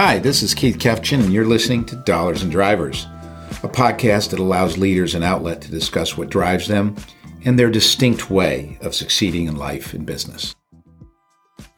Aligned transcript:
Hi, 0.00 0.20
this 0.20 0.44
is 0.44 0.54
Keith 0.54 0.78
Kefchin, 0.78 1.24
and 1.24 1.32
you're 1.32 1.44
listening 1.44 1.84
to 1.86 1.96
Dollars 1.96 2.44
and 2.44 2.52
Drivers, 2.52 3.08
a 3.64 3.68
podcast 3.68 4.30
that 4.30 4.38
allows 4.38 4.78
leaders 4.78 5.16
an 5.16 5.24
outlet 5.24 5.60
to 5.62 5.72
discuss 5.72 6.16
what 6.16 6.30
drives 6.30 6.68
them 6.68 6.94
and 7.44 7.58
their 7.58 7.68
distinct 7.68 8.30
way 8.30 8.78
of 8.80 8.94
succeeding 8.94 9.48
in 9.48 9.56
life 9.56 9.92
and 9.94 10.06
business. 10.06 10.54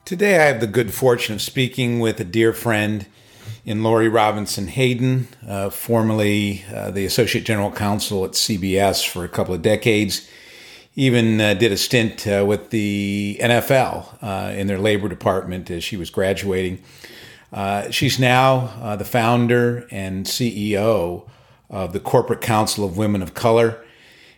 Today, 0.04 0.38
I 0.38 0.48
have 0.48 0.60
the 0.60 0.66
good 0.66 0.92
fortune 0.92 1.36
of 1.36 1.40
speaking 1.40 1.98
with 1.98 2.20
a 2.20 2.24
dear 2.24 2.52
friend 2.52 3.06
in 3.64 3.82
Laurie 3.82 4.10
Robinson 4.10 4.66
Haden, 4.66 5.26
uh, 5.48 5.70
formerly 5.70 6.62
uh, 6.70 6.90
the 6.90 7.06
Associate 7.06 7.42
General 7.42 7.72
Counsel 7.72 8.26
at 8.26 8.32
CBS 8.32 9.08
for 9.08 9.24
a 9.24 9.30
couple 9.30 9.54
of 9.54 9.62
decades. 9.62 10.28
Even 10.94 11.40
uh, 11.40 11.54
did 11.54 11.72
a 11.72 11.78
stint 11.78 12.26
uh, 12.26 12.44
with 12.46 12.68
the 12.68 13.38
NFL 13.40 14.22
uh, 14.22 14.52
in 14.52 14.66
their 14.66 14.78
labor 14.78 15.08
department 15.08 15.70
as 15.70 15.82
she 15.82 15.96
was 15.96 16.10
graduating. 16.10 16.82
Uh, 17.52 17.90
she's 17.90 18.18
now 18.18 18.96
the 18.96 19.04
founder 19.04 19.86
and 19.90 20.26
CEO 20.26 21.28
of 21.68 21.92
the 21.92 22.00
Corporate 22.00 22.40
Counsel 22.40 22.84
of 22.84 22.96
Women 22.96 23.22
of 23.22 23.34
Color 23.34 23.84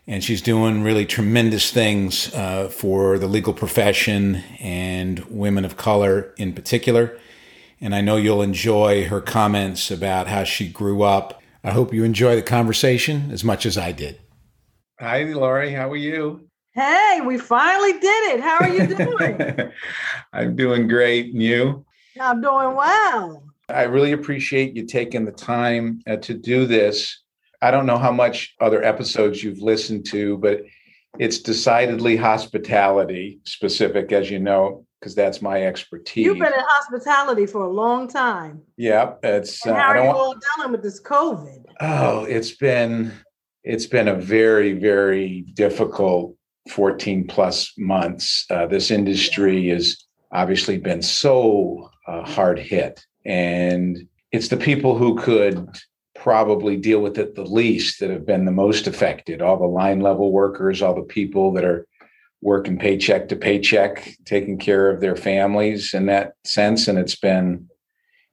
and 0.07 0.23
she's 0.25 0.43
doing 0.43 0.83
really 0.83 1.07
tremendous 1.07 1.71
things 1.71 2.35
uh, 2.35 2.69
for 2.69 3.19
the 3.19 3.29
legal 3.29 3.53
profession 3.53 4.37
and 4.59 5.21
women 5.27 5.65
of 5.65 5.77
color 5.77 6.35
in 6.37 6.53
particular. 6.53 7.17
And 7.81 7.95
I 7.95 8.01
know 8.01 8.17
you'll 8.17 8.43
enjoy 8.43 9.07
her 9.07 9.21
comments 9.21 9.91
about 9.91 10.27
how 10.27 10.45
she 10.45 10.69
grew 10.69 11.03
up. 11.03 11.41
I 11.65 11.71
hope 11.71 11.95
you 11.95 12.05
enjoy 12.05 12.35
the 12.37 12.43
conversation 12.43 13.31
as 13.31 13.45
much 13.45 13.65
as 13.65 13.79
I 13.79 13.93
did. 13.93 14.21
Hi, 14.99 15.23
Laurie. 15.25 15.73
How 15.73 15.91
are 15.91 15.97
you? 15.97 16.49
Hey, 16.75 17.21
we 17.25 17.39
finally 17.39 17.93
did 17.93 18.35
it. 18.35 18.41
How 18.41 18.59
are 18.59 18.69
you 18.69 18.87
doing? 18.87 19.73
I'm 20.33 20.57
doing 20.57 20.89
great. 20.89 21.33
And 21.33 21.43
you? 21.43 21.85
I'm 22.23 22.41
doing 22.41 22.75
well. 22.75 23.45
I 23.69 23.83
really 23.83 24.13
appreciate 24.13 24.77
you 24.77 24.87
taking 24.87 25.25
the 25.25 25.33
time 25.33 26.01
uh, 26.07 26.17
to 26.17 26.35
do 26.35 26.67
this 26.67 27.23
I 27.63 27.71
don't 27.71 27.87
know 27.87 27.97
how 27.97 28.11
much 28.11 28.55
other 28.61 28.83
episodes 28.83 29.43
you've 29.43 29.63
listened 29.63 30.05
to, 30.07 30.37
but 30.39 30.63
it's 31.19 31.39
decidedly 31.39 32.17
hospitality 32.17 33.39
specific, 33.45 34.11
as 34.11 34.29
you 34.31 34.41
know, 34.41 34.85
because 34.99 35.15
that's 35.15 35.41
my 35.41 35.65
expertise. 35.65 36.27
You've 36.27 36.39
been 36.39 36.53
in 36.53 36.59
hospitality 36.59 37.47
for 37.47 37.63
a 37.63 37.71
long 37.71 38.09
time. 38.09 38.63
Yeah, 38.77 39.15
it's. 39.23 39.65
And 39.65 39.77
uh, 39.77 39.79
how 39.79 39.91
uh, 39.91 39.93
are 39.93 40.05
you 40.05 40.11
all 40.11 40.35
dealing 40.57 40.73
with 40.73 40.83
this 40.83 41.01
COVID? 41.01 41.67
Oh, 41.81 42.25
it's 42.25 42.51
been 42.51 43.13
it's 43.63 43.87
been 43.87 44.09
a 44.09 44.17
very 44.17 44.73
very 44.73 45.43
difficult 45.55 46.35
14 46.69 47.29
plus 47.29 47.73
months. 47.79 48.45
Uh, 48.51 48.67
this 48.67 48.91
industry 48.91 49.69
has 49.69 50.05
obviously 50.33 50.79
been 50.79 51.03
so 51.03 51.92
uh, 52.07 52.23
hard 52.23 52.59
hit, 52.59 53.05
and 53.25 54.09
it's 54.33 54.49
the 54.49 54.57
people 54.57 54.97
who 54.97 55.17
could 55.17 55.69
probably 56.15 56.77
deal 56.77 57.01
with 57.01 57.19
it 57.19 57.35
the 57.35 57.45
least 57.45 58.01
that 58.01 58.11
have 58.11 58.27
been 58.27 58.45
the 58.45 58.53
most 58.53 58.87
affected 58.87 59.43
all 59.43 59.59
the 59.59 59.67
line 59.67 60.01
level 60.01 60.31
workers 60.31 60.81
all 60.81 60.95
the 60.95 61.03
people 61.03 61.53
that 61.53 61.65
are 61.65 61.87
working 62.43 62.79
paycheck 62.79 63.29
to 63.29 63.35
paycheck 63.35 64.17
taking 64.25 64.59
care 64.59 64.89
of 64.91 65.01
their 65.01 65.17
families 65.17 65.95
in 65.95 66.07
that 66.07 66.35
sense 66.45 66.87
and 66.87 66.99
it's 66.99 67.17
been 67.17 67.69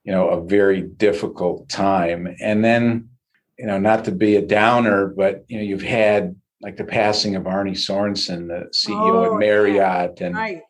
you 0.03 0.11
know 0.11 0.29
a 0.29 0.45
very 0.45 0.81
difficult 0.81 1.67
time 1.69 2.27
and 2.41 2.63
then 2.63 3.09
you 3.57 3.65
know 3.65 3.79
not 3.79 4.05
to 4.05 4.11
be 4.11 4.35
a 4.35 4.41
downer 4.41 5.07
but 5.07 5.45
you 5.47 5.57
know 5.57 5.63
you've 5.63 5.81
had 5.81 6.35
like 6.61 6.75
the 6.75 6.83
passing 6.83 7.35
of 7.35 7.47
Arne 7.47 7.73
Sorenson 7.75 8.47
the 8.47 8.69
CEO 8.73 9.13
oh, 9.13 9.33
at 9.33 9.39
Marriott 9.39 10.17
yeah. 10.19 10.27
and 10.27 10.35
right. 10.35 10.61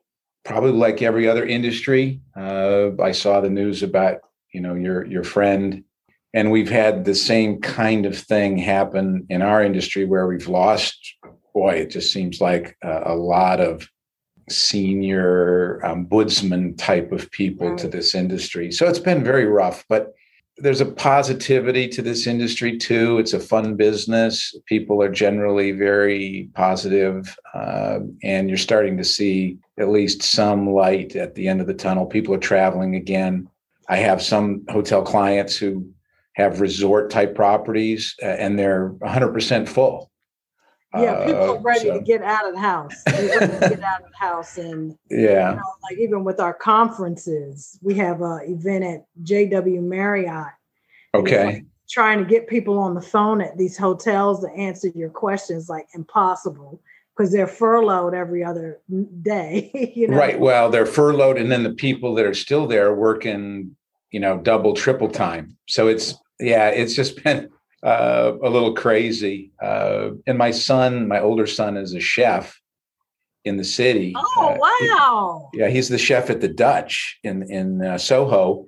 Probably 0.50 0.72
like 0.72 1.04
every 1.04 1.30
other 1.30 1.46
industry 1.46 2.20
uh, 2.36 2.90
I 3.00 3.12
saw 3.12 3.40
the 3.40 3.52
news 3.52 3.84
about 3.84 4.22
you 4.52 4.60
know 4.60 4.74
your 4.74 5.06
your 5.06 5.24
friend. 5.24 5.84
And 6.34 6.52
we've 6.52 6.70
had 6.70 7.06
the 7.06 7.16
same 7.16 7.60
kind 7.60 8.06
of 8.06 8.16
thing 8.18 8.58
happen 8.58 9.26
in 9.30 9.42
our 9.42 9.64
industry 9.64 10.06
where 10.06 10.28
we've 10.28 10.48
lost 10.48 10.98
boy 11.54 11.74
it 11.76 11.92
just 11.92 12.12
seems 12.12 12.42
like 12.42 12.76
a, 12.84 13.14
a 13.14 13.16
lot 13.16 13.60
of 13.60 13.88
senior 14.50 15.86
um, 15.86 16.08
woodsman 16.10 16.76
type 16.76 17.12
of 17.12 17.30
people 17.30 17.76
to 17.76 17.88
this 17.88 18.16
industry. 18.16 18.72
So 18.72 18.88
it's 18.88 19.00
been 19.00 19.24
very 19.24 19.46
rough 19.46 19.86
but 19.88 20.14
there's 20.62 20.82
a 20.82 20.86
positivity 20.86 21.88
to 21.88 22.02
this 22.02 22.28
industry 22.28 22.78
too. 22.78 23.18
It's 23.20 23.34
a 23.34 23.40
fun 23.40 23.76
business. 23.76 24.54
People 24.66 25.02
are 25.02 25.10
generally 25.10 25.72
very 25.72 26.50
positive, 26.54 27.38
uh, 27.54 28.00
and 28.24 28.50
you're 28.50 28.58
starting 28.58 28.98
to 28.98 29.04
see 29.04 29.58
at 29.80 29.90
least 29.90 30.22
some 30.22 30.70
light 30.70 31.16
at 31.16 31.36
the 31.36 31.48
end 31.48 31.62
of 31.62 31.68
the 31.68 31.74
tunnel 31.74 32.06
people 32.06 32.34
are 32.34 32.40
traveling 32.40 32.96
again 32.96 33.50
i 33.88 33.98
have 33.98 34.22
some 34.22 34.64
hotel 34.70 35.02
clients 35.02 35.56
who 35.56 35.88
have 36.40 36.62
resort 36.62 37.10
type 37.10 37.36
properties 37.36 38.16
uh, 38.24 38.26
and 38.26 38.58
they're 38.58 38.92
100% 39.02 39.68
full. 39.68 40.10
Yeah, 40.96 41.26
people 41.26 41.42
are 41.42 41.58
uh, 41.58 41.62
ready 41.62 41.82
so. 41.82 42.00
to 42.00 42.04
get 42.04 42.24
out 42.24 42.48
of 42.48 42.56
the 42.56 42.60
house. 42.60 43.04
get 43.06 43.42
out 43.84 44.02
of 44.02 44.10
the 44.10 44.18
house, 44.18 44.58
and 44.58 44.98
yeah, 45.12 45.52
you 45.52 45.58
know, 45.58 45.74
like 45.84 46.00
even 46.00 46.24
with 46.24 46.40
our 46.40 46.54
conferences, 46.56 47.78
we 47.84 47.94
have 47.98 48.24
an 48.24 48.40
event 48.46 48.84
at 48.84 49.06
JW 49.22 49.84
Marriott. 49.84 50.48
Okay. 51.14 51.46
Like 51.46 51.66
trying 51.92 52.18
to 52.18 52.26
get 52.26 52.48
people 52.48 52.80
on 52.80 52.96
the 52.96 53.02
phone 53.02 53.40
at 53.40 53.56
these 53.56 53.78
hotels 53.78 54.42
to 54.42 54.50
answer 54.54 54.88
your 54.96 55.12
questions, 55.12 55.70
like 55.70 55.88
impossible 55.94 56.82
because 57.20 57.34
they're 57.34 57.48
furloughed 57.48 58.14
every 58.14 58.46
other 58.46 58.80
day. 59.22 59.70
you 59.96 60.08
know? 60.08 60.18
Right. 60.18 60.40
Well, 60.40 60.70
they're 60.70 60.86
furloughed, 60.86 61.38
and 61.38 61.52
then 61.52 61.64
the 61.64 61.74
people 61.74 62.16
that 62.16 62.26
are 62.26 62.34
still 62.34 62.66
there 62.66 62.94
working, 62.94 63.76
you 64.12 64.22
know, 64.22 64.38
double, 64.38 64.74
triple 64.74 65.10
time. 65.10 65.58
So 65.68 65.90
it's 65.90 66.16
yeah, 66.40 66.70
it's 66.70 66.96
just 66.96 67.22
been 67.24 67.50
uh, 67.84 68.34
a 68.42 68.50
little 68.50 68.74
crazy. 68.74 69.52
Uh, 69.62 70.12
and 70.28 70.38
my 70.38 70.52
son, 70.52 71.10
my 71.10 71.20
older 71.20 71.46
son, 71.46 71.76
is 71.76 71.94
a 71.94 72.00
chef 72.00 72.58
in 73.44 73.58
the 73.58 73.66
city. 73.66 74.14
Oh 74.16 74.56
uh, 74.56 74.58
wow! 74.58 75.50
He, 75.52 75.60
yeah, 75.60 75.68
he's 75.68 75.90
the 75.90 75.98
chef 75.98 76.30
at 76.30 76.40
the 76.40 76.48
Dutch 76.48 77.20
in 77.26 77.44
in 77.52 77.84
uh, 77.84 77.98
Soho, 77.98 78.66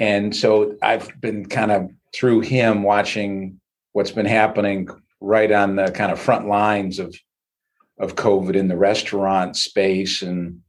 and 0.00 0.34
so 0.34 0.76
I've 0.82 1.08
been 1.20 1.46
kind 1.46 1.70
of 1.70 1.88
through 2.12 2.40
him 2.40 2.82
watching 2.82 3.60
what's 3.92 4.10
been 4.10 4.26
happening 4.26 4.88
right 5.20 5.52
on 5.52 5.76
the 5.76 5.90
kind 5.92 6.10
of 6.10 6.18
front 6.18 6.48
lines 6.48 6.98
of 6.98 7.14
of 8.02 8.16
COVID 8.16 8.56
in 8.56 8.66
the 8.68 8.76
restaurant 8.76 9.56
space 9.56 10.22
and 10.22 10.60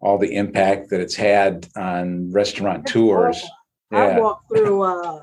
all 0.00 0.18
the 0.18 0.36
impact 0.36 0.90
that 0.90 1.00
it's 1.00 1.16
had 1.16 1.66
on 1.76 2.30
restaurant 2.30 2.86
tours. 2.86 3.42
Yeah. 3.90 3.98
I 3.98 4.20
walked 4.20 4.50
through 4.50 4.82
uh, 4.82 5.22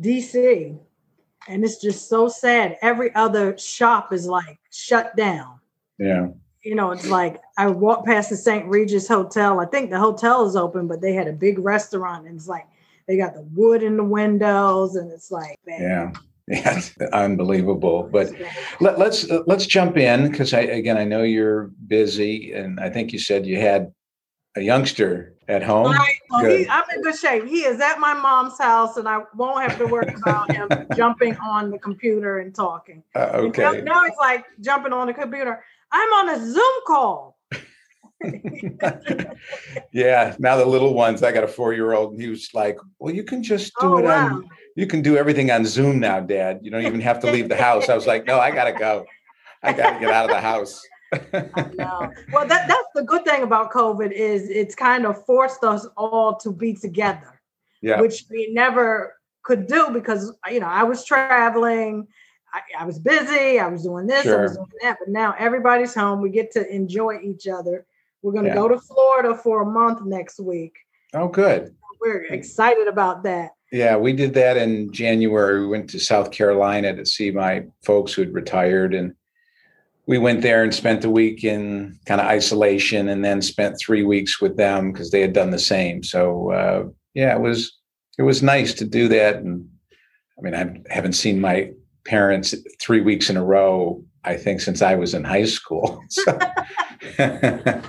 DC, 0.00 0.78
and 1.48 1.64
it's 1.64 1.80
just 1.80 2.08
so 2.08 2.28
sad. 2.28 2.78
Every 2.82 3.12
other 3.16 3.58
shop 3.58 4.12
is 4.12 4.26
like 4.26 4.60
shut 4.70 5.16
down. 5.16 5.58
Yeah. 5.98 6.28
You 6.62 6.76
know, 6.76 6.92
it's 6.92 7.08
like 7.08 7.40
I 7.58 7.66
walked 7.66 8.06
past 8.06 8.30
the 8.30 8.36
St. 8.36 8.64
Regis 8.66 9.08
Hotel. 9.08 9.58
I 9.58 9.66
think 9.66 9.90
the 9.90 9.98
hotel 9.98 10.46
is 10.46 10.54
open, 10.54 10.86
but 10.86 11.00
they 11.00 11.14
had 11.14 11.26
a 11.26 11.32
big 11.32 11.58
restaurant, 11.58 12.28
and 12.28 12.36
it's 12.36 12.46
like 12.46 12.68
they 13.08 13.16
got 13.16 13.34
the 13.34 13.42
wood 13.54 13.82
in 13.82 13.96
the 13.96 14.04
windows, 14.04 14.94
and 14.94 15.10
it's 15.10 15.32
like, 15.32 15.58
man. 15.66 15.82
yeah. 15.82 16.12
Yeah, 16.60 16.80
unbelievable. 17.14 18.10
But 18.12 18.30
let, 18.80 19.00
us 19.00 19.26
let's, 19.26 19.46
let's 19.46 19.66
jump 19.66 19.96
in 19.96 20.30
because 20.30 20.52
I 20.52 20.60
again 20.60 20.98
I 20.98 21.04
know 21.04 21.22
you're 21.22 21.70
busy, 21.86 22.52
and 22.52 22.78
I 22.78 22.90
think 22.90 23.12
you 23.12 23.18
said 23.18 23.46
you 23.46 23.58
had 23.58 23.90
a 24.56 24.60
youngster 24.60 25.34
at 25.48 25.62
home. 25.62 25.92
Right. 25.92 26.16
Well, 26.28 26.44
he, 26.44 26.68
I'm 26.68 26.84
in 26.94 27.02
good 27.02 27.16
shape. 27.16 27.46
He 27.46 27.62
is 27.62 27.80
at 27.80 27.98
my 28.00 28.12
mom's 28.12 28.58
house, 28.58 28.98
and 28.98 29.08
I 29.08 29.20
won't 29.34 29.62
have 29.62 29.78
to 29.78 29.86
worry 29.86 30.14
about 30.14 30.52
him 30.52 30.68
jumping 30.96 31.36
on 31.38 31.70
the 31.70 31.78
computer 31.78 32.40
and 32.40 32.54
talking. 32.54 33.02
Uh, 33.14 33.30
okay. 33.34 33.62
Now, 33.62 33.72
now 33.72 34.04
he's 34.04 34.12
like 34.20 34.44
jumping 34.60 34.92
on 34.92 35.06
the 35.06 35.14
computer. 35.14 35.64
I'm 35.90 36.12
on 36.12 36.28
a 36.28 36.52
Zoom 36.52 36.80
call. 36.86 37.38
yeah. 39.92 40.36
Now 40.38 40.56
the 40.56 40.66
little 40.66 40.92
ones. 40.92 41.22
I 41.22 41.32
got 41.32 41.44
a 41.44 41.48
four 41.48 41.72
year 41.72 41.94
old, 41.94 42.12
and 42.12 42.20
he 42.20 42.28
was 42.28 42.50
like, 42.52 42.76
"Well, 42.98 43.14
you 43.14 43.24
can 43.24 43.42
just 43.42 43.72
do 43.80 43.94
oh, 43.94 43.98
it 43.98 44.04
wow. 44.04 44.26
on. 44.26 44.48
You 44.76 44.86
can 44.86 45.02
do 45.02 45.16
everything 45.16 45.50
on 45.50 45.64
Zoom 45.64 46.00
now, 46.00 46.20
Dad. 46.20 46.60
You 46.62 46.70
don't 46.70 46.86
even 46.86 47.00
have 47.00 47.20
to 47.20 47.30
leave 47.30 47.48
the 47.48 47.56
house." 47.56 47.88
I 47.88 47.94
was 47.94 48.06
like, 48.06 48.26
"No, 48.26 48.38
I 48.38 48.50
gotta 48.50 48.72
go. 48.72 49.04
I 49.62 49.72
gotta 49.72 50.00
get 50.00 50.10
out 50.10 50.24
of 50.24 50.30
the 50.30 50.40
house." 50.40 50.82
Well, 51.12 52.46
that, 52.46 52.68
that's 52.68 52.88
the 52.94 53.02
good 53.04 53.24
thing 53.24 53.42
about 53.42 53.70
COVID 53.70 54.12
is 54.12 54.48
it's 54.48 54.74
kind 54.74 55.04
of 55.04 55.24
forced 55.26 55.62
us 55.62 55.86
all 55.96 56.36
to 56.36 56.50
be 56.50 56.72
together, 56.72 57.40
yeah. 57.82 58.00
which 58.00 58.24
we 58.30 58.50
never 58.52 59.16
could 59.42 59.66
do 59.66 59.90
because 59.90 60.32
you 60.50 60.60
know 60.60 60.66
I 60.66 60.84
was 60.84 61.04
traveling, 61.04 62.06
I, 62.52 62.60
I 62.80 62.84
was 62.86 62.98
busy, 62.98 63.58
I 63.58 63.68
was 63.68 63.82
doing 63.82 64.06
this, 64.06 64.22
sure. 64.22 64.38
I 64.38 64.42
was 64.42 64.54
doing 64.54 64.68
that, 64.82 64.98
but 65.00 65.08
now 65.08 65.34
everybody's 65.38 65.94
home. 65.94 66.20
We 66.20 66.30
get 66.30 66.50
to 66.52 66.66
enjoy 66.74 67.20
each 67.22 67.46
other. 67.46 67.84
We're 68.22 68.32
going 68.32 68.44
to 68.44 68.50
yeah. 68.50 68.54
go 68.54 68.68
to 68.68 68.78
Florida 68.78 69.34
for 69.34 69.62
a 69.62 69.66
month 69.66 70.04
next 70.04 70.38
week. 70.38 70.76
Oh, 71.12 71.26
good. 71.28 71.74
We're 72.00 72.22
excited 72.26 72.86
about 72.86 73.24
that. 73.24 73.50
Yeah, 73.72 73.96
we 73.96 74.12
did 74.12 74.34
that 74.34 74.58
in 74.58 74.92
January. 74.92 75.60
We 75.60 75.66
went 75.66 75.88
to 75.90 75.98
South 75.98 76.30
Carolina 76.30 76.94
to 76.94 77.06
see 77.06 77.30
my 77.30 77.64
folks 77.82 78.12
who 78.12 78.22
had 78.22 78.34
retired 78.34 78.94
and 78.94 79.14
we 80.06 80.18
went 80.18 80.42
there 80.42 80.62
and 80.62 80.74
spent 80.74 81.00
the 81.00 81.10
week 81.10 81.44
in 81.44 81.98
kind 82.06 82.20
of 82.20 82.26
isolation 82.26 83.08
and 83.08 83.24
then 83.24 83.40
spent 83.40 83.78
three 83.78 84.02
weeks 84.02 84.40
with 84.40 84.56
them 84.56 84.92
because 84.92 85.10
they 85.10 85.20
had 85.20 85.32
done 85.32 85.50
the 85.50 85.58
same. 85.58 86.02
So 86.02 86.50
uh, 86.50 86.84
yeah, 87.14 87.34
it 87.34 87.40
was 87.40 87.78
it 88.18 88.22
was 88.22 88.42
nice 88.42 88.74
to 88.74 88.84
do 88.84 89.08
that. 89.08 89.36
And 89.36 89.68
I 90.38 90.42
mean, 90.42 90.54
I 90.54 90.92
haven't 90.92 91.14
seen 91.14 91.40
my 91.40 91.72
parents 92.04 92.54
three 92.80 93.00
weeks 93.00 93.30
in 93.30 93.36
a 93.36 93.44
row. 93.44 94.04
I 94.24 94.36
think 94.36 94.60
since 94.60 94.82
I 94.82 94.96
was 94.96 95.14
in 95.14 95.24
high 95.24 95.46
school. 95.46 96.02
So, 96.10 96.38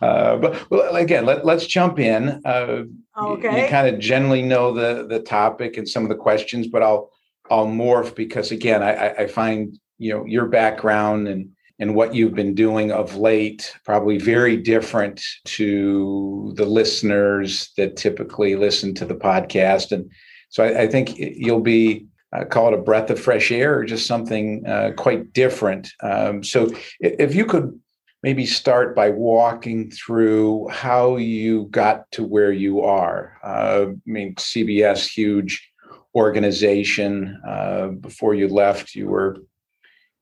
uh, 0.00 0.36
but 0.36 0.70
well, 0.70 0.96
again, 0.96 1.26
let, 1.26 1.44
us 1.46 1.66
jump 1.66 1.98
in. 1.98 2.40
Uh, 2.44 2.84
okay. 3.18 3.56
You, 3.56 3.64
you 3.64 3.68
kind 3.68 3.94
of 3.94 4.00
generally 4.00 4.42
know 4.42 4.72
the 4.72 5.06
the 5.06 5.20
topic 5.20 5.76
and 5.76 5.88
some 5.88 6.02
of 6.02 6.08
the 6.08 6.16
questions, 6.16 6.66
but 6.66 6.82
I'll 6.82 7.10
I'll 7.50 7.66
morph 7.66 8.14
because 8.14 8.50
again, 8.50 8.82
I, 8.82 9.10
I 9.10 9.26
find 9.26 9.78
you 9.98 10.12
know 10.12 10.24
your 10.24 10.46
background 10.46 11.28
and 11.28 11.50
and 11.80 11.94
what 11.94 12.14
you've 12.14 12.34
been 12.34 12.54
doing 12.54 12.92
of 12.92 13.16
late 13.16 13.74
probably 13.84 14.18
very 14.18 14.56
different 14.56 15.22
to 15.44 16.52
the 16.56 16.66
listeners 16.66 17.70
that 17.76 17.96
typically 17.96 18.54
listen 18.54 18.94
to 18.94 19.04
the 19.04 19.14
podcast 19.14 19.90
and 19.92 20.10
so 20.50 20.64
i, 20.64 20.82
I 20.82 20.86
think 20.86 21.16
you'll 21.16 21.60
be 21.60 22.06
uh, 22.32 22.44
call 22.44 22.68
it 22.68 22.74
a 22.74 22.82
breath 22.82 23.10
of 23.10 23.18
fresh 23.18 23.50
air 23.50 23.76
or 23.78 23.84
just 23.84 24.06
something 24.06 24.64
uh, 24.66 24.92
quite 24.96 25.32
different 25.32 25.90
um, 26.02 26.44
so 26.44 26.70
if 27.00 27.34
you 27.34 27.44
could 27.44 27.79
maybe 28.22 28.44
start 28.44 28.94
by 28.94 29.10
walking 29.10 29.90
through 29.90 30.68
how 30.68 31.16
you 31.16 31.64
got 31.70 32.10
to 32.12 32.22
where 32.22 32.52
you 32.52 32.82
are 32.82 33.38
uh, 33.42 33.86
i 33.88 33.96
mean 34.06 34.34
cbs 34.34 35.08
huge 35.08 35.70
organization 36.14 37.40
uh, 37.46 37.88
before 37.88 38.34
you 38.34 38.48
left 38.48 38.94
you 38.94 39.06
were 39.08 39.36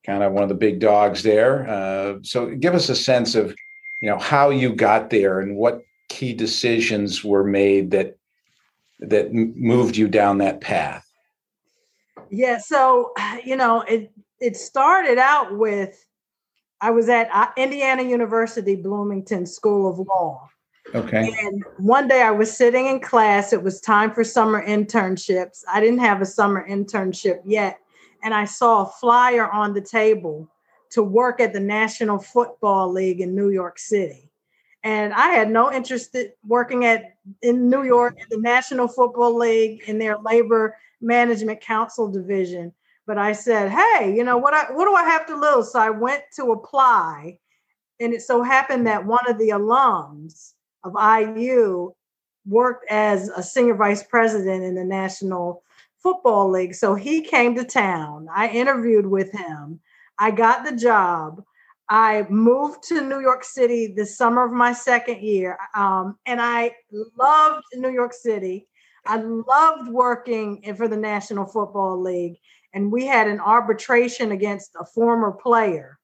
kind 0.09 0.23
of 0.23 0.33
one 0.33 0.43
of 0.43 0.49
the 0.49 0.55
big 0.55 0.81
dogs 0.81 1.23
there. 1.23 1.69
Uh, 1.69 2.15
so 2.23 2.47
give 2.47 2.75
us 2.75 2.89
a 2.89 2.97
sense 2.97 3.35
of, 3.35 3.55
you 4.01 4.09
know, 4.09 4.19
how 4.19 4.49
you 4.49 4.75
got 4.75 5.11
there 5.11 5.41
and 5.41 5.55
what 5.55 5.83
key 6.09 6.33
decisions 6.33 7.23
were 7.23 7.45
made 7.45 7.91
that 7.91 8.17
that 9.01 9.33
moved 9.33 9.97
you 9.97 10.09
down 10.09 10.39
that 10.39 10.61
path. 10.61 11.07
Yeah, 12.31 12.59
so 12.59 13.13
you 13.45 13.55
know, 13.55 13.83
it 13.83 14.11
it 14.41 14.57
started 14.57 15.19
out 15.19 15.57
with 15.57 16.03
I 16.81 16.91
was 16.91 17.09
at 17.09 17.29
uh, 17.33 17.49
Indiana 17.57 18.03
University 18.03 18.77
Bloomington 18.77 19.47
School 19.47 19.91
of 19.91 19.99
Law. 19.99 20.49
Okay. 20.95 21.35
And 21.43 21.65
one 21.79 22.09
day 22.09 22.23
I 22.23 22.31
was 22.31 22.57
sitting 22.57 22.87
in 22.87 23.01
class. 23.01 23.53
It 23.53 23.63
was 23.63 23.81
time 23.81 24.13
for 24.13 24.25
summer 24.25 24.65
internships. 24.65 25.63
I 25.71 25.81
didn't 25.81 25.99
have 25.99 26.23
a 26.23 26.27
summer 26.27 26.67
internship 26.69 27.41
yet 27.45 27.79
and 28.23 28.35
I 28.35 28.45
saw 28.45 28.83
a 28.83 28.87
flyer 28.87 29.51
on 29.51 29.75
the 29.75 29.81
table 29.81 30.49
to 30.91 31.03
work 31.03 31.41
at 31.41 31.53
the 31.53 31.61
National 31.61 32.19
Football 32.19 32.93
League 32.93 33.21
in 33.21 33.35
New 33.35 33.51
York 33.51 33.79
City. 33.79 34.31
And 34.85 35.13
I 35.13 35.29
had 35.29 35.51
no 35.51 35.73
interest 35.73 36.15
in 36.15 36.31
working 36.47 36.85
at 36.85 37.17
in 37.43 37.69
New 37.69 37.83
York 37.83 38.17
in 38.19 38.27
the 38.31 38.41
National 38.41 38.89
Football 38.89 39.37
League 39.37 39.83
in 39.87 39.99
their 39.99 40.17
labor 40.19 40.77
management 41.01 41.61
council 41.61 42.11
division. 42.11 42.73
But 43.09 43.17
I 43.17 43.33
said, 43.33 43.71
hey, 43.71 44.15
you 44.15 44.23
know 44.23 44.37
what 44.37 44.53
I 44.53 44.71
what 44.71 44.85
do 44.85 44.95
I 44.95 45.03
have 45.05 45.27
to 45.29 45.35
lose? 45.35 45.73
So 45.73 45.81
I 45.81 45.89
went 45.89 46.25
to 46.37 46.53
apply. 46.53 47.39
And 48.01 48.13
it 48.13 48.21
so 48.21 48.43
happened 48.43 48.87
that 48.87 49.07
one 49.07 49.27
of 49.27 49.39
the 49.39 49.49
alums 49.49 50.53
of 50.85 50.95
IU 50.95 51.93
worked 52.47 52.85
as 52.91 53.31
a 53.31 53.43
senior 53.43 53.75
vice 53.75 54.03
president 54.03 54.63
in 54.63 54.75
the 54.75 54.85
National 54.85 55.63
Football 56.03 56.51
League. 56.51 56.75
So 56.75 56.95
he 56.95 57.23
came 57.23 57.55
to 57.55 57.65
town. 57.65 58.29
I 58.33 58.49
interviewed 58.49 59.07
with 59.07 59.33
him. 59.33 59.81
I 60.19 60.31
got 60.31 60.67
the 60.67 60.77
job. 60.77 61.43
I 61.89 62.27
moved 62.29 62.83
to 62.89 63.01
New 63.01 63.21
York 63.21 63.43
City 63.43 63.87
the 63.87 64.05
summer 64.05 64.45
of 64.45 64.53
my 64.53 64.75
second 64.75 65.23
year. 65.23 65.57
Um, 65.75 66.19
and 66.27 66.43
I 66.43 66.73
loved 67.17 67.65
New 67.75 67.91
York 67.91 68.13
City. 68.13 68.69
I 69.07 69.17
loved 69.17 69.89
working 69.89 70.63
for 70.77 70.87
the 70.87 70.97
National 70.97 71.47
Football 71.47 72.03
League. 72.03 72.37
And 72.75 72.93
we 72.93 73.07
had 73.07 73.29
an 73.29 73.41
arbitration 73.41 74.33
against 74.33 74.73
a 74.79 74.85
former 74.85 75.33
player. 75.33 75.99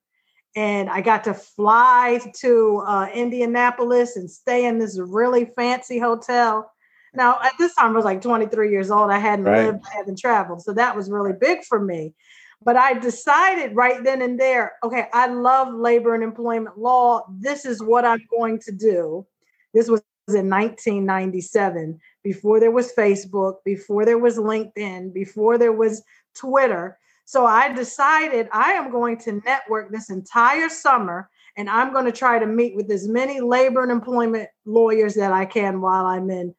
And 0.55 0.89
I 0.89 1.01
got 1.01 1.25
to 1.25 1.33
fly 1.33 2.19
to 2.39 2.83
uh, 2.87 3.07
Indianapolis 3.13 4.15
and 4.15 4.29
stay 4.31 4.65
in 4.65 4.79
this 4.79 4.97
really 4.99 5.45
fancy 5.45 5.99
hotel 5.99 6.71
now, 7.15 7.39
at 7.41 7.53
this 7.57 7.73
time, 7.75 7.91
I 7.91 7.95
was 7.95 8.05
like 8.05 8.21
23 8.21 8.69
years 8.71 8.91
old. 8.91 9.09
I 9.09 9.19
hadn't 9.19 9.45
right. 9.45 9.65
lived, 9.65 9.83
I 9.91 9.97
hadn't 9.97 10.19
traveled. 10.19 10.61
So 10.61 10.73
that 10.73 10.95
was 10.95 11.09
really 11.09 11.33
big 11.33 11.63
for 11.63 11.79
me. 11.79 12.13
But 12.61 12.77
I 12.77 12.93
decided 12.93 13.75
right 13.75 14.03
then 14.03 14.21
and 14.21 14.39
there 14.39 14.73
okay, 14.83 15.07
I 15.13 15.27
love 15.27 15.73
labor 15.73 16.15
and 16.15 16.23
employment 16.23 16.77
law. 16.77 17.25
This 17.29 17.65
is 17.65 17.81
what 17.81 18.05
I'm 18.05 18.25
going 18.29 18.59
to 18.59 18.71
do. 18.71 19.25
This 19.73 19.89
was 19.89 20.01
in 20.27 20.49
1997, 20.49 21.99
before 22.23 22.59
there 22.59 22.71
was 22.71 22.91
Facebook, 22.93 23.57
before 23.63 24.05
there 24.05 24.17
was 24.17 24.37
LinkedIn, 24.37 25.13
before 25.13 25.59
there 25.59 25.73
was 25.73 26.01
Twitter. 26.35 26.97
So 27.25 27.45
I 27.45 27.73
decided 27.73 28.47
I 28.51 28.73
am 28.73 28.91
going 28.91 29.17
to 29.19 29.41
network 29.45 29.91
this 29.91 30.09
entire 30.09 30.69
summer 30.69 31.29
and 31.57 31.69
I'm 31.69 31.93
going 31.93 32.05
to 32.05 32.11
try 32.11 32.37
to 32.37 32.45
meet 32.45 32.75
with 32.75 32.91
as 32.91 33.07
many 33.07 33.39
labor 33.39 33.81
and 33.81 33.91
employment 33.91 34.49
lawyers 34.65 35.15
that 35.15 35.31
I 35.31 35.45
can 35.45 35.81
while 35.81 36.05
I'm 36.05 36.29
in 36.29 36.53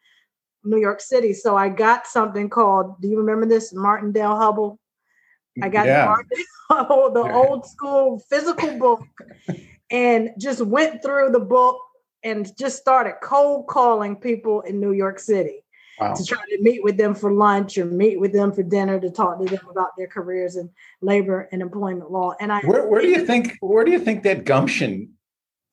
New 0.64 0.78
York 0.78 1.00
City. 1.00 1.32
So 1.32 1.56
I 1.56 1.68
got 1.68 2.06
something 2.06 2.48
called, 2.48 3.00
do 3.00 3.08
you 3.08 3.18
remember 3.18 3.46
this? 3.46 3.72
Martindale 3.72 4.34
Hubbell. 4.34 4.78
I 5.62 5.68
got 5.68 5.86
yeah. 5.86 6.16
the, 6.68 7.10
the 7.14 7.32
old 7.32 7.66
school 7.66 8.20
physical 8.28 8.78
book 8.78 9.02
and 9.90 10.30
just 10.38 10.60
went 10.62 11.02
through 11.02 11.30
the 11.30 11.40
book 11.40 11.78
and 12.24 12.50
just 12.58 12.78
started 12.78 13.14
cold 13.22 13.68
calling 13.68 14.16
people 14.16 14.62
in 14.62 14.80
New 14.80 14.92
York 14.92 15.18
City 15.18 15.62
wow. 15.98 16.14
to 16.14 16.24
try 16.24 16.42
to 16.48 16.62
meet 16.62 16.82
with 16.82 16.96
them 16.96 17.14
for 17.14 17.32
lunch 17.32 17.78
or 17.78 17.84
meet 17.84 18.18
with 18.18 18.32
them 18.32 18.52
for 18.52 18.62
dinner 18.62 19.00
to 19.00 19.10
talk 19.10 19.38
to 19.38 19.44
them 19.44 19.66
about 19.70 19.90
their 19.96 20.06
careers 20.06 20.56
in 20.56 20.70
labor 21.00 21.48
and 21.52 21.62
employment 21.62 22.10
law. 22.10 22.34
And 22.40 22.52
I 22.52 22.60
where, 22.60 22.86
where 22.88 23.02
do 23.02 23.08
you 23.08 23.26
think 23.26 23.56
where 23.60 23.84
do 23.84 23.90
you 23.92 23.98
think 23.98 24.22
that 24.24 24.44
gumption 24.44 25.12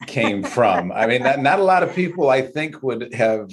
came 0.05 0.43
from? 0.55 0.91
I 0.91 1.07
mean, 1.07 1.23
not, 1.23 1.39
not 1.39 1.59
a 1.59 1.63
lot 1.63 1.83
of 1.83 1.95
people 1.95 2.29
I 2.29 2.41
think 2.41 2.81
would 2.83 3.13
have 3.13 3.51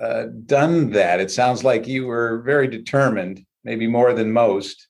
uh, 0.00 0.26
done 0.46 0.90
that. 0.90 1.20
It 1.20 1.30
sounds 1.30 1.64
like 1.64 1.86
you 1.86 2.06
were 2.06 2.42
very 2.42 2.68
determined, 2.68 3.44
maybe 3.64 3.86
more 3.86 4.12
than 4.14 4.32
most. 4.32 4.88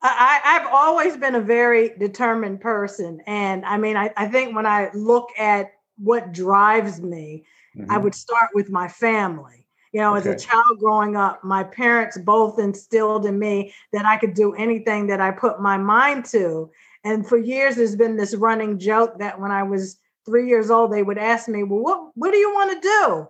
I, 0.00 0.40
have 0.44 0.68
always 0.72 1.16
been 1.16 1.34
a 1.34 1.40
very 1.40 1.90
determined 1.98 2.60
person. 2.60 3.20
And 3.26 3.64
I 3.64 3.76
mean, 3.78 3.96
I, 3.96 4.12
I 4.16 4.28
think 4.28 4.54
when 4.54 4.66
I 4.66 4.90
look 4.94 5.30
at 5.36 5.72
what 5.96 6.32
drives 6.32 7.00
me, 7.00 7.44
mm-hmm. 7.76 7.90
I 7.90 7.98
would 7.98 8.14
start 8.14 8.50
with 8.54 8.70
my 8.70 8.88
family. 8.88 9.66
You 9.92 10.00
know, 10.00 10.16
okay. 10.16 10.30
as 10.30 10.44
a 10.44 10.46
child 10.46 10.78
growing 10.78 11.16
up, 11.16 11.42
my 11.42 11.64
parents 11.64 12.18
both 12.18 12.58
instilled 12.58 13.26
in 13.26 13.38
me 13.38 13.72
that 13.92 14.04
I 14.04 14.16
could 14.16 14.34
do 14.34 14.54
anything 14.54 15.06
that 15.06 15.20
I 15.20 15.30
put 15.30 15.60
my 15.60 15.78
mind 15.78 16.24
to. 16.26 16.70
And 17.04 17.26
for 17.26 17.38
years, 17.38 17.76
there's 17.76 17.96
been 17.96 18.16
this 18.16 18.34
running 18.34 18.78
joke 18.78 19.18
that 19.18 19.40
when 19.40 19.50
I 19.50 19.62
was 19.62 19.98
three 20.26 20.48
years 20.48 20.70
old, 20.70 20.92
they 20.92 21.02
would 21.02 21.18
ask 21.18 21.48
me, 21.48 21.62
Well, 21.62 21.80
what, 21.80 22.10
what 22.14 22.32
do 22.32 22.38
you 22.38 22.52
want 22.52 22.72
to 22.72 22.88
do? 22.88 23.28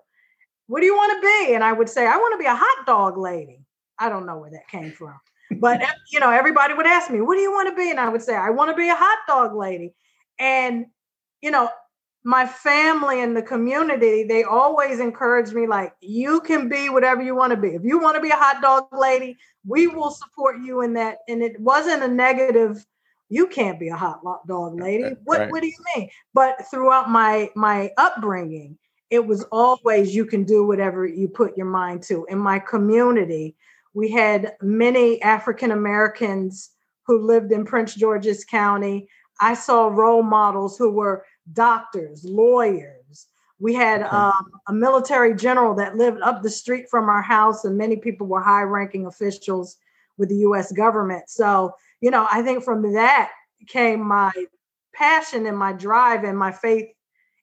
what 0.68 0.80
do 0.80 0.86
you 0.86 0.94
want 0.94 1.12
to 1.12 1.20
be? 1.20 1.54
And 1.54 1.64
I 1.64 1.72
would 1.72 1.88
say, 1.88 2.06
I 2.06 2.16
want 2.16 2.34
to 2.34 2.38
be 2.38 2.46
a 2.46 2.54
hot 2.54 2.86
dog 2.86 3.18
lady. 3.18 3.64
I 3.98 4.08
don't 4.08 4.26
know 4.26 4.38
where 4.38 4.50
that 4.50 4.68
came 4.68 4.92
from. 4.92 5.18
But 5.50 5.82
you 6.12 6.20
know, 6.20 6.30
everybody 6.30 6.74
would 6.74 6.86
ask 6.86 7.10
me, 7.10 7.22
what 7.22 7.34
do 7.34 7.40
you 7.40 7.50
want 7.50 7.70
to 7.70 7.74
be? 7.74 7.90
And 7.90 7.98
I 7.98 8.08
would 8.08 8.22
say, 8.22 8.36
I 8.36 8.50
want 8.50 8.70
to 8.70 8.76
be 8.76 8.88
a 8.88 8.94
hot 8.94 9.18
dog 9.26 9.56
lady. 9.56 9.94
And 10.38 10.86
you 11.40 11.50
know, 11.50 11.70
my 12.28 12.44
family 12.44 13.22
and 13.22 13.34
the 13.34 13.40
community, 13.40 14.22
they 14.22 14.44
always 14.44 15.00
encourage 15.00 15.54
me, 15.54 15.66
like, 15.66 15.94
you 16.02 16.42
can 16.42 16.68
be 16.68 16.90
whatever 16.90 17.22
you 17.22 17.34
want 17.34 17.52
to 17.52 17.56
be. 17.56 17.68
If 17.68 17.84
you 17.84 17.98
want 17.98 18.16
to 18.16 18.20
be 18.20 18.28
a 18.28 18.36
hot 18.36 18.60
dog 18.60 18.86
lady, 18.92 19.38
we 19.66 19.86
will 19.86 20.10
support 20.10 20.56
you 20.62 20.82
in 20.82 20.92
that. 20.92 21.20
And 21.26 21.42
it 21.42 21.58
wasn't 21.58 22.02
a 22.02 22.08
negative, 22.08 22.84
you 23.30 23.46
can't 23.46 23.80
be 23.80 23.88
a 23.88 23.96
hot 23.96 24.20
dog 24.46 24.78
lady. 24.80 25.14
What 25.24 25.40
right. 25.40 25.50
what 25.50 25.62
do 25.62 25.68
you 25.68 25.78
mean? 25.96 26.10
But 26.34 26.66
throughout 26.70 27.08
my 27.08 27.48
my 27.56 27.92
upbringing, 27.96 28.76
it 29.08 29.26
was 29.26 29.44
always 29.44 30.14
you 30.14 30.26
can 30.26 30.44
do 30.44 30.66
whatever 30.66 31.06
you 31.06 31.28
put 31.28 31.56
your 31.56 31.64
mind 31.64 32.02
to. 32.08 32.26
In 32.28 32.38
my 32.38 32.58
community, 32.58 33.56
we 33.94 34.10
had 34.10 34.52
many 34.60 35.22
African 35.22 35.70
Americans 35.70 36.72
who 37.06 37.26
lived 37.26 37.52
in 37.52 37.64
Prince 37.64 37.94
George's 37.94 38.44
County. 38.44 39.08
I 39.40 39.54
saw 39.54 39.86
role 39.86 40.22
models 40.22 40.76
who 40.76 40.90
were 40.90 41.24
doctors, 41.52 42.24
lawyers. 42.24 43.26
We 43.60 43.74
had 43.74 44.02
okay. 44.02 44.10
um, 44.10 44.50
a 44.68 44.72
military 44.72 45.34
general 45.34 45.74
that 45.76 45.96
lived 45.96 46.20
up 46.22 46.42
the 46.42 46.50
street 46.50 46.88
from 46.88 47.08
our 47.08 47.22
house, 47.22 47.64
and 47.64 47.76
many 47.76 47.96
people 47.96 48.26
were 48.26 48.40
high 48.40 48.62
ranking 48.62 49.06
officials 49.06 49.76
with 50.16 50.28
the 50.28 50.36
US 50.36 50.72
government. 50.72 51.28
So, 51.28 51.74
you 52.00 52.10
know, 52.10 52.26
I 52.30 52.42
think 52.42 52.64
from 52.64 52.92
that 52.94 53.30
came 53.66 54.06
my 54.06 54.32
passion 54.94 55.46
and 55.46 55.56
my 55.56 55.72
drive 55.72 56.24
and 56.24 56.38
my 56.38 56.52
faith 56.52 56.88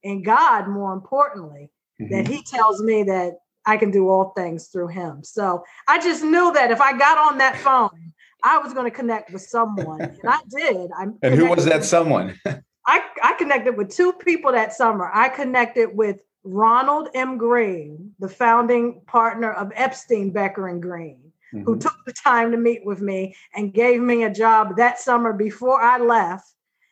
in 0.03 0.23
God, 0.23 0.67
more 0.67 0.93
importantly, 0.93 1.71
mm-hmm. 2.01 2.13
that 2.13 2.27
He 2.27 2.43
tells 2.43 2.81
me 2.81 3.03
that 3.03 3.33
I 3.65 3.77
can 3.77 3.91
do 3.91 4.09
all 4.09 4.31
things 4.37 4.67
through 4.67 4.89
Him. 4.89 5.23
So 5.23 5.63
I 5.87 5.99
just 5.99 6.23
knew 6.23 6.53
that 6.53 6.71
if 6.71 6.79
I 6.79 6.97
got 6.97 7.17
on 7.17 7.37
that 7.39 7.57
phone, 7.57 8.13
I 8.43 8.59
was 8.59 8.73
going 8.73 8.89
to 8.89 8.95
connect 8.95 9.33
with 9.33 9.41
someone, 9.41 10.01
and 10.01 10.19
I 10.27 10.39
did. 10.49 10.91
I 10.97 11.07
and 11.23 11.33
who 11.33 11.47
was 11.47 11.65
that 11.65 11.83
someone? 11.83 12.39
I, 12.87 13.01
I 13.23 13.33
connected 13.33 13.77
with 13.77 13.89
two 13.89 14.13
people 14.13 14.51
that 14.51 14.73
summer. 14.73 15.09
I 15.13 15.29
connected 15.29 15.95
with 15.95 16.17
Ronald 16.43 17.09
M. 17.15 17.37
Green, 17.37 18.13
the 18.19 18.29
founding 18.29 19.01
partner 19.07 19.51
of 19.51 19.71
Epstein, 19.75 20.31
Becker, 20.31 20.67
and 20.67 20.81
Green, 20.81 21.31
mm-hmm. 21.53 21.63
who 21.63 21.77
took 21.77 21.97
the 22.05 22.13
time 22.13 22.51
to 22.51 22.57
meet 22.57 22.85
with 22.85 23.01
me 23.01 23.35
and 23.55 23.73
gave 23.73 23.99
me 23.99 24.23
a 24.23 24.33
job 24.33 24.77
that 24.77 24.99
summer 24.99 25.33
before 25.33 25.81
I 25.81 25.97
left 25.97 26.47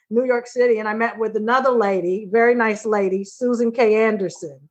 New 0.10 0.26
York 0.26 0.48
City. 0.48 0.80
And 0.80 0.88
I 0.88 0.96
met 0.96 1.20
with 1.20 1.36
another 1.36 1.70
lady, 1.70 2.28
very 2.32 2.56
nice 2.56 2.86
lady, 2.86 3.24
Susan 3.24 3.72
K. 3.72 4.04
Anderson, 4.04 4.70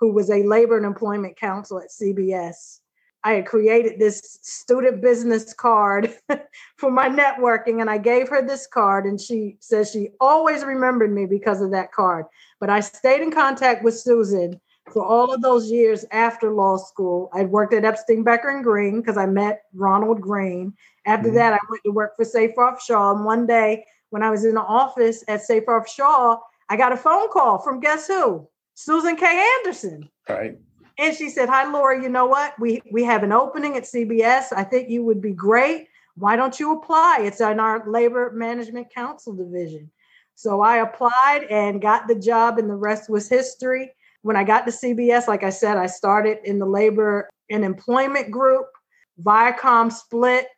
who 0.00 0.12
was 0.12 0.30
a 0.30 0.42
labor 0.42 0.76
and 0.76 0.86
employment 0.86 1.36
counsel 1.38 1.78
at 1.78 1.90
CBS. 1.90 2.80
I 3.24 3.32
had 3.32 3.46
created 3.46 3.98
this 3.98 4.38
student 4.42 5.00
business 5.00 5.54
card 5.54 6.14
for 6.76 6.90
my 6.90 7.08
networking, 7.08 7.80
and 7.80 7.88
I 7.88 7.96
gave 7.96 8.28
her 8.28 8.46
this 8.46 8.66
card, 8.66 9.06
and 9.06 9.18
she 9.18 9.56
says 9.60 9.90
she 9.90 10.10
always 10.20 10.62
remembered 10.62 11.12
me 11.12 11.24
because 11.24 11.62
of 11.62 11.70
that 11.70 11.90
card. 11.90 12.26
But 12.60 12.68
I 12.68 12.80
stayed 12.80 13.22
in 13.22 13.30
contact 13.30 13.82
with 13.82 13.98
Susan 13.98 14.60
for 14.92 15.04
all 15.04 15.32
of 15.32 15.40
those 15.40 15.70
years 15.70 16.04
after 16.10 16.52
law 16.52 16.76
school. 16.76 17.30
I 17.32 17.44
worked 17.44 17.72
at 17.72 17.86
Epstein 17.86 18.22
Becker 18.22 18.50
and 18.50 18.62
Green 18.62 19.00
because 19.00 19.16
I 19.16 19.24
met 19.24 19.62
Ronald 19.72 20.20
Green. 20.20 20.74
After 21.06 21.28
mm-hmm. 21.28 21.36
that, 21.36 21.54
I 21.54 21.58
went 21.70 21.82
to 21.86 21.92
work 21.92 22.16
for 22.16 22.24
Seyfarth 22.26 22.80
Shaw. 22.80 23.14
And 23.14 23.24
one 23.24 23.46
day, 23.46 23.86
when 24.10 24.22
I 24.22 24.30
was 24.30 24.44
in 24.44 24.54
the 24.54 24.60
office 24.60 25.24
at 25.28 25.40
Seyfarth 25.48 25.88
Shaw, 25.88 26.38
I 26.68 26.76
got 26.76 26.92
a 26.92 26.96
phone 26.96 27.30
call 27.30 27.58
from 27.58 27.80
guess 27.80 28.06
who? 28.06 28.46
Susan 28.74 29.16
K. 29.16 29.44
Anderson. 29.58 30.10
Right. 30.28 30.58
And 30.98 31.14
she 31.14 31.28
said, 31.28 31.48
Hi, 31.48 31.70
Laura, 31.70 32.00
you 32.00 32.08
know 32.08 32.26
what? 32.26 32.58
We 32.58 32.80
we 32.90 33.04
have 33.04 33.22
an 33.22 33.32
opening 33.32 33.76
at 33.76 33.84
CBS. 33.84 34.52
I 34.52 34.64
think 34.64 34.88
you 34.88 35.04
would 35.04 35.20
be 35.20 35.32
great. 35.32 35.88
Why 36.16 36.36
don't 36.36 36.58
you 36.60 36.72
apply? 36.72 37.18
It's 37.22 37.40
in 37.40 37.58
our 37.58 37.88
labor 37.90 38.30
management 38.32 38.94
council 38.94 39.34
division. 39.34 39.90
So 40.36 40.60
I 40.60 40.78
applied 40.78 41.46
and 41.50 41.82
got 41.82 42.06
the 42.06 42.14
job, 42.14 42.58
and 42.58 42.70
the 42.70 42.74
rest 42.74 43.10
was 43.10 43.28
history. 43.28 43.90
When 44.22 44.36
I 44.36 44.44
got 44.44 44.64
to 44.66 44.72
CBS, 44.72 45.28
like 45.28 45.42
I 45.44 45.50
said, 45.50 45.76
I 45.76 45.86
started 45.86 46.38
in 46.44 46.58
the 46.58 46.66
labor 46.66 47.28
and 47.50 47.64
employment 47.64 48.30
group. 48.30 48.66
Viacom 49.22 49.92
split 49.92 50.48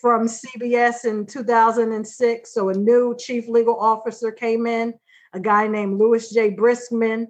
from 0.00 0.26
CBS 0.26 1.04
in 1.04 1.24
2006. 1.26 2.52
So 2.52 2.68
a 2.68 2.74
new 2.74 3.16
chief 3.18 3.48
legal 3.48 3.78
officer 3.78 4.30
came 4.32 4.66
in, 4.66 4.94
a 5.32 5.40
guy 5.40 5.66
named 5.66 5.98
Louis 5.98 6.32
J. 6.32 6.50
Briskman. 6.50 7.28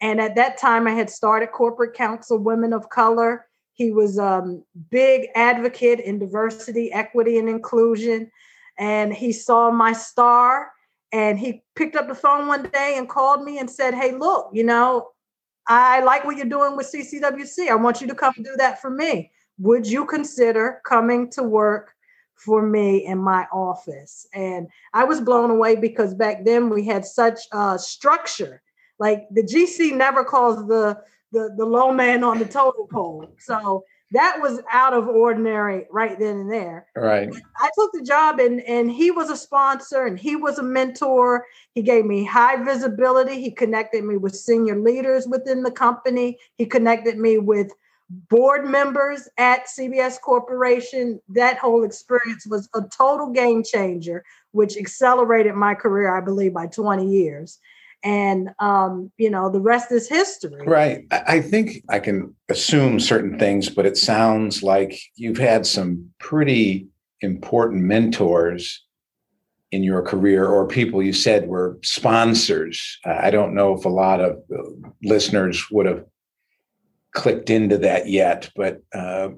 And 0.00 0.20
at 0.20 0.36
that 0.36 0.58
time, 0.58 0.86
I 0.86 0.92
had 0.92 1.10
started 1.10 1.50
Corporate 1.52 1.94
Counsel 1.94 2.38
Women 2.38 2.72
of 2.72 2.88
Color. 2.88 3.46
He 3.74 3.90
was 3.90 4.18
a 4.18 4.24
um, 4.24 4.64
big 4.90 5.28
advocate 5.34 6.00
in 6.00 6.18
diversity, 6.18 6.92
equity, 6.92 7.38
and 7.38 7.48
inclusion. 7.48 8.30
And 8.78 9.12
he 9.12 9.32
saw 9.32 9.70
my 9.70 9.92
star 9.92 10.72
and 11.12 11.38
he 11.38 11.62
picked 11.74 11.96
up 11.96 12.06
the 12.06 12.14
phone 12.14 12.46
one 12.46 12.64
day 12.64 12.94
and 12.96 13.08
called 13.08 13.42
me 13.42 13.58
and 13.58 13.70
said, 13.70 13.94
Hey, 13.94 14.12
look, 14.12 14.50
you 14.52 14.64
know, 14.64 15.08
I 15.66 16.00
like 16.00 16.24
what 16.24 16.36
you're 16.36 16.46
doing 16.46 16.76
with 16.76 16.90
CCWC. 16.92 17.68
I 17.68 17.74
want 17.74 18.00
you 18.00 18.06
to 18.06 18.14
come 18.14 18.34
do 18.36 18.54
that 18.56 18.80
for 18.80 18.90
me. 18.90 19.30
Would 19.58 19.86
you 19.86 20.06
consider 20.06 20.80
coming 20.86 21.30
to 21.32 21.42
work 21.42 21.92
for 22.36 22.62
me 22.62 23.04
in 23.04 23.18
my 23.18 23.46
office? 23.52 24.26
And 24.32 24.68
I 24.94 25.04
was 25.04 25.20
blown 25.20 25.50
away 25.50 25.76
because 25.76 26.14
back 26.14 26.44
then 26.44 26.70
we 26.70 26.84
had 26.86 27.04
such 27.04 27.40
a 27.52 27.78
structure 27.78 28.62
like 28.98 29.26
the 29.30 29.42
GC 29.42 29.96
never 29.96 30.24
calls 30.24 30.66
the 30.68 31.02
the, 31.32 31.54
the 31.56 31.64
low 31.64 31.92
man 31.92 32.24
on 32.24 32.38
the 32.38 32.46
totem 32.46 32.86
pole. 32.90 33.28
So 33.38 33.84
that 34.12 34.38
was 34.40 34.60
out 34.72 34.94
of 34.94 35.06
ordinary 35.06 35.86
right 35.90 36.18
then 36.18 36.38
and 36.38 36.50
there. 36.50 36.86
Right. 36.96 37.28
I 37.58 37.70
took 37.78 37.92
the 37.92 38.02
job 38.02 38.40
and 38.40 38.60
and 38.62 38.90
he 38.90 39.10
was 39.10 39.30
a 39.30 39.36
sponsor 39.36 40.06
and 40.06 40.18
he 40.18 40.36
was 40.36 40.58
a 40.58 40.62
mentor. 40.62 41.44
He 41.74 41.82
gave 41.82 42.06
me 42.06 42.24
high 42.24 42.62
visibility. 42.64 43.40
He 43.40 43.50
connected 43.50 44.04
me 44.04 44.16
with 44.16 44.34
senior 44.34 44.78
leaders 44.78 45.26
within 45.26 45.62
the 45.62 45.70
company. 45.70 46.38
He 46.56 46.64
connected 46.64 47.18
me 47.18 47.36
with 47.36 47.70
board 48.30 48.64
members 48.64 49.28
at 49.36 49.66
CBS 49.66 50.18
Corporation. 50.18 51.20
That 51.28 51.58
whole 51.58 51.84
experience 51.84 52.46
was 52.46 52.70
a 52.74 52.80
total 52.80 53.30
game 53.30 53.62
changer, 53.62 54.24
which 54.52 54.78
accelerated 54.78 55.54
my 55.54 55.74
career, 55.74 56.16
I 56.16 56.22
believe, 56.22 56.54
by 56.54 56.68
20 56.68 57.06
years 57.06 57.58
and 58.04 58.50
um, 58.60 59.10
you 59.16 59.30
know 59.30 59.50
the 59.50 59.60
rest 59.60 59.90
is 59.92 60.08
history. 60.08 60.66
Right. 60.66 61.04
I 61.10 61.40
think 61.40 61.82
i 61.88 61.98
can 61.98 62.34
assume 62.48 63.00
certain 63.00 63.38
things 63.38 63.68
but 63.68 63.86
it 63.86 63.96
sounds 63.96 64.62
like 64.62 64.98
you've 65.16 65.38
had 65.38 65.66
some 65.66 66.10
pretty 66.18 66.86
important 67.20 67.82
mentors 67.82 68.84
in 69.70 69.82
your 69.82 70.02
career 70.02 70.46
or 70.46 70.66
people 70.66 71.02
you 71.02 71.12
said 71.12 71.46
were 71.46 71.78
sponsors. 71.82 72.98
I 73.04 73.30
don't 73.30 73.54
know 73.54 73.74
if 73.74 73.84
a 73.84 73.90
lot 73.90 74.20
of 74.20 74.38
listeners 75.02 75.62
would 75.70 75.86
have 75.86 76.04
clicked 77.12 77.50
into 77.50 77.76
that 77.78 78.08
yet 78.08 78.50
but 78.54 78.82
uh, 78.94 79.30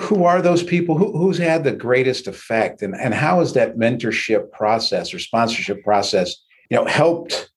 who 0.00 0.24
are 0.24 0.40
those 0.40 0.62
people? 0.62 0.96
Who, 0.96 1.16
who's 1.16 1.38
had 1.38 1.64
the 1.64 1.72
greatest 1.72 2.28
effect? 2.28 2.82
And, 2.82 2.94
and 2.94 3.12
how 3.12 3.40
is 3.40 3.54
that 3.54 3.76
mentorship 3.76 4.52
process 4.52 5.12
or 5.12 5.18
sponsorship 5.18 5.82
process 5.82 6.36
you 6.70 6.76
know 6.76 6.84
helped 6.84 7.50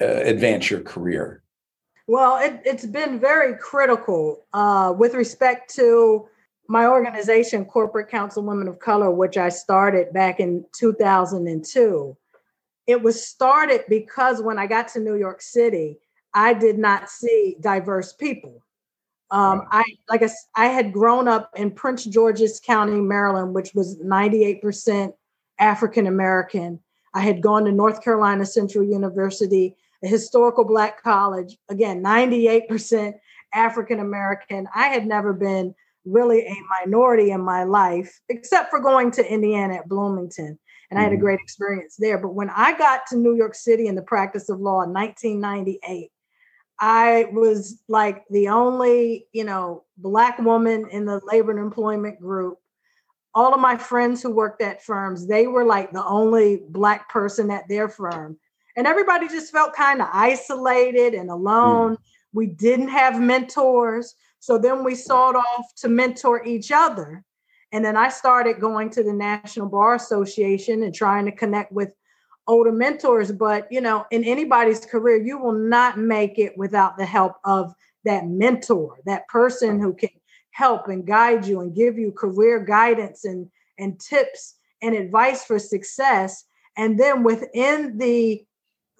uh, 0.00 0.04
advance 0.06 0.70
your 0.70 0.80
career? 0.80 1.42
Well, 2.06 2.38
it, 2.38 2.66
has 2.66 2.86
been 2.86 3.20
very 3.20 3.56
critical 3.56 4.44
uh, 4.52 4.92
with 4.96 5.14
respect 5.14 5.72
to 5.76 6.28
my 6.68 6.86
organization, 6.86 7.64
Corporate 7.64 8.08
Counsel 8.08 8.42
Women 8.42 8.68
of 8.68 8.78
Color, 8.78 9.10
which 9.10 9.36
I 9.36 9.48
started 9.48 10.12
back 10.12 10.40
in 10.40 10.64
2002. 10.72 12.16
It 12.86 13.02
was 13.02 13.24
started 13.24 13.84
because 13.88 14.42
when 14.42 14.58
I 14.58 14.66
got 14.66 14.88
to 14.88 15.00
New 15.00 15.16
York 15.16 15.42
City, 15.42 15.98
I 16.34 16.54
did 16.54 16.78
not 16.78 17.10
see 17.10 17.56
diverse 17.60 18.12
people. 18.12 18.62
Um, 19.32 19.62
I 19.70 19.84
like 20.08 20.22
I, 20.22 20.30
I 20.56 20.66
had 20.66 20.92
grown 20.92 21.28
up 21.28 21.50
in 21.56 21.70
Prince 21.70 22.04
George's 22.04 22.58
County, 22.58 23.00
Maryland, 23.00 23.54
which 23.54 23.72
was 23.74 23.96
98% 23.98 25.12
African 25.60 26.08
American, 26.08 26.80
I 27.14 27.20
had 27.20 27.42
gone 27.42 27.64
to 27.64 27.72
North 27.72 28.02
Carolina 28.02 28.46
Central 28.46 28.84
University, 28.84 29.76
a 30.04 30.08
historical 30.08 30.64
Black 30.64 31.02
college, 31.02 31.56
again, 31.68 32.02
98% 32.02 33.14
African 33.52 34.00
American. 34.00 34.68
I 34.74 34.88
had 34.88 35.06
never 35.06 35.32
been 35.32 35.74
really 36.04 36.46
a 36.46 36.54
minority 36.80 37.30
in 37.30 37.40
my 37.40 37.64
life, 37.64 38.20
except 38.28 38.70
for 38.70 38.80
going 38.80 39.10
to 39.12 39.32
Indiana 39.32 39.76
at 39.76 39.88
Bloomington. 39.88 40.58
And 40.90 40.98
I 40.98 41.02
had 41.02 41.12
a 41.12 41.14
mm-hmm. 41.14 41.22
great 41.22 41.40
experience 41.40 41.96
there. 41.98 42.18
But 42.18 42.34
when 42.34 42.50
I 42.50 42.76
got 42.76 43.06
to 43.08 43.16
New 43.16 43.36
York 43.36 43.54
City 43.54 43.86
in 43.86 43.94
the 43.94 44.02
practice 44.02 44.48
of 44.48 44.60
law 44.60 44.82
in 44.82 44.92
1998, 44.92 46.10
I 46.80 47.26
was 47.32 47.80
like 47.88 48.24
the 48.30 48.48
only, 48.48 49.26
you 49.32 49.44
know, 49.44 49.84
black 49.98 50.38
woman 50.38 50.88
in 50.90 51.04
the 51.04 51.20
labor 51.24 51.50
and 51.50 51.60
employment 51.60 52.18
group 52.18 52.58
all 53.34 53.54
of 53.54 53.60
my 53.60 53.76
friends 53.76 54.22
who 54.22 54.30
worked 54.30 54.62
at 54.62 54.82
firms, 54.82 55.26
they 55.26 55.46
were 55.46 55.64
like 55.64 55.92
the 55.92 56.04
only 56.04 56.62
black 56.68 57.08
person 57.08 57.50
at 57.50 57.68
their 57.68 57.88
firm. 57.88 58.38
And 58.76 58.86
everybody 58.86 59.28
just 59.28 59.52
felt 59.52 59.74
kind 59.74 60.00
of 60.00 60.08
isolated 60.12 61.14
and 61.14 61.30
alone. 61.30 61.96
Mm. 61.96 61.98
We 62.32 62.46
didn't 62.46 62.88
have 62.88 63.20
mentors. 63.20 64.14
So 64.40 64.58
then 64.58 64.84
we 64.84 64.94
sought 64.94 65.36
off 65.36 65.74
to 65.78 65.88
mentor 65.88 66.44
each 66.44 66.72
other. 66.72 67.24
And 67.72 67.84
then 67.84 67.96
I 67.96 68.08
started 68.08 68.60
going 68.60 68.90
to 68.90 69.02
the 69.02 69.12
National 69.12 69.68
Bar 69.68 69.94
Association 69.94 70.82
and 70.82 70.94
trying 70.94 71.24
to 71.26 71.32
connect 71.32 71.72
with 71.72 71.94
older 72.46 72.72
mentors. 72.72 73.30
But, 73.30 73.70
you 73.70 73.80
know, 73.80 74.06
in 74.10 74.24
anybody's 74.24 74.84
career, 74.84 75.22
you 75.22 75.38
will 75.38 75.52
not 75.52 75.98
make 75.98 76.38
it 76.38 76.56
without 76.58 76.96
the 76.96 77.06
help 77.06 77.34
of 77.44 77.74
that 78.04 78.26
mentor, 78.26 78.96
that 79.04 79.28
person 79.28 79.78
who 79.78 79.92
can 79.92 80.10
help 80.50 80.88
and 80.88 81.06
guide 81.06 81.46
you 81.46 81.60
and 81.60 81.74
give 81.74 81.98
you 81.98 82.12
career 82.12 82.60
guidance 82.60 83.24
and, 83.24 83.48
and 83.78 83.98
tips 84.00 84.56
and 84.82 84.94
advice 84.94 85.44
for 85.44 85.58
success. 85.58 86.44
And 86.76 86.98
then 86.98 87.22
within 87.22 87.98
the 87.98 88.44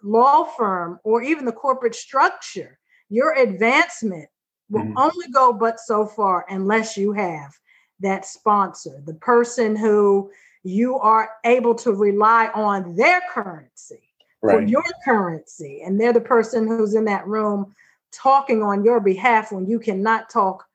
law 0.02 0.44
firm 0.44 0.98
or 1.04 1.22
even 1.22 1.44
the 1.44 1.52
corporate 1.52 1.94
structure, 1.94 2.78
your 3.08 3.34
advancement 3.34 4.28
will 4.68 4.82
mm-hmm. 4.82 4.98
only 4.98 5.28
go 5.32 5.52
but 5.52 5.80
so 5.80 6.06
far 6.06 6.46
unless 6.48 6.96
you 6.96 7.12
have 7.12 7.52
that 8.00 8.24
sponsor, 8.24 9.02
the 9.04 9.14
person 9.14 9.76
who 9.76 10.30
you 10.62 10.96
are 10.98 11.30
able 11.44 11.74
to 11.74 11.92
rely 11.92 12.50
on 12.54 12.94
their 12.94 13.20
currency 13.32 14.02
right. 14.42 14.54
for 14.54 14.62
your 14.62 14.84
currency. 15.04 15.82
And 15.84 16.00
they're 16.00 16.12
the 16.12 16.20
person 16.20 16.66
who's 16.66 16.94
in 16.94 17.04
that 17.06 17.26
room 17.26 17.74
talking 18.12 18.62
on 18.62 18.84
your 18.84 19.00
behalf 19.00 19.52
when 19.52 19.66
you 19.66 19.78
cannot 19.78 20.30
talk 20.30 20.66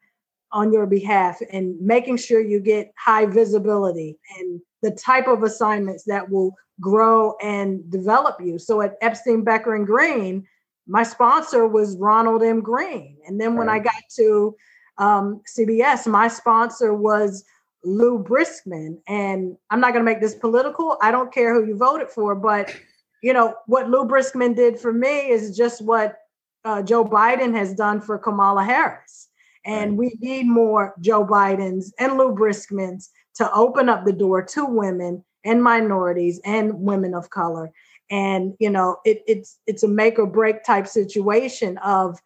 on 0.56 0.72
your 0.72 0.86
behalf 0.86 1.40
and 1.52 1.80
making 1.82 2.16
sure 2.16 2.40
you 2.40 2.62
get 2.62 2.94
high 2.98 3.26
visibility 3.26 4.18
and 4.40 4.62
the 4.82 4.92
type 4.92 5.28
of 5.28 5.44
assignments 5.44 6.06
that 6.06 6.30
will 6.30 6.56
grow 6.80 7.36
and 7.42 7.92
develop 7.92 8.38
you. 8.40 8.58
So 8.58 8.80
at 8.80 8.96
Epstein, 9.02 9.44
Becker, 9.44 9.76
and 9.76 9.86
Green, 9.86 10.48
my 10.88 11.04
sponsor 11.04 11.68
was 11.68 11.98
Ronald 11.98 12.42
M. 12.42 12.62
Green. 12.62 13.18
And 13.28 13.40
then 13.40 13.56
when 13.56 13.68
right. 13.68 13.82
I 13.82 13.84
got 13.84 14.02
to 14.16 14.56
um, 14.98 15.42
CBS, 15.46 16.08
my 16.08 16.30
sponsor 16.30 16.94
was 16.94 17.44
Lou 17.84 18.24
Briskman. 18.24 19.00
And 19.10 19.58
I'm 19.70 19.82
not 19.82 19.92
going 19.92 20.06
to 20.06 20.10
make 20.10 20.22
this 20.22 20.36
political. 20.36 20.98
I 21.02 21.12
don't 21.12 21.34
care 21.34 21.54
who 21.54 21.68
you 21.68 21.76
voted 21.76 22.10
for, 22.10 22.34
but 22.34 22.74
you 23.22 23.34
know 23.34 23.56
what 23.66 23.90
Lou 23.90 24.06
Briskman 24.08 24.56
did 24.56 24.80
for 24.80 24.94
me 24.94 25.30
is 25.30 25.58
just 25.58 25.82
what 25.82 26.16
uh, 26.64 26.82
Joe 26.82 27.04
Biden 27.04 27.54
has 27.54 27.74
done 27.74 28.00
for 28.00 28.18
Kamala 28.18 28.64
Harris. 28.64 29.28
And 29.66 29.98
we 29.98 30.16
need 30.20 30.48
more 30.48 30.94
Joe 31.00 31.26
Bidens 31.26 31.92
and 32.00 32.18
Lou 32.18 32.36
Briskmans 32.36 33.10
to 33.36 33.52
open 33.54 33.90
up 33.90 34.06
the 34.06 34.14
door 34.14 34.44
to 34.44 34.66
women 34.66 35.24
and 35.44 35.64
minorities 35.64 36.40
and 36.46 36.74
women 36.82 37.14
of 37.14 37.30
color. 37.30 37.72
And 38.10 38.54
you 38.60 38.70
know, 38.70 38.98
it, 39.06 39.24
it's 39.28 39.58
it's 39.66 39.84
a 39.84 39.88
make 39.88 40.20
or 40.20 40.28
break 40.28 40.64
type 40.64 40.88
situation 40.88 41.78
of 41.80 42.20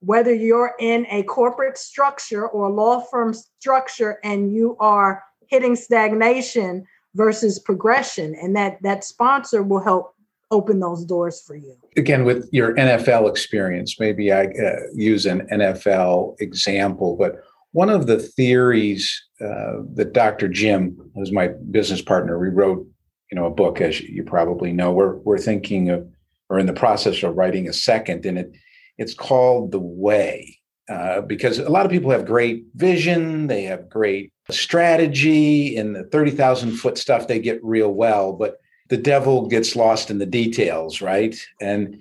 whether 0.00 0.32
you're 0.32 0.74
in 0.78 1.06
a 1.10 1.22
corporate 1.24 1.78
structure 1.78 2.46
or 2.46 2.66
a 2.66 2.72
law 2.72 3.00
firm 3.00 3.34
structure 3.34 4.18
and 4.22 4.54
you 4.54 4.76
are 4.78 5.22
hitting 5.48 5.74
stagnation 5.74 6.86
versus 7.14 7.58
progression 7.58 8.34
and 8.34 8.54
that 8.54 8.80
that 8.82 9.02
sponsor 9.02 9.62
will 9.62 9.82
help 9.82 10.14
open 10.50 10.80
those 10.80 11.04
doors 11.04 11.42
for 11.46 11.56
you. 11.56 11.76
Again, 11.96 12.24
with 12.24 12.48
your 12.52 12.74
NFL 12.76 13.28
experience, 13.28 13.98
maybe 13.98 14.32
I 14.32 14.44
uh, 14.44 14.76
use 14.94 15.26
an 15.26 15.46
NFL 15.50 16.40
example, 16.40 17.16
but 17.16 17.42
one 17.72 17.90
of 17.90 18.06
the 18.06 18.18
theories 18.18 19.22
uh, 19.40 19.82
that 19.94 20.14
Dr. 20.14 20.48
Jim, 20.48 20.96
who's 21.14 21.30
my 21.30 21.48
business 21.70 22.00
partner, 22.00 22.38
we 22.38 22.48
wrote, 22.48 22.86
you 23.30 23.36
know, 23.36 23.44
a 23.44 23.50
book, 23.50 23.80
as 23.80 24.00
you 24.00 24.22
probably 24.22 24.72
know. 24.72 24.92
We're 24.92 25.16
we're 25.16 25.36
thinking 25.36 25.90
of, 25.90 26.08
or 26.48 26.58
in 26.58 26.64
the 26.64 26.72
process 26.72 27.22
of 27.22 27.36
writing 27.36 27.68
a 27.68 27.74
second, 27.74 28.24
and 28.24 28.38
it 28.38 28.52
it's 28.96 29.12
called 29.12 29.72
the 29.72 29.80
Way, 29.80 30.58
uh, 30.88 31.20
because 31.20 31.58
a 31.58 31.68
lot 31.68 31.84
of 31.84 31.92
people 31.92 32.10
have 32.10 32.24
great 32.24 32.64
vision, 32.76 33.48
they 33.48 33.64
have 33.64 33.90
great 33.90 34.32
strategy, 34.50 35.76
and 35.76 35.94
the 35.94 36.04
thirty 36.04 36.30
thousand 36.30 36.76
foot 36.76 36.96
stuff 36.96 37.26
they 37.26 37.40
get 37.40 37.62
real 37.62 37.92
well, 37.92 38.32
but 38.32 38.56
the 38.88 38.96
devil 38.96 39.46
gets 39.48 39.76
lost 39.76 40.10
in 40.10 40.18
the 40.18 40.26
details, 40.26 41.00
right? 41.00 41.36
And 41.60 41.98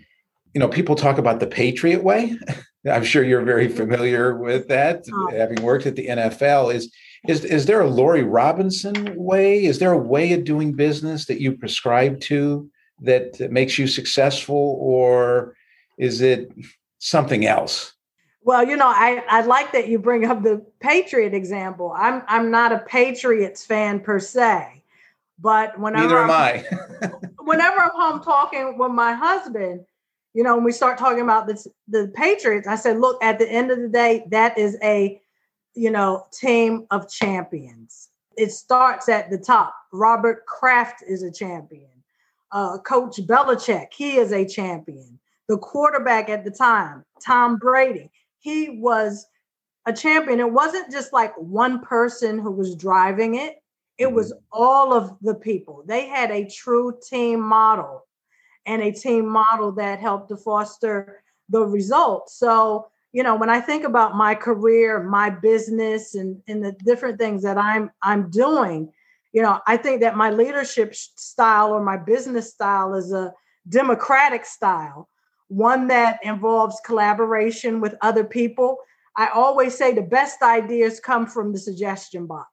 you 0.53 0.59
know, 0.59 0.69
people 0.69 0.95
talk 0.95 1.17
about 1.17 1.39
the 1.39 1.47
Patriot 1.47 2.03
way. 2.03 2.37
I'm 2.89 3.03
sure 3.03 3.23
you're 3.23 3.41
very 3.41 3.67
familiar 3.67 4.37
with 4.37 4.67
that, 4.67 5.03
oh. 5.11 5.29
having 5.31 5.61
worked 5.61 5.85
at 5.85 5.95
the 5.95 6.07
NFL. 6.07 6.73
Is 6.73 6.93
is 7.27 7.43
is 7.43 7.65
there 7.65 7.81
a 7.81 7.89
Laurie 7.89 8.23
Robinson 8.23 9.15
way? 9.15 9.65
Is 9.65 9.79
there 9.79 9.91
a 9.91 9.97
way 9.97 10.33
of 10.33 10.43
doing 10.43 10.73
business 10.73 11.25
that 11.25 11.41
you 11.41 11.57
prescribe 11.57 12.19
to 12.21 12.69
that 13.01 13.51
makes 13.51 13.77
you 13.77 13.87
successful, 13.87 14.77
or 14.79 15.55
is 15.97 16.21
it 16.21 16.51
something 16.99 17.45
else? 17.45 17.93
Well, 18.43 18.63
you 18.63 18.77
know, 18.77 18.87
I, 18.87 19.23
I 19.27 19.41
like 19.41 19.71
that 19.71 19.87
you 19.87 19.97
bring 19.97 20.25
up 20.25 20.43
the 20.43 20.63
Patriot 20.79 21.33
example. 21.33 21.91
I'm 21.97 22.21
I'm 22.27 22.51
not 22.51 22.71
a 22.71 22.79
Patriots 22.79 23.65
fan 23.65 23.99
per 23.99 24.19
se. 24.19 24.83
But 25.39 25.79
whenever 25.79 26.03
neither 26.03 26.19
am 26.19 26.31
I. 26.31 26.65
whenever 27.39 27.79
I'm 27.79 27.91
home 27.91 28.21
talking 28.21 28.77
with 28.77 28.91
my 28.91 29.13
husband, 29.13 29.81
you 30.33 30.43
know, 30.43 30.55
when 30.55 30.65
we 30.65 30.71
start 30.71 30.97
talking 30.97 31.21
about 31.21 31.47
this, 31.47 31.67
the 31.87 32.11
Patriots, 32.13 32.67
I 32.67 32.75
said, 32.75 32.99
look, 32.99 33.23
at 33.23 33.39
the 33.39 33.49
end 33.49 33.71
of 33.71 33.79
the 33.79 33.87
day, 33.87 34.25
that 34.31 34.57
is 34.57 34.77
a, 34.83 35.21
you 35.75 35.89
know, 35.89 36.27
team 36.33 36.87
of 36.91 37.09
champions. 37.09 38.09
It 38.37 38.51
starts 38.51 39.07
at 39.07 39.29
the 39.29 39.37
top. 39.37 39.73
Robert 39.93 40.45
Kraft 40.45 41.03
is 41.07 41.23
a 41.23 41.31
champion. 41.31 41.89
Uh, 42.51 42.77
Coach 42.79 43.17
Belichick, 43.25 43.87
he 43.93 44.17
is 44.17 44.33
a 44.33 44.45
champion. 44.45 45.19
The 45.47 45.57
quarterback 45.57 46.29
at 46.29 46.43
the 46.43 46.51
time, 46.51 47.05
Tom 47.25 47.57
Brady, 47.57 48.11
he 48.39 48.79
was 48.79 49.25
a 49.85 49.93
champion. 49.93 50.39
It 50.39 50.51
wasn't 50.51 50.91
just 50.91 51.13
like 51.13 51.33
one 51.37 51.79
person 51.79 52.39
who 52.39 52.51
was 52.51 52.75
driving 52.75 53.35
it. 53.35 53.55
It 53.97 54.11
was 54.11 54.31
mm-hmm. 54.31 54.43
all 54.51 54.93
of 54.93 55.17
the 55.21 55.35
people. 55.35 55.83
They 55.85 56.07
had 56.07 56.31
a 56.31 56.49
true 56.49 56.97
team 57.07 57.39
model 57.39 58.05
and 58.65 58.81
a 58.81 58.91
team 58.91 59.27
model 59.27 59.71
that 59.73 59.99
helped 59.99 60.29
to 60.29 60.37
foster 60.37 61.23
the 61.49 61.61
results. 61.61 62.37
So, 62.37 62.87
you 63.13 63.23
know, 63.23 63.35
when 63.35 63.49
I 63.49 63.61
think 63.61 63.83
about 63.83 64.15
my 64.15 64.35
career, 64.35 65.03
my 65.03 65.29
business 65.29 66.15
and, 66.15 66.41
and 66.47 66.63
the 66.63 66.73
different 66.83 67.19
things 67.19 67.43
that 67.43 67.57
I'm 67.57 67.91
I'm 68.01 68.29
doing, 68.29 68.91
you 69.31 69.41
know, 69.41 69.59
I 69.67 69.77
think 69.77 70.01
that 70.01 70.17
my 70.17 70.31
leadership 70.31 70.95
style 70.95 71.71
or 71.71 71.83
my 71.83 71.97
business 71.97 72.51
style 72.51 72.95
is 72.95 73.11
a 73.11 73.33
democratic 73.69 74.45
style, 74.45 75.09
one 75.47 75.87
that 75.87 76.19
involves 76.23 76.81
collaboration 76.85 77.81
with 77.81 77.95
other 78.01 78.23
people. 78.23 78.77
I 79.15 79.27
always 79.27 79.77
say 79.77 79.93
the 79.93 80.01
best 80.01 80.41
ideas 80.41 80.99
come 80.99 81.25
from 81.27 81.53
the 81.53 81.59
suggestion 81.59 82.25
box. 82.25 82.49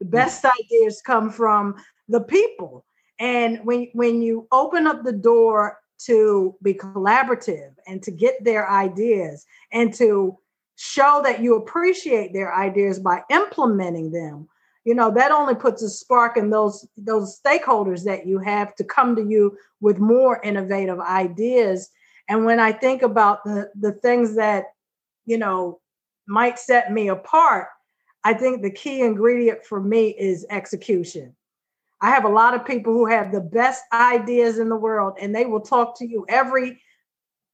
The 0.00 0.06
best 0.06 0.44
ideas 0.44 1.02
come 1.04 1.30
from 1.30 1.76
the 2.08 2.20
people. 2.20 2.84
And 3.18 3.60
when 3.64 3.88
when 3.94 4.22
you 4.22 4.46
open 4.52 4.86
up 4.86 5.02
the 5.02 5.12
door 5.12 5.78
to 6.06 6.54
be 6.62 6.74
collaborative 6.74 7.74
and 7.86 8.02
to 8.04 8.10
get 8.10 8.42
their 8.44 8.70
ideas 8.70 9.44
and 9.72 9.92
to 9.94 10.38
show 10.76 11.20
that 11.24 11.40
you 11.40 11.56
appreciate 11.56 12.32
their 12.32 12.54
ideas 12.54 13.00
by 13.00 13.22
implementing 13.30 14.12
them 14.12 14.48
you 14.84 14.94
know 14.94 15.10
that 15.10 15.30
only 15.30 15.54
puts 15.54 15.82
a 15.82 15.90
spark 15.90 16.38
in 16.38 16.48
those 16.48 16.88
those 16.96 17.38
stakeholders 17.38 18.04
that 18.04 18.26
you 18.26 18.38
have 18.38 18.74
to 18.74 18.84
come 18.84 19.14
to 19.14 19.22
you 19.22 19.54
with 19.80 19.98
more 19.98 20.40
innovative 20.42 20.98
ideas 21.00 21.90
and 22.28 22.44
when 22.44 22.58
i 22.58 22.72
think 22.72 23.02
about 23.02 23.44
the 23.44 23.70
the 23.78 23.92
things 23.92 24.34
that 24.34 24.64
you 25.26 25.36
know 25.36 25.78
might 26.26 26.58
set 26.58 26.90
me 26.90 27.08
apart 27.08 27.68
I 28.24 28.34
think 28.34 28.62
the 28.62 28.70
key 28.70 29.02
ingredient 29.02 29.64
for 29.64 29.80
me 29.80 30.08
is 30.08 30.46
execution. 30.50 31.34
I 32.00 32.10
have 32.10 32.24
a 32.24 32.28
lot 32.28 32.54
of 32.54 32.64
people 32.64 32.92
who 32.92 33.06
have 33.06 33.32
the 33.32 33.40
best 33.40 33.82
ideas 33.92 34.58
in 34.58 34.68
the 34.68 34.76
world, 34.76 35.14
and 35.20 35.34
they 35.34 35.46
will 35.46 35.60
talk 35.60 35.98
to 35.98 36.06
you 36.06 36.24
every 36.28 36.80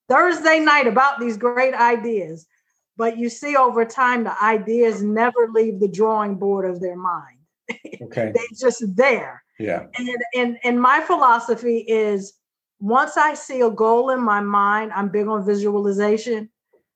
Thursday 0.09 0.61
night 0.61 0.87
about 0.87 1.19
these 1.19 1.37
great 1.37 1.75
ideas. 1.75 2.47
But 2.97 3.19
you 3.19 3.29
see, 3.29 3.57
over 3.57 3.85
time, 3.85 4.25
the 4.25 4.43
ideas 4.43 5.03
never 5.03 5.49
leave 5.53 5.81
the 5.81 5.89
drawing 5.89 6.37
board 6.37 6.69
of 6.69 6.81
their 6.81 6.97
mind. 6.97 7.39
Okay. 8.03 8.33
They're 8.35 8.45
just 8.59 8.83
there. 8.97 9.43
Yeah. 9.59 9.87
And, 9.97 10.09
and 10.35 10.59
and 10.65 10.83
my 10.83 11.01
philosophy 11.01 11.79
is 11.89 12.35
once 12.81 13.17
I 13.17 13.35
see 13.35 13.61
a 13.61 13.71
goal 13.71 14.11
in 14.11 14.21
my 14.21 14.41
mind, 14.41 14.93
I'm 14.93 15.09
big 15.09 15.27
on 15.27 15.47
visualization. 15.47 16.51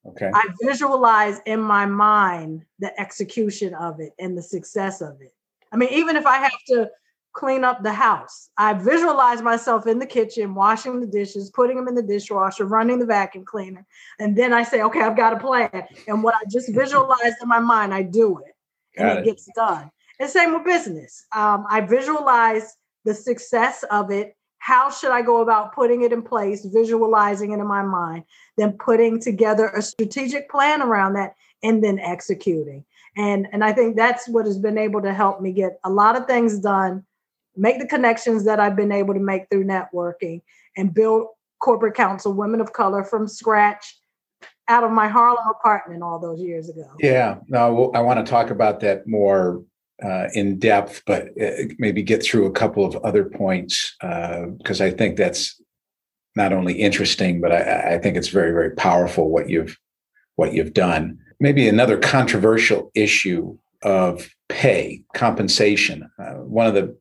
Okay. 0.07 0.31
I 0.33 0.49
visualize 0.63 1.41
in 1.47 1.61
my 1.61 1.87
mind 1.87 2.65
the 2.79 2.99
execution 3.01 3.75
of 3.75 4.01
it 4.01 4.13
and 4.19 4.37
the 4.37 4.43
success 4.43 5.01
of 5.01 5.21
it. 5.21 5.35
I 5.73 5.77
mean, 5.77 5.91
even 5.93 6.17
if 6.17 6.27
I 6.27 6.39
have 6.39 6.59
to 6.69 6.91
clean 7.33 7.63
up 7.63 7.83
the 7.83 7.93
house, 7.93 8.51
I 8.57 8.73
visualize 8.73 9.43
myself 9.43 9.87
in 9.87 9.99
the 9.99 10.07
kitchen, 10.07 10.55
washing 10.55 11.01
the 11.01 11.07
dishes, 11.07 11.51
putting 11.51 11.77
them 11.77 11.89
in 11.89 11.95
the 11.95 12.03
dishwasher, 12.03 12.65
running 12.65 12.99
the 12.99 13.07
vacuum 13.07 13.45
cleaner. 13.45 13.87
And 14.19 14.37
then 14.37 14.53
I 14.53 14.63
say, 14.63 14.83
okay, 14.83 15.03
I've 15.03 15.17
got 15.17 15.35
a 15.35 15.39
plan. 15.39 15.85
And 16.07 16.23
what 16.23 16.35
I 16.35 16.41
just 16.51 16.73
visualized 16.73 17.37
in 17.43 17.49
my 17.49 17.61
mind, 17.61 17.93
I 17.93 18.03
do 18.03 18.39
it. 18.39 18.55
And 18.97 19.11
it, 19.11 19.19
it, 19.19 19.25
gets 19.25 19.49
done. 19.55 19.91
And 20.19 20.31
same 20.31 20.55
with 20.55 20.65
business. 20.65 21.27
Um, 21.35 21.67
I 21.69 21.81
visualize 21.83 22.77
the 23.05 23.15
success 23.15 23.85
of 23.91 24.11
it 24.11 24.37
how 24.69 24.91
should 24.91 25.13
I 25.13 25.23
go 25.23 25.41
about 25.41 25.75
putting 25.75 26.03
it 26.03 26.13
in 26.13 26.21
place, 26.21 26.63
visualizing 26.63 27.53
it 27.53 27.59
in 27.59 27.67
my 27.67 27.81
mind, 27.81 28.25
then 28.59 28.73
putting 28.73 29.19
together 29.19 29.69
a 29.69 29.81
strategic 29.81 30.51
plan 30.51 30.83
around 30.83 31.15
that, 31.15 31.37
and 31.63 31.83
then 31.83 31.99
executing. 31.99 32.85
And, 33.17 33.49
and 33.51 33.65
I 33.65 33.73
think 33.73 33.97
that's 33.97 34.29
what 34.29 34.45
has 34.45 34.59
been 34.59 34.77
able 34.77 35.01
to 35.01 35.15
help 35.15 35.41
me 35.41 35.53
get 35.53 35.81
a 35.85 35.91
lot 35.91 36.17
of 36.17 36.27
things 36.27 36.59
done, 36.59 37.07
make 37.57 37.79
the 37.79 37.87
connections 37.87 38.45
that 38.45 38.61
I've 38.61 38.77
been 38.77 38.93
able 38.93 39.15
to 39.15 39.21
make 39.21 39.49
through 39.49 39.65
networking, 39.65 40.43
and 40.77 40.93
build 40.93 41.29
corporate 41.61 41.95
counsel 41.95 42.35
women 42.35 42.61
of 42.61 42.75
color 42.75 43.05
from 43.05 43.27
scratch 43.27 43.99
out 44.69 44.85
of 44.85 44.91
my 44.91 45.09
Harlem 45.09 45.47
apartment 45.51 46.03
all 46.03 46.19
those 46.19 46.43
years 46.43 46.69
ago. 46.69 46.91
Yeah, 47.01 47.39
no, 47.49 47.91
I 47.95 48.01
want 48.01 48.25
to 48.25 48.31
talk 48.31 48.51
about 48.51 48.81
that 48.81 49.09
more 49.09 49.65
uh, 50.03 50.29
in 50.35 50.59
depth, 50.59 51.03
but 51.07 51.29
uh, 51.41 51.65
maybe 51.79 52.03
get 52.03 52.23
through 52.23 52.47
a 52.47 52.53
couple 52.53 52.85
of 52.85 52.97
other 53.05 53.25
points 53.25 53.97
because 54.01 54.81
uh, 54.81 54.85
I 54.85 54.91
think 54.91 55.17
that's 55.17 55.61
not 56.37 56.53
only 56.53 56.75
interesting, 56.75 57.41
but 57.41 57.51
I, 57.51 57.95
I, 57.95 57.99
think 57.99 58.17
it's 58.17 58.29
very, 58.29 58.53
very 58.53 58.71
powerful 58.71 59.29
what 59.29 59.49
you've 59.49 59.77
what 60.37 60.53
you've 60.53 60.73
done. 60.73 61.19
Maybe 61.41 61.69
another 61.69 61.99
controversial 61.99 62.93
issue 62.95 63.59
of 63.83 64.31
pay 64.49 65.03
compensation. 65.15 66.09
Uh, 66.19 66.35
one 66.35 66.69
of 66.69 66.75
the 66.75 66.97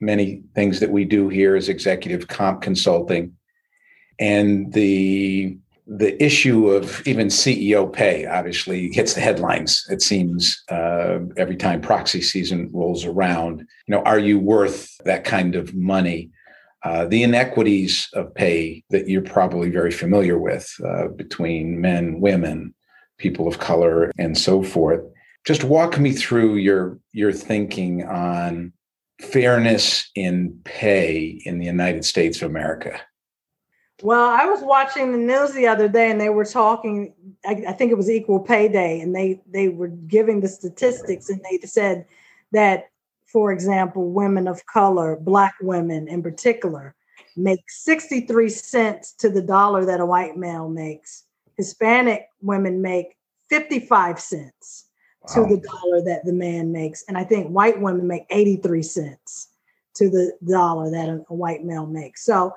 many 0.00 0.42
things 0.54 0.80
that 0.80 0.90
we 0.90 1.04
do 1.04 1.28
here 1.28 1.56
is 1.56 1.68
executive 1.68 2.28
comp 2.28 2.62
consulting, 2.62 3.36
and 4.18 4.72
the 4.72 5.58
the 5.86 6.22
issue 6.22 6.68
of 6.68 7.06
even 7.06 7.28
CEO 7.28 7.92
pay 7.92 8.26
obviously 8.26 8.90
hits 8.92 9.14
the 9.14 9.20
headlines. 9.20 9.86
It 9.90 10.00
seems 10.00 10.62
uh, 10.70 11.18
every 11.36 11.56
time 11.56 11.80
proxy 11.80 12.22
season 12.22 12.70
rolls 12.72 13.04
around. 13.04 13.60
You 13.86 13.94
know, 13.94 14.02
are 14.02 14.18
you 14.18 14.38
worth 14.38 14.96
that 15.04 15.24
kind 15.24 15.54
of 15.54 15.74
money? 15.74 16.30
Uh, 16.82 17.06
the 17.06 17.22
inequities 17.22 18.08
of 18.14 18.34
pay 18.34 18.84
that 18.90 19.08
you're 19.08 19.22
probably 19.22 19.70
very 19.70 19.90
familiar 19.90 20.38
with 20.38 20.74
uh, 20.86 21.08
between 21.08 21.80
men, 21.80 22.20
women, 22.20 22.74
people 23.18 23.48
of 23.48 23.58
color, 23.58 24.10
and 24.18 24.36
so 24.36 24.62
forth. 24.62 25.00
Just 25.46 25.64
walk 25.64 25.98
me 25.98 26.12
through 26.12 26.56
your 26.56 26.98
your 27.12 27.32
thinking 27.32 28.04
on 28.04 28.72
fairness 29.20 30.10
in 30.14 30.58
pay 30.64 31.40
in 31.44 31.58
the 31.58 31.66
United 31.66 32.04
States 32.04 32.42
of 32.42 32.50
America. 32.50 33.00
Well, 34.02 34.28
I 34.28 34.44
was 34.46 34.60
watching 34.62 35.12
the 35.12 35.18
news 35.18 35.52
the 35.52 35.68
other 35.68 35.88
day, 35.88 36.10
and 36.10 36.20
they 36.20 36.30
were 36.30 36.44
talking. 36.44 37.14
I, 37.46 37.64
I, 37.68 37.72
think 37.72 37.92
it 37.92 37.96
was 37.96 38.10
Equal 38.10 38.40
Pay 38.40 38.68
Day, 38.68 39.00
and 39.00 39.14
they 39.14 39.40
they 39.46 39.68
were 39.68 39.88
giving 39.88 40.40
the 40.40 40.48
statistics, 40.48 41.28
and 41.28 41.40
they 41.44 41.64
said 41.64 42.04
that, 42.50 42.88
for 43.26 43.52
example, 43.52 44.10
women 44.10 44.48
of 44.48 44.66
color, 44.66 45.16
Black 45.16 45.54
women 45.60 46.08
in 46.08 46.22
particular, 46.22 46.96
make 47.36 47.60
sixty 47.68 48.22
three 48.22 48.48
cents 48.48 49.12
to 49.12 49.30
the 49.30 49.42
dollar 49.42 49.84
that 49.84 50.00
a 50.00 50.06
white 50.06 50.36
male 50.36 50.68
makes. 50.68 51.24
Hispanic 51.56 52.26
women 52.42 52.82
make 52.82 53.16
fifty 53.48 53.78
five 53.78 54.18
cents 54.18 54.86
wow. 55.22 55.34
to 55.34 55.54
the 55.54 55.60
dollar 55.60 56.02
that 56.02 56.24
the 56.24 56.32
man 56.32 56.72
makes, 56.72 57.04
and 57.06 57.16
I 57.16 57.22
think 57.22 57.48
white 57.48 57.80
women 57.80 58.08
make 58.08 58.26
eighty 58.30 58.56
three 58.56 58.82
cents 58.82 59.50
to 59.94 60.10
the 60.10 60.36
dollar 60.44 60.90
that 60.90 61.08
a, 61.08 61.24
a 61.30 61.34
white 61.34 61.64
male 61.64 61.86
makes. 61.86 62.24
So 62.24 62.54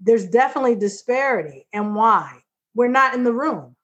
there's 0.00 0.26
definitely 0.26 0.76
disparity. 0.76 1.66
And 1.72 1.94
why? 1.94 2.38
We're 2.74 2.88
not 2.88 3.14
in 3.14 3.24
the 3.24 3.32
room. 3.32 3.74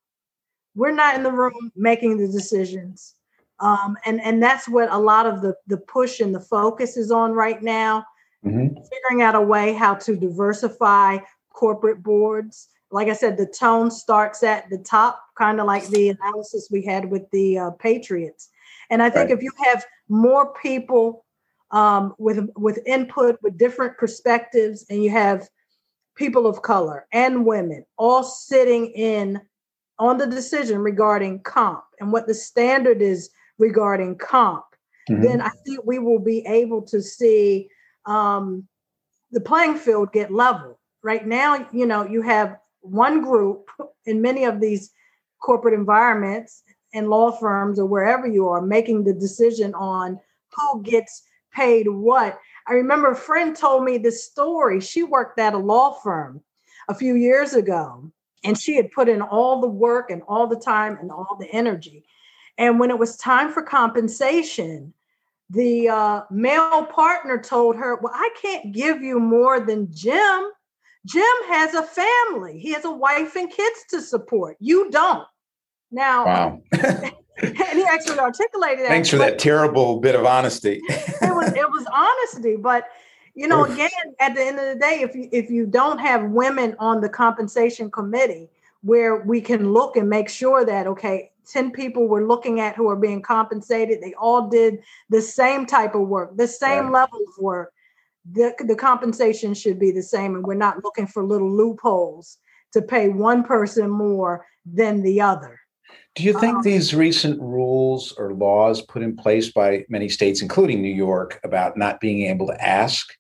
We're 0.75 0.93
not 0.93 1.15
in 1.15 1.23
the 1.23 1.33
room 1.33 1.73
making 1.77 2.19
the 2.19 2.27
decisions. 2.27 3.15
Um, 3.61 3.97
and, 4.05 4.21
and 4.21 4.43
that's 4.43 4.69
what 4.69 4.93
a 4.93 4.99
lot 4.99 5.27
of 5.27 5.41
the, 5.41 5.55
the 5.67 5.77
push 5.77 6.21
and 6.21 6.35
the 6.35 6.41
focus 6.41 6.97
is 6.97 7.11
on 7.11 7.33
right 7.33 7.63
now. 7.63 8.05
Mm-hmm. 8.45 8.75
Figuring 8.93 9.23
out 9.23 9.35
a 9.35 9.41
way 9.41 9.73
how 9.73 9.95
to 9.95 10.17
diversify 10.17 11.19
corporate 11.51 12.03
boards. 12.03 12.69
Like 12.91 13.09
I 13.09 13.15
said, 13.15 13.37
the 13.37 13.47
tone 13.47 13.91
starts 13.91 14.43
at 14.43 14.69
the 14.71 14.79
top, 14.79 15.21
kind 15.37 15.61
of 15.61 15.67
like 15.67 15.87
the 15.89 16.11
analysis 16.11 16.69
we 16.71 16.85
had 16.85 17.11
with 17.11 17.31
the 17.31 17.59
uh, 17.59 17.71
Patriots. 17.71 18.51
And 18.91 19.03
I 19.03 19.09
think 19.09 19.31
right. 19.31 19.39
if 19.39 19.43
you 19.43 19.51
have 19.65 19.85
more 20.09 20.53
people 20.55 21.25
um, 21.71 22.15
with 22.19 22.49
with 22.57 22.79
input, 22.87 23.39
with 23.43 23.57
different 23.59 23.97
perspectives, 23.99 24.85
and 24.91 25.03
you 25.03 25.11
have 25.11 25.49
people 26.17 26.47
of 26.47 26.63
color 26.63 27.07
and 27.13 27.45
women 27.45 27.85
all 27.97 28.23
sitting 28.23 28.87
in 28.93 29.41
on 29.99 30.19
the 30.19 30.27
decision 30.27 30.79
regarding 30.79 31.41
comp 31.41 31.85
and 32.01 32.13
what 32.13 32.27
the 32.27 32.35
standard 32.35 33.01
is 33.01 33.31
regarding 33.59 34.17
comp, 34.19 34.65
mm-hmm. 35.09 35.23
then 35.23 35.41
I 35.41 35.51
think 35.65 35.81
we 35.85 35.99
will 35.99 36.19
be 36.19 36.45
able 36.47 36.83
to 36.83 37.01
see 37.01 37.69
um, 38.07 38.67
the 39.31 39.41
playing 39.41 39.77
field 39.77 40.13
get 40.13 40.33
level. 40.33 40.79
Right 41.03 41.27
now, 41.27 41.69
you 41.73 41.87
know, 41.87 42.07
you 42.07 42.23
have 42.23 42.57
one 42.81 43.23
group 43.23 43.69
in 44.07 44.21
many 44.21 44.45
of 44.45 44.61
these 44.61 44.91
corporate 45.41 45.75
environments 45.75 46.63
and 46.93 47.09
law 47.09 47.31
firms 47.31 47.79
or 47.79 47.87
wherever 47.87 48.27
you 48.27 48.49
are 48.49 48.63
making 48.63 49.05
the 49.05 49.13
decision 49.13 49.75
on 49.75 50.19
who 50.55 50.83
gets 50.83 51.23
paid 51.53 51.89
what 51.89 52.39
I 52.67 52.73
remember 52.73 53.11
a 53.11 53.17
friend 53.17 53.57
told 53.57 53.85
me 53.85 53.99
this 53.99 54.25
story. 54.25 54.81
She 54.81 55.03
worked 55.03 55.39
at 55.39 55.55
a 55.55 55.59
law 55.59 55.93
firm 55.93 56.43
a 56.89 56.95
few 56.95 57.15
years 57.15 57.55
ago, 57.55 58.11
and 58.43 58.59
she 58.59 58.77
had 58.77 58.91
put 58.91 59.09
in 59.09 59.23
all 59.23 59.61
the 59.61 59.69
work 59.69 60.11
and 60.11 60.23
all 60.29 60.47
the 60.47 60.57
time 60.57 60.99
and 61.01 61.11
all 61.11 61.37
the 61.39 61.51
energy. 61.53 62.05
And 62.57 62.79
when 62.79 62.91
it 62.91 62.99
was 62.99 63.17
time 63.17 63.53
for 63.53 63.63
compensation, 63.63 64.95
the 65.51 65.89
uh, 65.89 66.23
male 66.31 66.87
partner 66.87 67.41
told 67.41 67.77
her, 67.77 67.97
Well, 67.97 68.13
I 68.15 68.31
can't 68.41 68.73
give 68.73 69.03
you 69.03 69.21
more 69.21 69.61
than 69.61 69.93
Jim. 69.93 70.51
Jim 71.07 71.23
has 71.49 71.75
a 71.75 71.83
family, 71.83 72.59
he 72.59 72.73
has 72.73 72.85
a 72.87 72.91
wife 72.91 73.37
and 73.37 73.51
kids 73.51 73.85
to 73.91 74.01
support. 74.01 74.57
You 74.59 74.91
don't. 74.91 75.27
Now, 75.91 76.25
wow. 76.25 76.63
and 77.43 77.57
he 77.57 77.85
actually 77.85 78.19
articulated 78.19 78.85
that. 78.85 78.89
Thanks 78.89 79.09
for 79.09 79.19
that 79.19 79.39
terrible 79.39 80.01
bit 80.01 80.15
of 80.15 80.25
honesty. 80.25 80.81
it 80.89 81.35
was 81.35 81.53
it 81.53 81.71
was 81.71 81.85
honesty, 81.93 82.57
but 82.57 82.85
you 83.35 83.49
know, 83.49 83.65
again, 83.65 83.91
at 84.21 84.37
the 84.37 84.43
end 84.43 84.61
of 84.61 84.67
the 84.67 84.77
day, 84.77 85.01
if 85.01 85.15
you 85.15 85.29
if 85.33 85.51
you 85.51 85.67
don't 85.67 85.99
have 85.99 86.31
women 86.31 86.77
on 86.79 87.01
the 87.01 87.09
compensation 87.09 87.91
committee 87.91 88.49
where 88.83 89.17
we 89.17 89.41
can 89.41 89.73
look 89.73 89.97
and 89.97 90.09
make 90.09 90.29
sure 90.29 90.65
that 90.65 90.87
okay, 90.87 91.33
10 91.47 91.73
people 91.73 92.07
we're 92.07 92.27
looking 92.27 92.61
at 92.61 92.77
who 92.77 92.89
are 92.89 92.97
being 92.97 93.23
compensated, 93.23 94.01
they 94.01 94.15
all 94.15 94.49
did 94.49 94.79
the 95.11 95.21
same 95.21 95.67
type 95.67 95.95
of 95.95 96.03
work, 96.03 96.37
the 96.37 96.49
same 96.49 96.85
right. 96.87 97.03
level 97.03 97.19
of 97.19 97.43
work. 97.43 97.73
The, 98.33 98.55
the 98.67 98.77
compensation 98.77 99.53
should 99.53 99.79
be 99.79 99.91
the 99.91 100.03
same, 100.03 100.35
and 100.35 100.47
we're 100.47 100.55
not 100.55 100.83
looking 100.83 101.07
for 101.07 101.23
little 101.23 101.51
loopholes 101.51 102.39
to 102.73 102.81
pay 102.81 103.09
one 103.09 103.43
person 103.43 103.91
more 103.91 104.47
than 104.65 105.03
the 105.03 105.21
other. 105.21 105.61
Do 106.15 106.23
you 106.23 106.39
think 106.39 106.57
um, 106.57 106.63
these 106.63 106.95
recent 106.95 107.41
rules 107.41 108.13
or 108.13 108.35
laws 108.35 108.83
put 108.83 109.03
in 109.03 109.17
place 109.17 109.51
by 109.51 109.85
many 109.89 110.09
states, 110.09 110.43
including 110.43 110.81
New 110.81 110.95
York, 110.95 111.41
about 111.45 111.77
not 111.77 112.01
being 112.01 112.23
able 112.23 112.47
to 112.47 112.65
ask 112.65 113.13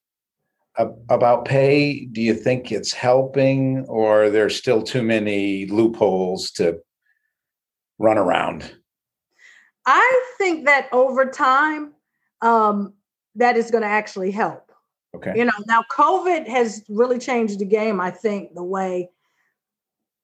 about 0.76 1.44
pay, 1.44 2.06
do 2.06 2.20
you 2.20 2.34
think 2.34 2.72
it's 2.72 2.92
helping 2.92 3.84
or 3.86 4.30
there's 4.30 4.56
still 4.56 4.82
too 4.82 5.02
many 5.02 5.66
loopholes 5.66 6.50
to 6.52 6.80
run 7.98 8.18
around? 8.18 8.74
I 9.86 10.34
think 10.38 10.64
that 10.64 10.88
over 10.92 11.26
time, 11.26 11.92
um, 12.42 12.94
that 13.36 13.56
is 13.56 13.70
going 13.70 13.82
to 13.82 13.88
actually 13.88 14.30
help. 14.30 14.72
Okay. 15.14 15.32
You 15.36 15.44
know, 15.44 15.52
now 15.66 15.84
COVID 15.92 16.48
has 16.48 16.84
really 16.88 17.18
changed 17.18 17.60
the 17.60 17.64
game, 17.64 18.00
I 18.00 18.10
think, 18.10 18.54
the 18.54 18.64
way 18.64 19.10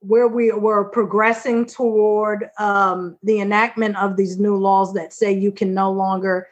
where 0.00 0.28
we 0.28 0.50
were 0.52 0.84
progressing 0.84 1.66
toward 1.66 2.48
um, 2.58 3.16
the 3.22 3.40
enactment 3.40 3.96
of 3.96 4.16
these 4.16 4.38
new 4.38 4.56
laws 4.56 4.94
that 4.94 5.12
say 5.12 5.32
you 5.32 5.52
can 5.52 5.74
no 5.74 5.92
longer 5.92 6.48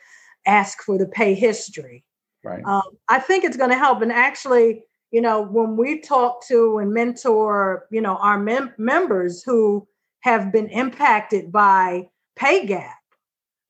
ask 0.46 0.82
for 0.82 0.98
the 0.98 1.06
pay 1.06 1.34
history. 1.34 2.04
Right. 2.44 2.64
Um, 2.64 2.82
I 3.08 3.18
think 3.18 3.44
it's 3.44 3.56
going 3.56 3.70
to 3.70 3.76
help. 3.76 4.02
And 4.02 4.12
actually, 4.12 4.84
you 5.10 5.20
know, 5.20 5.42
when 5.42 5.76
we 5.76 6.00
talk 6.00 6.46
to 6.48 6.78
and 6.78 6.92
mentor, 6.92 7.86
you 7.90 8.00
know, 8.00 8.16
our 8.16 8.38
mem- 8.38 8.74
members 8.78 9.42
who 9.42 9.86
have 10.20 10.52
been 10.52 10.68
impacted 10.68 11.50
by 11.50 12.08
pay 12.36 12.66
gap, 12.66 12.96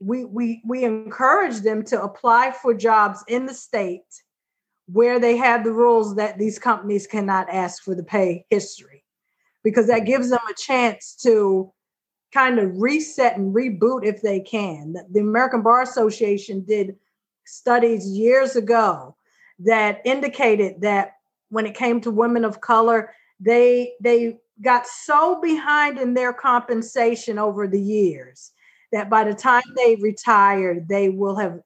we 0.01 0.25
we 0.25 0.63
we 0.65 0.85
encourage 0.85 1.61
them 1.61 1.85
to 1.85 2.03
apply 2.03 2.53
for 2.53 2.75
jobs 2.75 3.25
in 3.29 3.47
the 3.47 3.55
state 3.55 4.03
where 4.87 5.19
they 5.19 5.37
have 5.37 5.65
the 5.65 5.73
rules 5.73 6.17
that 6.17 6.39
these 6.39 6.59
companies 6.59 7.07
cannot 7.07 7.49
ask 7.51 7.83
for 7.83 7.95
the 7.95 8.05
pay 8.05 8.45
history 8.49 8.98
because 9.65 9.87
that 9.89 10.07
gives 10.07 10.31
them 10.31 10.41
a 10.49 10.55
chance 10.55 11.15
to 11.23 11.73
kind 12.33 12.59
of 12.59 12.81
reset 12.81 13.37
and 13.37 13.55
reboot 13.55 14.05
if 14.05 14.23
they 14.23 14.41
can. 14.41 14.95
The 15.11 15.21
American 15.21 15.63
Bar 15.63 15.83
Association 15.83 16.65
did 16.65 16.97
studies 17.45 18.07
years 18.07 18.57
ago 18.57 19.17
that 19.61 20.01
indicated 20.05 20.81
that 20.83 21.13
when 21.49 21.67
it 21.67 21.75
came 21.75 22.01
to 22.03 22.11
women 22.11 22.45
of 22.45 22.61
color, 22.61 23.13
they 23.41 23.95
they 24.01 24.39
got 24.63 24.87
so 24.87 25.41
behind 25.41 25.99
in 25.99 26.15
their 26.15 26.33
compensation 26.33 27.39
over 27.39 27.67
the 27.67 27.81
years 27.81 28.53
that 28.93 29.09
by 29.09 29.25
the 29.25 29.35
time 29.35 29.63
they 29.77 29.97
retired, 29.97 30.89
they 30.89 31.09
will 31.09 31.37
have 31.37 31.61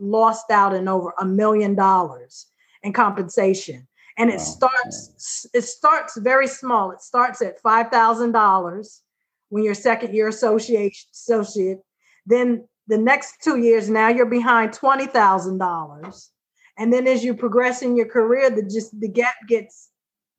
lost 0.00 0.50
out 0.50 0.74
in 0.74 0.88
over 0.88 1.14
a 1.18 1.24
million 1.24 1.74
dollars 1.74 2.46
in 2.82 2.92
compensation 2.92 3.86
and 4.16 4.30
it 4.30 4.38
wow. 4.38 4.42
starts 4.42 5.46
it 5.52 5.62
starts 5.62 6.16
very 6.18 6.46
small. 6.46 6.90
It 6.92 7.00
starts 7.00 7.42
at 7.42 7.62
$5000 7.62 9.00
when 9.48 9.64
you're 9.64 9.74
second 9.74 10.14
year 10.14 10.28
associate 10.28 10.96
associate. 11.12 11.78
Then 12.26 12.66
the 12.86 12.98
next 12.98 13.42
two 13.42 13.58
years 13.58 13.88
now 13.88 14.08
you're 14.08 14.26
behind 14.26 14.72
$20000 14.72 16.28
and 16.76 16.92
then 16.92 17.06
as 17.06 17.24
you 17.24 17.34
progress 17.34 17.82
in 17.82 17.96
your 17.96 18.08
career 18.08 18.50
the 18.50 18.62
just 18.62 18.98
the 19.00 19.08
gap 19.08 19.34
gets 19.48 19.90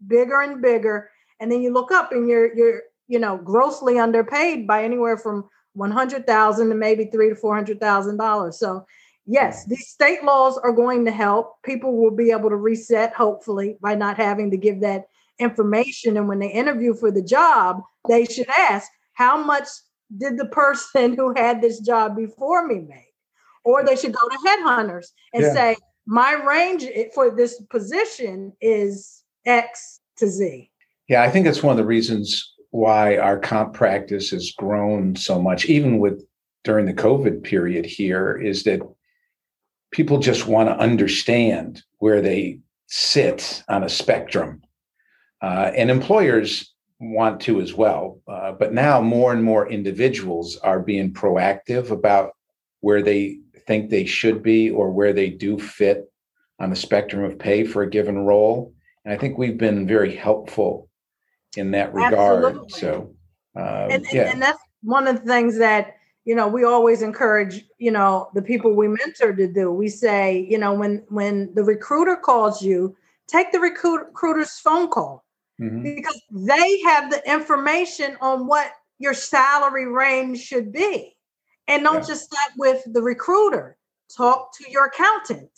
bigger 0.08 0.42
and 0.42 0.62
bigger. 0.62 1.10
And 1.40 1.52
then 1.52 1.62
you 1.62 1.74
look 1.74 1.92
up 1.92 2.12
and 2.12 2.28
you're 2.28 2.56
you're 2.56 2.82
you 3.08 3.20
know 3.20 3.38
grossly 3.38 4.00
underpaid 4.00 4.68
by 4.68 4.84
anywhere 4.84 5.18
from 5.18 5.50
100000 5.74 6.70
to 6.70 6.76
maybe 6.76 7.06
three 7.06 7.30
to 7.30 7.36
four 7.36 7.56
hundred 7.56 7.80
thousand 7.80 8.18
dollars. 8.18 8.58
So 8.58 8.86
yes, 9.26 9.66
these 9.66 9.88
state 9.88 10.24
laws 10.24 10.58
are 10.58 10.72
going 10.72 11.06
to 11.06 11.12
help. 11.12 11.62
People 11.64 11.98
will 11.98 12.16
be 12.16 12.32
able 12.32 12.50
to 12.50 12.56
reset, 12.56 13.14
hopefully, 13.14 13.78
by 13.82 13.96
not 13.96 14.18
having 14.18 14.52
to 14.52 14.58
give 14.58 14.82
that 14.82 15.06
information. 15.40 16.18
And 16.18 16.28
when 16.28 16.40
they 16.40 16.52
interview 16.52 16.94
for 16.94 17.12
the 17.12 17.22
job, 17.22 17.82
they 18.08 18.26
should 18.26 18.50
ask, 18.50 18.90
how 19.14 19.42
much 19.42 19.68
did 20.16 20.38
the 20.38 20.46
person 20.46 21.16
who 21.16 21.34
had 21.36 21.62
this 21.62 21.80
job 21.80 22.16
before 22.16 22.68
me 22.68 22.80
make? 22.80 23.14
Or 23.64 23.84
they 23.84 23.96
should 23.96 24.14
go 24.14 24.28
to 24.28 24.38
headhunters 24.48 25.08
and 25.34 25.44
yeah. 25.44 25.54
say, 25.54 25.76
my 26.06 26.34
range 26.34 26.86
for 27.16 27.36
this 27.36 27.60
position 27.70 28.54
is 28.62 29.24
X 29.46 30.00
to 30.18 30.28
Z. 30.28 30.70
Yeah, 31.08 31.24
I 31.24 31.32
think 31.32 31.46
that's 31.46 31.64
one 31.64 31.72
of 31.72 31.78
the 31.78 31.86
reasons 31.86 32.54
why 32.70 33.18
our 33.18 33.40
comp 33.40 33.74
practice 33.74 34.30
has 34.30 34.52
grown 34.52 35.16
so 35.16 35.42
much, 35.42 35.66
even 35.66 35.98
with 35.98 36.24
during 36.64 36.86
the 36.86 36.94
COVID 36.94 37.44
period 37.44 37.86
here, 37.86 38.36
is 38.38 38.64
that 38.64 38.82
people 39.96 40.20
just 40.20 40.46
want 40.46 40.68
to 40.68 40.78
understand 40.78 41.82
where 42.00 42.22
they 42.22 42.60
sit 42.88 43.64
on 43.70 43.82
a 43.82 43.88
spectrum. 43.88 44.62
Uh, 45.42 45.72
and 45.74 45.90
employers 45.90 46.74
want 47.00 47.40
to 47.40 47.62
as 47.62 47.74
well. 47.74 48.20
Uh, 48.28 48.52
but 48.52 48.74
now 48.74 49.00
more 49.00 49.32
and 49.32 49.42
more 49.42 49.70
individuals 49.70 50.58
are 50.58 50.82
being 50.82 51.14
proactive 51.14 51.92
about 51.92 52.32
where 52.82 53.02
they 53.02 53.40
think 53.68 53.90
they 53.90 54.06
should 54.06 54.44
be 54.44 54.70
or 54.70 54.92
where 54.92 55.14
they 55.14 55.30
do 55.30 55.58
fit 55.58 56.12
on 56.60 56.70
the 56.70 56.76
spectrum 56.76 57.24
of 57.24 57.40
pay 57.40 57.64
for 57.64 57.82
a 57.82 57.90
given 57.90 58.18
role. 58.18 58.74
And 59.06 59.14
I 59.14 59.18
think 59.18 59.38
we've 59.38 59.58
been 59.58 59.88
very 59.88 60.14
helpful 60.14 60.90
in 61.56 61.72
that 61.72 61.94
regard. 61.94 62.44
Absolutely. 62.44 62.70
So, 62.70 63.16
uh, 63.58 63.88
and, 63.92 64.06
yeah. 64.12 64.30
and 64.30 64.42
that's 64.42 64.62
one 64.84 65.08
of 65.08 65.22
the 65.22 65.26
things 65.26 65.58
that 65.60 65.96
you 66.26 66.36
know 66.36 66.48
we 66.48 66.64
always 66.64 67.02
encourage 67.02 67.64
you 67.78 67.92
know 67.92 68.30
the 68.34 68.42
people 68.42 68.74
we 68.74 68.88
mentor 68.88 69.34
to 69.34 69.48
do. 69.48 69.72
We 69.72 69.88
say 69.88 70.46
you 70.50 70.58
know 70.58 70.74
when 70.74 71.04
when 71.10 71.54
the 71.54 71.64
recruiter 71.64 72.16
calls 72.16 72.62
you 72.62 72.96
take 73.28 73.52
the 73.52 73.60
recruiter's 73.60 74.60
phone 74.60 74.90
call 74.90 75.24
mm-hmm. 75.62 75.84
because 75.84 76.22
they 76.32 76.82
have 76.82 77.10
the 77.10 77.22
information 77.32 78.18
on 78.22 78.48
what 78.48 78.72
your 79.00 79.14
salary 79.14 79.88
range 79.88 80.40
should 80.40 80.72
be. 80.72 81.16
And 81.68 81.84
don't 81.84 82.02
yeah. 82.02 82.08
just 82.08 82.26
start 82.26 82.52
with 82.58 82.84
the 82.94 83.02
recruiter. 83.02 83.78
Talk 84.16 84.56
to 84.58 84.72
your 84.72 84.86
accountant. 84.86 85.50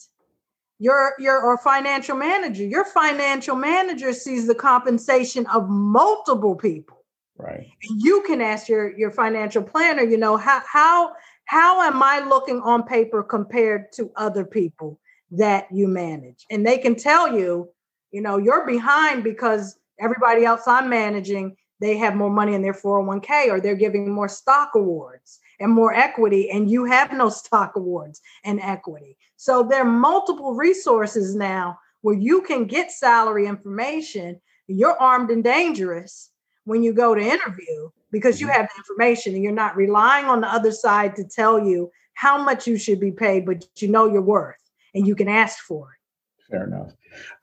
Your 0.79 1.13
your 1.17 1.41
or 1.41 1.57
financial 1.57 2.15
manager. 2.15 2.63
Your 2.63 2.85
financial 2.85 3.55
manager 3.55 4.13
sees 4.13 4.47
the 4.47 4.55
compensation 4.55 5.45
of 5.47 5.67
multiple 5.67 6.55
people 6.55 6.96
right. 7.37 7.67
You 7.97 8.23
can 8.25 8.41
ask 8.41 8.67
your 8.67 8.97
your 8.97 9.11
financial 9.11 9.63
planner 9.63 10.03
you 10.03 10.17
know 10.17 10.37
how 10.37 10.61
how 10.71 11.13
how 11.45 11.81
am 11.81 12.03
i 12.03 12.19
looking 12.19 12.59
on 12.61 12.83
paper 12.83 13.23
compared 13.23 13.91
to 13.93 14.11
other 14.15 14.45
people 14.45 14.99
that 15.31 15.67
you 15.71 15.87
manage? 15.87 16.45
And 16.49 16.65
they 16.65 16.77
can 16.77 16.95
tell 16.95 17.37
you 17.37 17.69
you 18.11 18.21
know 18.21 18.37
you're 18.37 18.65
behind 18.65 19.23
because 19.23 19.77
everybody 19.99 20.45
else 20.45 20.61
i'm 20.67 20.89
managing 20.89 21.55
they 21.79 21.97
have 21.97 22.15
more 22.15 22.29
money 22.29 22.55
in 22.55 22.61
their 22.61 22.73
401k 22.73 23.49
or 23.49 23.59
they're 23.59 23.75
giving 23.75 24.11
more 24.11 24.27
stock 24.27 24.71
awards 24.75 25.39
and 25.59 25.71
more 25.71 25.93
equity 25.93 26.49
and 26.49 26.69
you 26.69 26.85
have 26.85 27.11
no 27.13 27.29
stock 27.43 27.75
awards 27.75 28.21
and 28.43 28.59
equity. 28.61 29.17
So 29.35 29.63
there 29.63 29.81
are 29.81 29.85
multiple 29.85 30.55
resources 30.55 31.35
now 31.35 31.77
where 32.01 32.17
you 32.17 32.41
can 32.41 32.65
get 32.65 32.91
salary 32.91 33.45
information. 33.45 34.39
You're 34.67 34.99
armed 34.99 35.29
and 35.29 35.43
dangerous 35.43 36.31
when 36.67 36.83
you 36.83 36.93
go 36.93 37.15
to 37.15 37.21
interview 37.21 37.89
because 38.11 38.39
you 38.39 38.47
mm-hmm. 38.47 38.57
have 38.57 38.69
the 38.73 38.77
information 38.77 39.33
and 39.33 39.43
you're 39.43 39.51
not 39.51 39.75
relying 39.75 40.25
on 40.25 40.41
the 40.41 40.47
other 40.47 40.71
side 40.71 41.15
to 41.15 41.23
tell 41.23 41.59
you 41.59 41.91
how 42.13 42.41
much 42.43 42.67
you 42.67 42.77
should 42.77 42.99
be 42.99 43.11
paid 43.11 43.45
but 43.45 43.65
you 43.77 43.87
know 43.87 44.05
your 44.11 44.21
worth 44.21 44.55
and 44.93 45.07
you 45.07 45.15
can 45.15 45.27
ask 45.27 45.59
for 45.59 45.89
it 45.93 46.51
fair 46.51 46.65
enough 46.65 46.91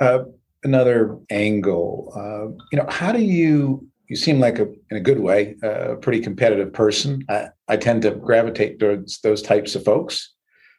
uh, 0.01 0.25
another 0.63 1.19
angle 1.31 2.13
uh, 2.17 2.47
you 2.71 2.79
know 2.79 2.87
how 2.89 3.13
do 3.13 3.21
you 3.21 3.87
you 4.09 4.17
seem 4.17 4.39
like 4.39 4.59
a 4.59 4.69
in 4.91 4.97
a 4.97 5.01
good 5.01 5.21
way 5.21 5.57
a 5.63 5.97
pretty 5.97 6.21
competitive 6.21 6.73
person. 6.73 7.25
I, 7.29 7.49
I 7.69 7.77
tend 7.77 8.03
to 8.03 8.13
gravitate 8.13 8.79
towards 8.79 9.21
those 9.21 9.43
types 9.43 9.75
of 9.75 9.85
folks, 9.85 10.35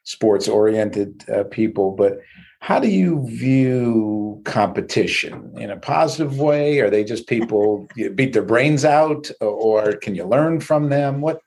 sports 0.06 0.46
oriented 0.48 1.28
uh, 1.28 1.44
people. 1.44 1.90
But 1.90 2.20
how 2.60 2.78
do 2.80 2.88
you 2.88 3.26
view 3.28 4.40
competition 4.44 5.52
in 5.56 5.70
a 5.70 5.76
positive 5.76 6.38
way? 6.38 6.80
Are 6.80 6.88
they 6.88 7.04
just 7.04 7.26
people 7.26 7.86
beat 8.14 8.32
their 8.32 8.42
brains 8.42 8.84
out, 8.84 9.30
or 9.40 9.92
can 9.96 10.14
you 10.14 10.24
learn 10.24 10.60
from 10.60 10.88
them? 10.88 11.20
What, 11.20 11.40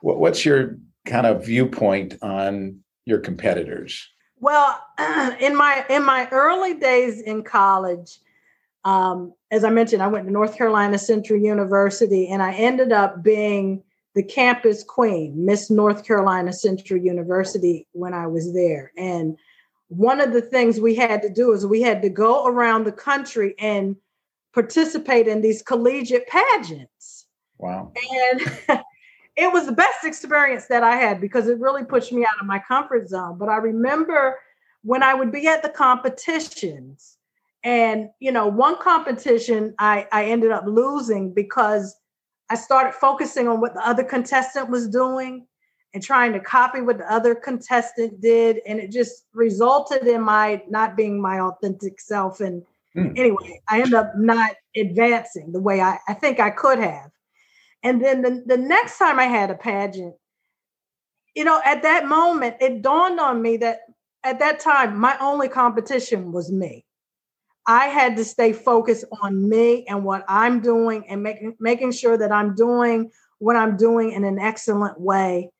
what 0.00 0.18
what's 0.18 0.44
your 0.44 0.78
kind 1.04 1.26
of 1.26 1.44
viewpoint 1.44 2.16
on 2.22 2.80
your 3.04 3.18
competitors? 3.18 4.08
Well, 4.38 4.80
in 5.40 5.54
my 5.54 5.84
in 5.90 6.04
my 6.04 6.28
early 6.30 6.74
days 6.74 7.20
in 7.20 7.42
college, 7.42 8.18
um, 8.84 9.34
as 9.50 9.64
I 9.64 9.70
mentioned, 9.70 10.02
I 10.02 10.06
went 10.06 10.26
to 10.26 10.32
North 10.32 10.56
Carolina 10.56 10.98
Central 10.98 11.38
University 11.40 12.28
and 12.28 12.42
I 12.42 12.52
ended 12.52 12.92
up 12.92 13.22
being 13.22 13.82
the 14.16 14.22
campus 14.22 14.82
queen, 14.82 15.44
Miss 15.44 15.70
North 15.70 16.04
Carolina 16.04 16.50
Central 16.50 16.98
University, 16.98 17.86
when 17.92 18.14
I 18.14 18.26
was 18.26 18.54
there. 18.54 18.90
And 18.96 19.36
one 19.88 20.22
of 20.22 20.32
the 20.32 20.40
things 20.40 20.80
we 20.80 20.94
had 20.94 21.20
to 21.20 21.28
do 21.28 21.52
is 21.52 21.66
we 21.66 21.82
had 21.82 22.00
to 22.00 22.08
go 22.08 22.46
around 22.46 22.84
the 22.84 22.92
country 22.92 23.54
and 23.58 23.94
participate 24.54 25.28
in 25.28 25.42
these 25.42 25.60
collegiate 25.60 26.26
pageants. 26.28 27.26
Wow. 27.58 27.92
And 28.10 28.40
it 29.36 29.52
was 29.52 29.66
the 29.66 29.72
best 29.72 30.02
experience 30.02 30.66
that 30.68 30.82
I 30.82 30.96
had 30.96 31.20
because 31.20 31.46
it 31.46 31.60
really 31.60 31.84
pushed 31.84 32.10
me 32.10 32.24
out 32.24 32.40
of 32.40 32.46
my 32.46 32.58
comfort 32.66 33.10
zone. 33.10 33.36
But 33.36 33.50
I 33.50 33.58
remember 33.58 34.38
when 34.82 35.02
I 35.02 35.12
would 35.12 35.30
be 35.30 35.46
at 35.46 35.62
the 35.62 35.68
competitions, 35.68 37.18
and 37.62 38.08
you 38.18 38.32
know, 38.32 38.46
one 38.46 38.78
competition 38.78 39.74
I, 39.78 40.06
I 40.10 40.24
ended 40.24 40.52
up 40.52 40.64
losing 40.66 41.34
because 41.34 41.94
I 42.48 42.54
started 42.54 42.94
focusing 42.94 43.48
on 43.48 43.60
what 43.60 43.74
the 43.74 43.86
other 43.86 44.04
contestant 44.04 44.70
was 44.70 44.88
doing 44.88 45.46
and 45.94 46.02
trying 46.02 46.32
to 46.32 46.40
copy 46.40 46.80
what 46.80 46.98
the 46.98 47.12
other 47.12 47.34
contestant 47.34 48.20
did. 48.20 48.60
And 48.66 48.78
it 48.78 48.90
just 48.90 49.24
resulted 49.32 50.06
in 50.06 50.22
my 50.22 50.62
not 50.68 50.96
being 50.96 51.20
my 51.20 51.40
authentic 51.40 52.00
self. 52.00 52.40
And 52.40 52.62
mm. 52.94 53.18
anyway, 53.18 53.60
I 53.68 53.78
ended 53.78 53.94
up 53.94 54.12
not 54.16 54.52
advancing 54.76 55.52
the 55.52 55.60
way 55.60 55.80
I, 55.80 55.98
I 56.06 56.14
think 56.14 56.38
I 56.38 56.50
could 56.50 56.78
have. 56.78 57.10
And 57.82 58.04
then 58.04 58.22
the, 58.22 58.42
the 58.46 58.56
next 58.56 58.98
time 58.98 59.18
I 59.18 59.24
had 59.24 59.50
a 59.50 59.54
pageant, 59.54 60.14
you 61.34 61.44
know, 61.44 61.60
at 61.64 61.82
that 61.82 62.06
moment, 62.06 62.56
it 62.60 62.82
dawned 62.82 63.20
on 63.20 63.42
me 63.42 63.56
that 63.58 63.80
at 64.24 64.38
that 64.40 64.58
time, 64.58 64.98
my 64.98 65.16
only 65.20 65.48
competition 65.48 66.32
was 66.32 66.50
me. 66.50 66.84
I 67.66 67.86
had 67.86 68.16
to 68.16 68.24
stay 68.24 68.52
focused 68.52 69.04
on 69.22 69.48
me 69.48 69.84
and 69.86 70.04
what 70.04 70.24
I'm 70.28 70.60
doing 70.60 71.04
and 71.08 71.22
making 71.22 71.56
making 71.58 71.92
sure 71.92 72.16
that 72.16 72.30
I'm 72.30 72.54
doing 72.54 73.10
what 73.38 73.56
I'm 73.56 73.76
doing 73.76 74.12
in 74.12 74.24
an 74.24 74.38
excellent 74.38 75.00
way. 75.00 75.50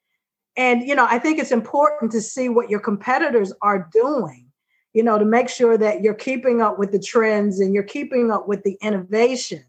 And 0.56 0.82
you 0.86 0.94
know, 0.94 1.06
I 1.08 1.18
think 1.18 1.38
it's 1.38 1.52
important 1.52 2.12
to 2.12 2.20
see 2.20 2.48
what 2.48 2.70
your 2.70 2.80
competitors 2.80 3.52
are 3.60 3.88
doing, 3.92 4.46
you 4.92 5.02
know, 5.02 5.18
to 5.18 5.24
make 5.24 5.48
sure 5.48 5.76
that 5.76 6.02
you're 6.02 6.14
keeping 6.14 6.62
up 6.62 6.78
with 6.78 6.92
the 6.92 7.00
trends 7.00 7.60
and 7.60 7.74
you're 7.74 7.82
keeping 7.82 8.30
up 8.30 8.46
with 8.46 8.62
the 8.62 8.78
innovations. 8.80 9.64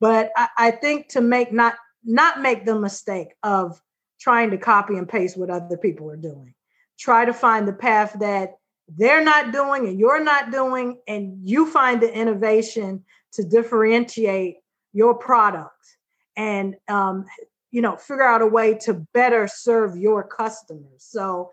But 0.00 0.30
I, 0.36 0.48
I 0.58 0.70
think 0.70 1.08
to 1.10 1.20
make 1.20 1.52
not 1.52 1.74
not 2.04 2.40
make 2.40 2.64
the 2.64 2.78
mistake 2.78 3.34
of 3.42 3.80
trying 4.18 4.50
to 4.50 4.58
copy 4.58 4.96
and 4.96 5.08
paste 5.08 5.36
what 5.36 5.50
other 5.50 5.76
people 5.76 6.10
are 6.10 6.16
doing. 6.16 6.54
Try 6.98 7.26
to 7.26 7.34
find 7.34 7.68
the 7.68 7.74
path 7.74 8.16
that 8.20 8.54
they're 8.88 9.24
not 9.24 9.52
doing 9.52 9.86
and 9.88 9.98
you're 9.98 10.22
not 10.22 10.52
doing, 10.52 11.00
and 11.08 11.38
you 11.42 11.66
find 11.70 12.00
the 12.00 12.12
innovation 12.12 13.04
to 13.32 13.42
differentiate 13.42 14.56
your 14.92 15.14
product 15.14 15.72
and 16.36 16.76
um, 16.88 17.26
you 17.70 17.82
know 17.82 17.96
figure 17.96 18.22
out 18.22 18.42
a 18.42 18.46
way 18.46 18.74
to 18.74 18.94
better 19.12 19.48
serve 19.48 19.96
your 19.96 20.22
customers. 20.22 20.98
So 20.98 21.50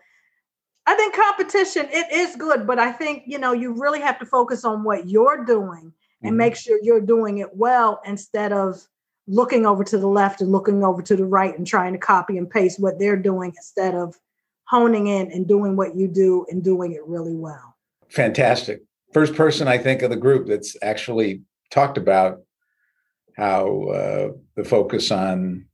I 0.86 0.94
think 0.94 1.14
competition 1.14 1.86
it 1.90 2.12
is 2.12 2.36
good, 2.36 2.66
but 2.66 2.78
I 2.78 2.92
think 2.92 3.24
you 3.26 3.38
know 3.38 3.52
you 3.52 3.72
really 3.80 4.00
have 4.00 4.18
to 4.20 4.26
focus 4.26 4.64
on 4.64 4.84
what 4.84 5.08
you're 5.08 5.44
doing 5.44 5.92
and 6.22 6.30
mm-hmm. 6.30 6.36
make 6.36 6.56
sure 6.56 6.78
you're 6.82 7.00
doing 7.00 7.38
it 7.38 7.54
well 7.54 8.00
instead 8.06 8.52
of 8.52 8.86
looking 9.26 9.64
over 9.64 9.82
to 9.84 9.98
the 9.98 10.06
left 10.06 10.40
and 10.40 10.52
looking 10.52 10.84
over 10.84 11.02
to 11.02 11.16
the 11.16 11.24
right 11.24 11.56
and 11.56 11.66
trying 11.66 11.92
to 11.92 11.98
copy 11.98 12.36
and 12.36 12.50
paste 12.50 12.80
what 12.80 12.98
they're 12.98 13.16
doing 13.16 13.52
instead 13.56 13.94
of 13.94 14.18
honing 14.68 15.06
in 15.06 15.30
and 15.32 15.46
doing 15.46 15.76
what 15.76 15.96
you 15.96 16.08
do 16.08 16.46
and 16.48 16.62
doing 16.62 16.92
it 16.92 17.04
really 17.06 17.34
well. 17.34 17.76
Fantastic. 18.08 18.82
First 19.12 19.34
person 19.34 19.68
I 19.68 19.78
think 19.78 20.02
of 20.02 20.10
the 20.10 20.16
group 20.16 20.46
that's 20.46 20.76
actually 20.82 21.42
talked 21.70 21.98
about 21.98 22.40
how 23.36 23.84
uh, 23.88 24.28
the 24.56 24.64
focus 24.64 25.10
on 25.10 25.66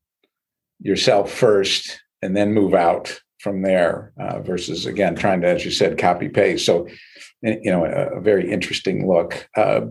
yourself 0.80 1.30
first 1.30 2.00
and 2.22 2.36
then 2.36 2.52
move 2.52 2.74
out 2.74 3.20
from 3.38 3.62
there 3.62 4.12
uh, 4.20 4.40
versus 4.40 4.86
again 4.86 5.14
trying 5.14 5.40
to 5.40 5.48
as 5.48 5.64
you 5.64 5.70
said 5.70 5.98
copy 5.98 6.28
paste. 6.28 6.66
So 6.66 6.88
you 7.42 7.70
know 7.70 7.84
a, 7.84 8.18
a 8.18 8.20
very 8.20 8.50
interesting 8.50 9.08
look. 9.08 9.48
Uh, 9.56 9.82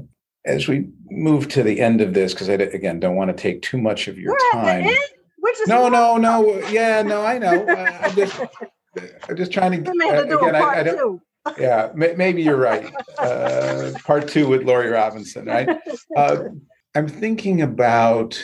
as 0.46 0.68
we 0.68 0.88
move 1.10 1.48
to 1.50 1.64
the 1.64 1.82
end 1.82 2.00
of 2.00 2.14
this 2.14 2.34
because 2.34 2.50
i 2.50 2.54
again 2.54 3.00
don't 3.00 3.18
want 3.18 3.30
to 3.30 3.36
take 3.36 3.62
too 3.62 3.78
much 3.78 4.08
of 4.08 4.18
your 4.18 4.32
We're 4.54 4.62
time. 4.62 4.90
no 5.68 5.90
no 5.90 6.18
no. 6.18 6.60
Yeah 6.70 7.02
no 7.02 7.26
i 7.26 7.38
know. 7.38 7.66
Uh, 7.66 7.98
i 8.02 8.10
just 8.10 8.40
I'm 8.98 9.36
just 9.36 9.52
trying 9.52 9.84
to. 9.84 9.92
Uh, 9.92 10.22
again, 10.24 10.56
I, 10.56 10.80
I, 10.80 10.84
don't. 10.84 11.22
Yeah, 11.58 11.92
maybe 11.96 12.42
you're 12.42 12.58
right. 12.58 12.92
Uh, 13.18 13.92
part 14.04 14.28
two 14.28 14.48
with 14.48 14.64
Laurie 14.64 14.90
Robinson, 14.90 15.46
right? 15.46 15.70
Uh, 16.16 16.44
I'm 16.96 17.08
thinking 17.08 17.62
about, 17.62 18.38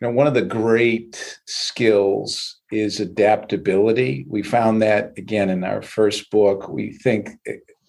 you 0.00 0.08
know, 0.08 0.10
one 0.10 0.26
of 0.26 0.34
the 0.34 0.42
great 0.42 1.38
skills 1.46 2.60
is 2.70 3.00
adaptability. 3.00 4.26
We 4.28 4.42
found 4.42 4.82
that 4.82 5.12
again 5.16 5.50
in 5.50 5.64
our 5.64 5.82
first 5.82 6.30
book. 6.30 6.68
We 6.68 6.92
think 6.92 7.30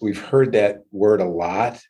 we've 0.00 0.20
heard 0.20 0.52
that 0.52 0.82
word 0.92 1.20
a 1.20 1.28
lot 1.28 1.80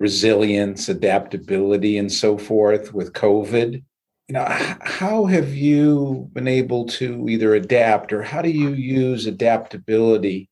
resilience, 0.00 0.88
adaptability, 0.88 1.98
and 1.98 2.10
so 2.10 2.38
forth 2.38 2.92
with 2.92 3.12
COVID 3.12 3.84
you 4.30 4.34
know 4.34 4.46
how 4.80 5.24
have 5.24 5.56
you 5.56 6.30
been 6.32 6.46
able 6.46 6.86
to 6.86 7.28
either 7.28 7.52
adapt 7.56 8.12
or 8.12 8.22
how 8.22 8.40
do 8.40 8.48
you 8.48 8.74
use 8.74 9.26
adaptability 9.26 10.48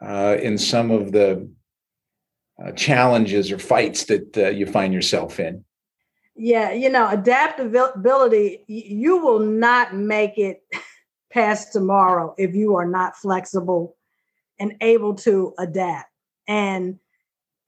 uh, 0.00 0.38
in 0.40 0.56
some 0.56 0.90
of 0.90 1.12
the 1.12 1.50
uh, 2.64 2.72
challenges 2.72 3.52
or 3.52 3.58
fights 3.58 4.04
that 4.04 4.38
uh, 4.38 4.48
you 4.48 4.64
find 4.64 4.94
yourself 4.94 5.38
in? 5.38 5.62
Yeah 6.34 6.72
you 6.72 6.88
know 6.88 7.10
adaptability 7.10 8.64
you 8.68 9.18
will 9.18 9.40
not 9.40 9.94
make 9.94 10.38
it 10.38 10.62
past 11.30 11.74
tomorrow 11.74 12.34
if 12.38 12.54
you 12.54 12.74
are 12.76 12.88
not 12.88 13.16
flexible 13.16 13.98
and 14.58 14.76
able 14.80 15.14
to 15.16 15.52
adapt. 15.58 16.10
And 16.46 16.98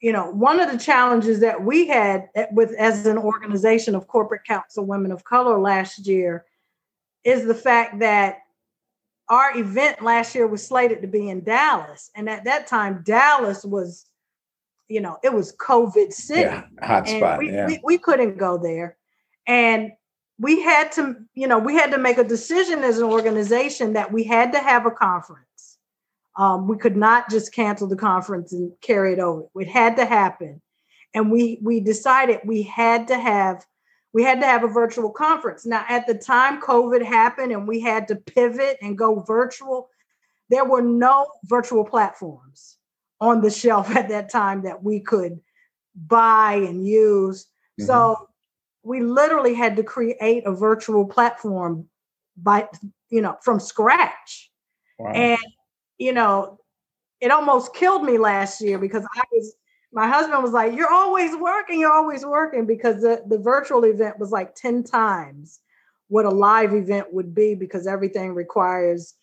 you 0.01 0.13
know, 0.13 0.31
one 0.31 0.61
of 0.61 0.71
the 0.71 0.79
challenges 0.79 1.41
that 1.41 1.63
we 1.63 1.87
had 1.87 2.29
eh, 2.35 2.47
with 2.53 2.73
as 2.73 3.07
an 3.07 3.19
organization 3.19 3.95
of 3.95 4.09
Corporate 4.09 4.45
Counsel 4.45 4.87
women 4.87 5.13
of 5.13 5.25
color 5.25 5.59
last 5.59 6.07
year 6.07 6.47
is 7.23 7.47
the 7.47 7.55
fact 7.55 7.99
that 8.01 8.39
our 9.29 9.57
event 9.57 10.03
last 10.03 10.35
year 10.35 10.47
was 10.47 10.67
slated 10.67 11.03
to 11.03 11.09
be 11.09 11.29
in 11.29 11.45
Dallas. 11.45 12.11
And 12.17 12.29
at 12.29 12.45
that 12.45 12.67
time, 12.67 13.03
Dallas 13.05 13.65
was, 13.65 14.07
you 14.89 15.01
know, 15.01 15.19
it 15.23 15.33
was 15.33 15.55
COVID 15.57 16.13
city. 16.13 16.41
Yeah, 16.41 16.65
hot 16.83 17.07
spot. 17.07 17.39
We, 17.39 17.53
yeah. 17.53 17.67
we, 17.67 17.81
we 17.85 17.99
couldn't 17.99 18.39
go 18.39 18.59
there. 18.59 18.97
And 19.47 19.93
we 20.39 20.63
had 20.63 20.91
to, 20.93 21.17
you 21.35 21.47
know, 21.47 21.59
we 21.59 21.75
had 21.75 21.91
to 21.91 21.99
make 21.99 22.19
a 22.19 22.25
decision 22.25 22.83
as 22.83 22.99
an 22.99 23.05
organization 23.05 23.93
that 23.93 24.11
we 24.11 24.25
had 24.25 24.51
to 24.53 24.59
have 24.59 24.87
a 24.87 24.91
conference. 24.91 25.45
Um, 26.41 26.67
we 26.67 26.79
could 26.79 26.97
not 26.97 27.29
just 27.29 27.53
cancel 27.53 27.87
the 27.87 27.97
conference 27.97 28.55
and 28.55 28.73
carry 28.81 29.13
it 29.13 29.19
over. 29.19 29.47
It 29.57 29.69
had 29.69 29.97
to 29.97 30.07
happen. 30.07 30.63
And 31.13 31.31
we 31.31 31.59
we 31.61 31.81
decided 31.81 32.41
we 32.47 32.63
had 32.63 33.09
to 33.09 33.19
have 33.19 33.67
we 34.15 34.23
had 34.23 34.41
to 34.41 34.47
have 34.47 34.65
a 34.65 34.69
virtual 34.69 35.11
conference. 35.11 35.67
Now, 35.67 35.85
at 35.87 36.07
the 36.07 36.15
time 36.15 36.63
COVID 36.63 37.05
happened 37.05 37.53
and 37.53 37.69
we 37.69 37.79
had 37.79 38.09
to 38.09 38.17
pivot 38.17 38.79
and 38.81 38.97
go 38.97 39.21
virtual, 39.21 39.91
there 40.49 40.65
were 40.65 40.81
no 40.81 41.27
virtual 41.45 41.85
platforms 41.85 42.79
on 43.21 43.43
the 43.43 43.51
shelf 43.51 43.91
at 43.95 44.09
that 44.09 44.31
time 44.31 44.63
that 44.63 44.83
we 44.83 45.01
could 45.01 45.39
buy 45.95 46.55
and 46.55 46.87
use. 46.87 47.45
Mm-hmm. 47.79 47.87
So 47.87 48.29
we 48.83 49.03
literally 49.03 49.53
had 49.53 49.77
to 49.77 49.83
create 49.83 50.45
a 50.47 50.53
virtual 50.53 51.05
platform 51.05 51.91
by, 52.35 52.67
you 53.11 53.21
know, 53.21 53.37
from 53.43 53.61
scratch. 53.61 54.51
Wow. 54.99 55.13
And, 55.13 55.39
you 56.01 56.13
know, 56.13 56.59
it 57.21 57.31
almost 57.31 57.75
killed 57.75 58.03
me 58.03 58.19
last 58.19 58.61
year 58.61 58.79
because 58.79 59.05
I 59.15 59.23
was 59.31 59.55
my 59.93 60.09
husband 60.09 60.43
was 60.43 60.53
like, 60.53 60.75
You're 60.75 60.93
always 60.93 61.37
working, 61.37 61.79
you're 61.79 61.93
always 61.93 62.25
working, 62.25 62.67
because 62.67 63.03
the, 63.03 63.23
the 63.29 63.39
virtual 63.39 63.85
event 63.85 64.19
was 64.19 64.33
like 64.33 64.55
10 64.55 64.83
times 64.85 65.61
what 66.09 66.25
a 66.25 66.31
live 66.31 66.75
event 66.75 67.13
would 67.13 67.35
be 67.35 67.55
because 67.55 67.87
everything 67.87 68.35
requires 68.35 69.15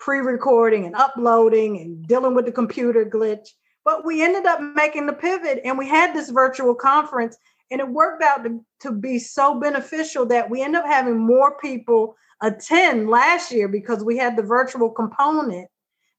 pre-recording 0.00 0.86
and 0.86 0.96
uploading 0.96 1.78
and 1.78 2.04
dealing 2.08 2.34
with 2.34 2.46
the 2.46 2.52
computer 2.52 3.04
glitch. 3.04 3.50
But 3.84 4.04
we 4.04 4.22
ended 4.22 4.46
up 4.46 4.60
making 4.60 5.06
the 5.06 5.12
pivot 5.12 5.60
and 5.64 5.78
we 5.78 5.88
had 5.88 6.12
this 6.12 6.30
virtual 6.30 6.74
conference 6.74 7.36
and 7.70 7.80
it 7.80 7.88
worked 7.88 8.24
out 8.24 8.42
to, 8.42 8.60
to 8.80 8.90
be 8.90 9.20
so 9.20 9.60
beneficial 9.60 10.26
that 10.26 10.50
we 10.50 10.62
end 10.62 10.74
up 10.74 10.84
having 10.84 11.18
more 11.18 11.56
people 11.58 12.16
attend 12.42 13.08
last 13.08 13.52
year 13.52 13.68
because 13.68 14.02
we 14.02 14.16
had 14.16 14.36
the 14.36 14.42
virtual 14.42 14.90
component 14.90 15.68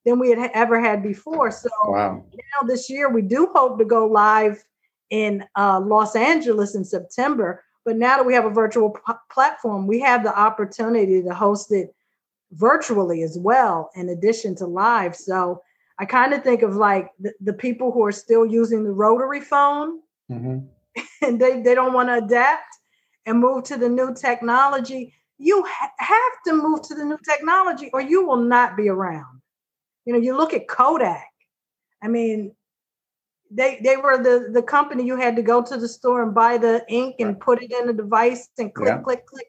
than 0.06 0.20
we 0.20 0.30
had 0.30 0.52
ever 0.54 0.80
had 0.80 1.02
before. 1.02 1.52
So 1.52 1.70
wow. 1.86 2.24
now 2.34 2.68
this 2.68 2.90
year 2.90 3.10
we 3.10 3.22
do 3.22 3.50
hope 3.54 3.78
to 3.80 3.86
go 3.86 4.06
live 4.06 4.64
in 5.10 5.46
uh, 5.56 5.80
Los 5.80 6.16
Angeles 6.16 6.76
in 6.76 6.84
September. 6.84 7.64
But 7.86 7.98
now 7.98 8.18
that 8.18 8.26
we 8.26 8.34
have 8.34 8.46
a 8.46 8.50
virtual 8.50 8.92
p- 8.92 9.14
platform, 9.32 9.88
we 9.88 10.00
have 10.00 10.24
the 10.24 10.38
opportunity 10.38 11.22
to 11.22 11.34
host 11.34 11.72
it 11.72 11.94
virtually 12.52 13.24
as 13.24 13.38
well, 13.38 13.92
in 13.96 14.10
addition 14.10 14.56
to 14.56 14.66
live. 14.66 15.16
So 15.16 15.62
I 16.00 16.06
kind 16.06 16.34
of 16.34 16.44
think 16.44 16.62
of 16.62 16.76
like 16.76 17.10
the, 17.20 17.34
the, 17.42 17.54
people 17.54 17.92
who 17.92 18.04
are 18.06 18.12
still 18.12 18.46
using 18.46 18.84
the 18.84 18.92
rotary 18.92 19.42
phone 19.42 20.00
mm-hmm. 20.32 20.60
and 21.22 21.40
they, 21.40 21.62
they 21.62 21.76
don't 21.76 21.94
want 21.94 22.10
to 22.10 22.24
adapt 22.26 22.76
and 23.26 23.40
move 23.40 23.64
to 23.66 23.78
the 23.78 23.90
new 23.90 24.14
technology. 24.16 25.14
You 25.38 25.64
ha- 25.68 25.92
have 25.98 26.34
to 26.48 26.54
move 26.54 26.82
to 26.88 26.96
the 26.96 27.06
new 27.06 27.20
technology 27.28 27.90
or 27.94 28.02
you 28.02 28.26
will 28.26 28.42
not 28.42 28.76
be 28.76 28.90
around. 28.90 29.42
You 30.06 30.14
know, 30.14 30.20
you 30.20 30.36
look 30.36 30.54
at 30.54 30.68
Kodak. 30.68 31.28
I 32.02 32.08
mean, 32.08 32.54
they 33.54 33.80
they 33.84 33.98
were 33.98 34.22
the 34.22 34.50
the 34.52 34.62
company 34.62 35.06
you 35.06 35.16
had 35.16 35.36
to 35.36 35.42
go 35.42 35.62
to 35.62 35.78
the 35.78 35.88
store 35.88 36.24
and 36.24 36.34
buy 36.34 36.58
the 36.58 36.84
ink 36.90 37.16
and 37.20 37.40
put 37.40 37.62
it 37.62 37.72
in 37.72 37.90
a 37.90 37.94
device 37.94 38.50
and 38.58 38.74
click 38.74 38.88
yeah. 38.88 38.98
click 39.00 39.26
click 39.26 39.48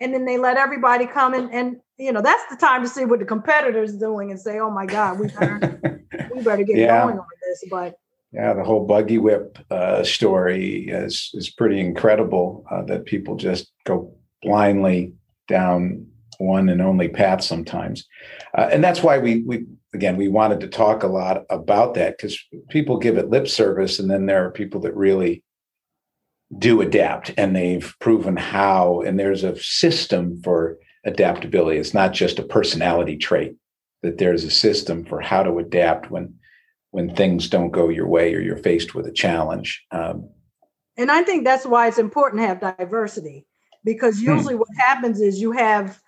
and 0.00 0.12
then 0.12 0.24
they 0.24 0.38
let 0.38 0.56
everybody 0.56 1.06
come 1.06 1.34
in 1.34 1.50
and 1.50 1.76
you 1.98 2.12
know 2.12 2.20
that's 2.20 2.42
the 2.50 2.56
time 2.56 2.82
to 2.82 2.88
see 2.88 3.04
what 3.04 3.18
the 3.18 3.24
competitors 3.24 3.94
doing 3.96 4.30
and 4.30 4.40
say 4.40 4.58
oh 4.58 4.70
my 4.70 4.84
god 4.84 5.18
we 5.18 5.28
better 5.28 6.02
we 6.34 6.42
better 6.42 6.64
get 6.64 6.76
yeah. 6.76 7.02
going 7.02 7.18
on 7.18 7.26
this 7.42 7.64
but 7.70 7.98
yeah 8.32 8.52
the 8.52 8.62
whole 8.62 8.84
buggy 8.84 9.18
whip 9.18 9.58
uh, 9.70 10.02
story 10.04 10.88
is 10.88 11.30
is 11.34 11.48
pretty 11.48 11.80
incredible 11.80 12.64
uh, 12.70 12.82
that 12.82 13.06
people 13.06 13.36
just 13.36 13.72
go 13.84 14.14
blindly 14.42 15.14
down 15.48 16.06
one 16.38 16.68
and 16.68 16.82
only 16.82 17.08
path 17.08 17.42
sometimes 17.42 18.06
uh, 18.56 18.68
and 18.72 18.82
that's 18.82 19.02
why 19.02 19.18
we 19.18 19.42
we 19.42 19.66
again, 19.96 20.16
we 20.16 20.28
wanted 20.28 20.60
to 20.60 20.68
talk 20.68 21.02
a 21.02 21.08
lot 21.08 21.44
about 21.50 21.94
that 21.94 22.16
because 22.16 22.38
people 22.68 22.98
give 22.98 23.16
it 23.16 23.30
lip 23.30 23.48
service, 23.48 23.98
and 23.98 24.10
then 24.10 24.26
there 24.26 24.44
are 24.46 24.50
people 24.50 24.80
that 24.82 24.94
really 24.94 25.42
do 26.56 26.80
adapt 26.80 27.32
and 27.36 27.56
they've 27.56 27.94
proven 28.00 28.36
how. 28.36 29.00
And 29.00 29.18
there's 29.18 29.42
a 29.42 29.58
system 29.58 30.40
for 30.42 30.78
adaptability. 31.04 31.78
It's 31.78 31.94
not 31.94 32.12
just 32.12 32.38
a 32.38 32.44
personality 32.44 33.16
trait, 33.16 33.56
that 34.02 34.18
there's 34.18 34.44
a 34.44 34.50
system 34.50 35.04
for 35.04 35.20
how 35.20 35.42
to 35.42 35.58
adapt 35.58 36.10
when 36.10 36.34
when 36.92 37.14
things 37.14 37.48
don't 37.48 37.72
go 37.72 37.88
your 37.88 38.06
way 38.06 38.34
or 38.34 38.40
you're 38.40 38.56
faced 38.56 38.94
with 38.94 39.06
a 39.06 39.12
challenge. 39.12 39.84
Um, 39.90 40.30
and 40.96 41.10
I 41.10 41.22
think 41.24 41.44
that's 41.44 41.66
why 41.66 41.88
it's 41.88 41.98
important 41.98 42.40
to 42.40 42.46
have 42.46 42.60
diversity 42.60 43.46
because 43.84 44.18
hmm. 44.18 44.30
usually 44.30 44.54
hmm. 44.54 44.60
what 44.60 44.76
happens 44.78 45.20
is 45.20 45.40
you 45.40 45.52
have 45.52 46.00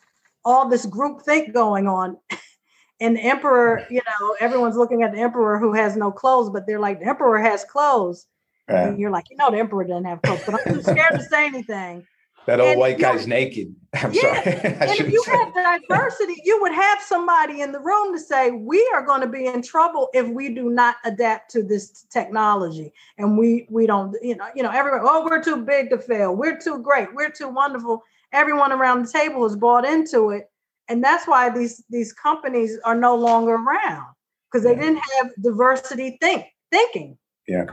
all 0.49 0.67
this 0.69 0.87
group 0.87 1.21
think 1.23 1.53
going 1.53 1.87
on 1.87 2.17
and 3.01 3.17
the 3.17 3.21
emperor, 3.21 3.87
you 3.91 4.01
know, 4.07 4.37
everyone's 4.41 4.77
looking 4.77 5.03
at 5.03 5.13
the 5.13 5.21
emperor 5.21 5.59
who 5.59 5.75
has 5.75 5.95
no 5.95 6.11
clothes, 6.11 6.51
but 6.51 6.67
they're 6.67 6.81
like, 6.81 7.01
the 7.01 7.07
emperor 7.07 7.39
has 7.39 7.65
clothes. 7.65 8.27
Right. 8.69 8.89
And 8.89 8.99
you're 8.99 9.11
like, 9.11 9.31
you 9.31 9.37
know, 9.37 9.51
the 9.51 9.59
emperor 9.59 9.85
doesn't 9.85 10.05
have 10.05 10.23
clothes, 10.23 10.43
but 10.47 10.55
I'm 10.55 10.75
too 10.75 10.83
scared 10.93 11.13
to 11.13 11.23
say 11.23 11.47
anything. 11.47 12.07
That 12.47 12.61
old 12.61 12.71
and 12.71 12.81
white 12.81 12.99
guy's 12.99 13.27
naked. 13.27 13.77
I'm 13.95 14.11
yeah, 14.11 14.43
sorry. 14.43 14.57
and 14.63 14.91
if 14.91 15.13
you 15.13 15.23
had 15.27 15.81
diversity, 15.87 16.41
you 16.45 16.59
would 16.63 16.73
have 16.73 16.99
somebody 17.03 17.61
in 17.61 17.73
the 17.73 17.79
room 17.79 18.15
to 18.15 18.19
say, 18.19 18.51
we 18.53 18.89
are 18.95 19.05
going 19.05 19.21
to 19.21 19.27
be 19.27 19.45
in 19.45 19.61
trouble 19.61 20.09
if 20.15 20.27
we 20.27 20.55
do 20.55 20.71
not 20.71 20.97
adapt 21.05 21.51
to 21.51 21.63
this 21.63 22.07
technology. 22.11 22.91
And 23.19 23.37
we 23.37 23.67
we 23.69 23.87
don't, 23.87 24.17
you 24.23 24.35
know, 24.35 24.47
you 24.55 24.63
know, 24.63 24.71
everyone, 24.71 25.01
oh, 25.03 25.27
we're 25.27 25.43
too 25.43 25.59
big 25.59 25.91
to 25.91 25.99
fail. 25.99 26.35
We're 26.35 26.59
too 26.59 26.79
great. 26.79 27.15
We're 27.15 27.31
too 27.31 27.51
wonderful. 27.51 28.03
Everyone 28.33 28.73
around 28.73 29.07
the 29.07 29.13
table 29.13 29.43
has 29.45 29.57
bought 29.57 29.85
into 29.85 30.31
it. 30.31 30.51
And 30.89 31.05
that's 31.05 31.27
why 31.27 31.51
these 31.51 31.85
these 31.91 32.13
companies 32.13 32.79
are 32.85 32.95
no 32.95 33.15
longer 33.15 33.55
around 33.55 34.07
because 34.51 34.65
they 34.65 34.73
yeah. 34.73 34.81
didn't 34.81 35.03
have 35.19 35.31
diversity 35.43 36.17
think 36.21 36.47
thinking. 36.71 37.19
Yeah. 37.47 37.67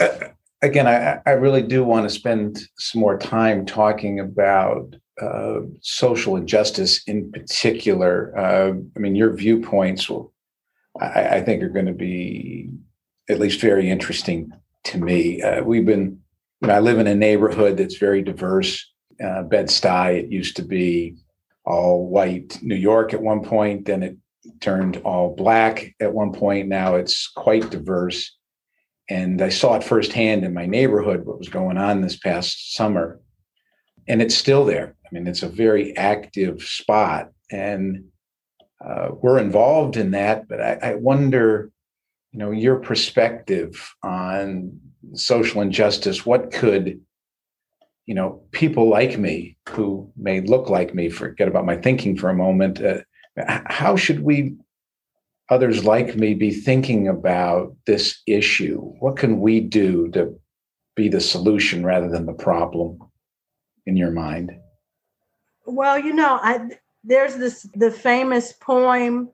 Uh, 0.00 0.08
again 0.62 0.86
I, 0.86 1.20
I 1.26 1.34
really 1.34 1.62
do 1.62 1.84
want 1.84 2.08
to 2.08 2.14
spend 2.14 2.60
some 2.78 3.00
more 3.00 3.18
time 3.18 3.64
talking 3.64 4.20
about 4.20 4.96
uh, 5.20 5.60
social 5.80 6.36
injustice 6.36 7.02
in 7.04 7.30
particular. 7.32 8.36
Uh, 8.36 8.74
i 8.96 8.98
mean 8.98 9.14
your 9.14 9.32
viewpoints 9.32 10.08
will 10.08 10.32
I, 11.00 11.36
I 11.36 11.40
think 11.42 11.62
are 11.62 11.68
going 11.68 11.86
to 11.86 11.92
be 11.92 12.70
at 13.28 13.40
least 13.40 13.60
very 13.60 13.90
interesting 13.90 14.52
to 14.84 14.98
me. 14.98 15.42
Uh, 15.42 15.62
we've 15.62 15.86
been 15.86 16.20
you 16.60 16.68
know 16.68 16.74
i 16.74 16.80
live 16.80 16.98
in 16.98 17.06
a 17.06 17.14
neighborhood 17.14 17.76
that's 17.76 17.98
very 17.98 18.22
diverse 18.22 18.92
uh, 19.22 19.42
bed-stuy 19.44 20.24
it 20.24 20.30
used 20.30 20.56
to 20.56 20.62
be 20.62 21.16
all 21.64 22.06
white 22.06 22.58
New 22.62 22.76
York 22.76 23.12
at 23.12 23.22
one 23.22 23.42
point, 23.42 23.86
then 23.86 24.02
it 24.02 24.16
turned 24.60 24.98
all 24.98 25.34
black 25.34 25.94
at 26.00 26.12
one 26.12 26.32
point. 26.32 26.68
Now 26.68 26.94
it's 26.94 27.28
quite 27.28 27.70
diverse. 27.70 28.32
And 29.08 29.40
I 29.42 29.50
saw 29.50 29.74
it 29.74 29.84
firsthand 29.84 30.44
in 30.44 30.54
my 30.54 30.66
neighborhood 30.66 31.24
what 31.24 31.38
was 31.38 31.48
going 31.48 31.78
on 31.78 32.00
this 32.00 32.16
past 32.16 32.74
summer. 32.74 33.20
And 34.08 34.22
it's 34.22 34.34
still 34.34 34.64
there. 34.64 34.96
I 35.04 35.08
mean, 35.12 35.26
it's 35.26 35.42
a 35.42 35.48
very 35.48 35.96
active 35.96 36.62
spot. 36.62 37.30
And 37.50 38.04
uh, 38.84 39.08
we're 39.12 39.38
involved 39.38 39.96
in 39.96 40.12
that. 40.12 40.48
But 40.48 40.60
I, 40.60 40.78
I 40.82 40.94
wonder, 40.94 41.70
you 42.32 42.38
know, 42.38 42.50
your 42.50 42.76
perspective 42.76 43.92
on 44.02 44.80
social 45.14 45.62
injustice. 45.62 46.26
What 46.26 46.52
could 46.52 47.00
you 48.06 48.14
know 48.14 48.40
people 48.52 48.88
like 48.88 49.18
me 49.18 49.56
who 49.68 50.10
may 50.16 50.40
look 50.40 50.70
like 50.70 50.94
me 50.94 51.10
forget 51.10 51.48
about 51.48 51.66
my 51.66 51.76
thinking 51.76 52.16
for 52.16 52.30
a 52.30 52.34
moment 52.34 52.80
uh, 52.82 52.98
how 53.66 53.96
should 53.96 54.20
we 54.20 54.56
others 55.48 55.84
like 55.84 56.16
me 56.16 56.34
be 56.34 56.50
thinking 56.50 57.08
about 57.08 57.74
this 57.86 58.20
issue? 58.26 58.80
What 58.98 59.16
can 59.16 59.40
we 59.40 59.60
do 59.60 60.08
to 60.08 60.38
be 60.94 61.08
the 61.08 61.20
solution 61.20 61.84
rather 61.84 62.08
than 62.08 62.26
the 62.26 62.32
problem 62.32 62.98
in 63.86 63.96
your 63.96 64.10
mind? 64.10 64.52
Well 65.66 65.98
you 65.98 66.14
know 66.14 66.38
i 66.42 66.68
there's 67.02 67.36
this 67.36 67.68
the 67.74 67.90
famous 67.90 68.52
poem 68.52 69.30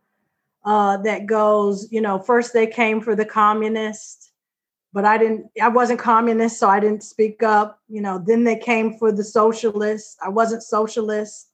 uh, 0.65 0.97
that 0.99 1.27
goes 1.27 1.89
you 1.91 2.01
know 2.01 2.19
first 2.19 2.55
they 2.55 2.67
came 2.67 3.01
for 3.03 3.15
the 3.15 3.25
communists 3.25 4.32
but 4.93 5.05
I 5.05 5.19
didn't, 5.19 5.47
I 5.61 5.69
wasn't 5.69 6.01
communist, 6.01 6.59
so 6.59 6.69
I 6.69 6.81
didn't 6.81 7.03
speak 7.03 7.43
up. 7.43 7.79
You 7.89 8.01
know, 8.03 8.23
then 8.25 8.45
they 8.45 8.57
came 8.57 8.99
for 8.99 9.13
the 9.13 9.25
socialists. 9.25 10.17
I 10.23 10.29
wasn't 10.29 10.63
socialist. 10.63 11.49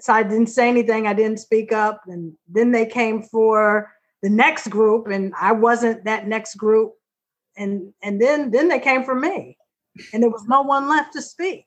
So 0.00 0.12
I 0.12 0.22
didn't 0.22 0.48
say 0.48 0.68
anything. 0.68 1.06
I 1.06 1.14
didn't 1.14 1.40
speak 1.40 1.72
up. 1.72 2.02
And 2.06 2.34
then 2.48 2.72
they 2.72 2.86
came 2.86 3.22
for 3.22 3.90
the 4.22 4.30
next 4.30 4.68
group, 4.68 5.08
and 5.08 5.32
I 5.40 5.52
wasn't 5.52 6.04
that 6.04 6.26
next 6.28 6.56
group. 6.56 6.94
and 7.56 7.92
and 8.02 8.20
then 8.20 8.50
then 8.50 8.68
they 8.68 8.78
came 8.78 9.04
for 9.04 9.14
me 9.14 9.56
and 10.12 10.22
there 10.22 10.30
was 10.30 10.44
no 10.46 10.62
one 10.62 10.88
left 10.88 11.12
to 11.12 11.22
speak 11.22 11.66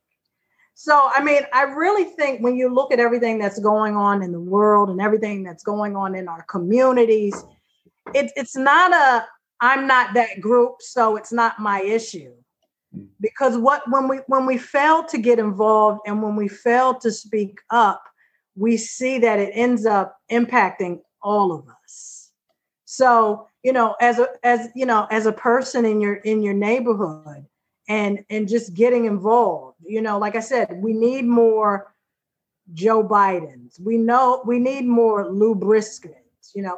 so 0.76 1.10
i 1.16 1.24
mean 1.24 1.42
i 1.54 1.64
really 1.64 2.06
think 2.06 2.42
when 2.42 2.56
you 2.56 2.74
look 2.74 2.92
at 2.92 3.00
everything 3.00 3.40
that's 3.40 3.60
going 3.60 3.96
on 3.96 4.22
in 4.24 4.32
the 4.32 4.40
world 4.40 4.90
and 4.90 5.02
everything 5.02 5.44
that's 5.44 5.64
going 5.64 5.96
on 5.96 6.16
in 6.16 6.28
our 6.28 6.44
communities 6.44 7.44
it, 8.14 8.32
it's 8.36 8.56
not 8.56 8.94
a 8.94 9.26
i'm 9.62 9.88
not 9.88 10.14
that 10.14 10.42
group 10.42 10.76
so 10.82 11.16
it's 11.16 11.32
not 11.32 11.60
my 11.60 11.82
issue. 11.82 12.34
Hmm. 12.94 13.06
because 13.22 13.58
what 13.58 13.84
when 13.90 14.08
we 14.08 14.18
when 14.28 14.46
we 14.46 14.58
fail 14.58 15.04
to 15.06 15.18
get 15.18 15.40
involved 15.40 16.02
and 16.06 16.22
when 16.22 16.36
we 16.36 16.48
fail 16.48 16.96
to 16.96 17.12
speak 17.12 17.60
up 17.70 18.04
we 18.56 18.78
see 18.78 19.20
that 19.20 19.40
it 19.40 19.52
ends 19.54 19.86
up 19.86 20.18
impacting 20.30 21.00
all 21.22 21.54
of 21.54 21.66
us. 21.84 22.32
So 22.86 23.48
you 23.64 23.74
know 23.74 23.96
as 24.02 24.20
a 24.20 24.28
as 24.44 24.70
you 24.76 24.86
know 24.86 25.08
as 25.12 25.26
a 25.26 25.32
person 25.32 25.86
in 25.86 26.02
your 26.02 26.16
in 26.16 26.42
your 26.42 26.54
neighborhood 26.54 27.46
and 27.88 28.24
and 28.30 28.48
just 28.48 28.74
getting 28.74 29.06
involved 29.06 29.78
you 29.86 30.02
know 30.02 30.18
like 30.18 30.36
i 30.36 30.40
said 30.40 30.70
we 30.82 30.94
need 30.94 31.26
more 31.26 31.94
joe 32.74 33.04
bidens. 33.04 33.80
We 33.80 33.98
know 33.98 34.42
we 34.46 34.60
need 34.60 34.86
more 34.86 35.30
lou 35.30 35.56
briskets 35.56 36.54
you 36.56 36.62
know 36.62 36.78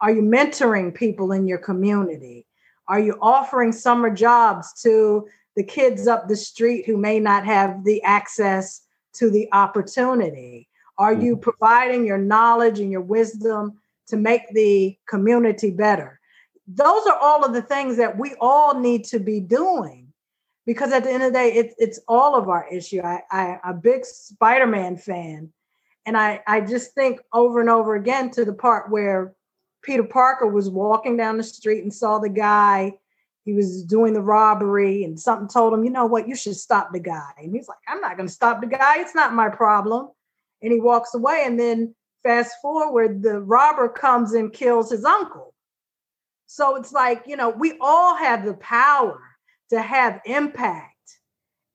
are 0.00 0.12
you 0.12 0.22
mentoring 0.22 0.94
people 0.94 1.32
in 1.32 1.46
your 1.46 1.58
community 1.58 2.46
are 2.88 3.00
you 3.00 3.16
offering 3.20 3.72
summer 3.72 4.10
jobs 4.10 4.80
to 4.82 5.26
the 5.56 5.64
kids 5.64 6.06
up 6.06 6.28
the 6.28 6.36
street 6.36 6.84
who 6.86 6.96
may 6.96 7.18
not 7.18 7.44
have 7.44 7.84
the 7.84 8.02
access 8.02 8.82
to 9.12 9.30
the 9.30 9.48
opportunity 9.52 10.68
are 10.98 11.12
you 11.12 11.34
mm-hmm. 11.34 11.42
providing 11.42 12.06
your 12.06 12.18
knowledge 12.18 12.80
and 12.80 12.90
your 12.90 13.00
wisdom 13.00 13.78
to 14.08 14.16
make 14.16 14.48
the 14.52 14.96
community 15.08 15.70
better. 15.70 16.20
Those 16.66 17.06
are 17.06 17.18
all 17.18 17.44
of 17.44 17.52
the 17.52 17.62
things 17.62 17.96
that 17.96 18.18
we 18.18 18.34
all 18.40 18.78
need 18.78 19.04
to 19.06 19.18
be 19.18 19.40
doing 19.40 20.12
because 20.64 20.92
at 20.92 21.04
the 21.04 21.12
end 21.12 21.22
of 21.22 21.32
the 21.32 21.38
day, 21.38 21.52
it's 21.52 21.74
it's 21.78 22.00
all 22.08 22.34
of 22.34 22.48
our 22.48 22.66
issue. 22.68 23.00
I, 23.00 23.20
I 23.30 23.58
a 23.64 23.72
big 23.72 24.04
Spider-Man 24.04 24.96
fan, 24.96 25.52
and 26.06 26.16
I 26.16 26.40
I 26.46 26.60
just 26.60 26.92
think 26.94 27.20
over 27.32 27.60
and 27.60 27.70
over 27.70 27.94
again 27.94 28.30
to 28.32 28.44
the 28.44 28.52
part 28.52 28.90
where 28.90 29.32
Peter 29.86 30.04
Parker 30.04 30.46
was 30.46 30.68
walking 30.68 31.16
down 31.16 31.38
the 31.38 31.42
street 31.42 31.82
and 31.82 31.94
saw 31.94 32.18
the 32.18 32.28
guy. 32.28 32.92
He 33.44 33.52
was 33.52 33.84
doing 33.84 34.12
the 34.12 34.20
robbery, 34.20 35.04
and 35.04 35.18
something 35.18 35.48
told 35.48 35.72
him, 35.72 35.84
you 35.84 35.90
know 35.90 36.06
what, 36.06 36.26
you 36.26 36.34
should 36.34 36.56
stop 36.56 36.92
the 36.92 36.98
guy. 36.98 37.30
And 37.38 37.54
he's 37.54 37.68
like, 37.68 37.78
I'm 37.86 38.00
not 38.00 38.16
going 38.16 38.28
to 38.28 38.34
stop 38.34 38.60
the 38.60 38.66
guy. 38.66 38.98
It's 38.98 39.14
not 39.14 39.34
my 39.34 39.48
problem. 39.48 40.08
And 40.62 40.72
he 40.72 40.80
walks 40.80 41.14
away. 41.14 41.44
And 41.46 41.58
then 41.58 41.94
Fast 42.26 42.56
forward, 42.60 43.22
the 43.22 43.40
robber 43.40 43.88
comes 43.88 44.32
and 44.32 44.52
kills 44.52 44.90
his 44.90 45.04
uncle. 45.04 45.54
So 46.48 46.74
it's 46.74 46.92
like, 46.92 47.22
you 47.24 47.36
know, 47.36 47.50
we 47.50 47.78
all 47.80 48.16
have 48.16 48.44
the 48.44 48.54
power 48.54 49.20
to 49.70 49.80
have 49.80 50.20
impact 50.24 50.96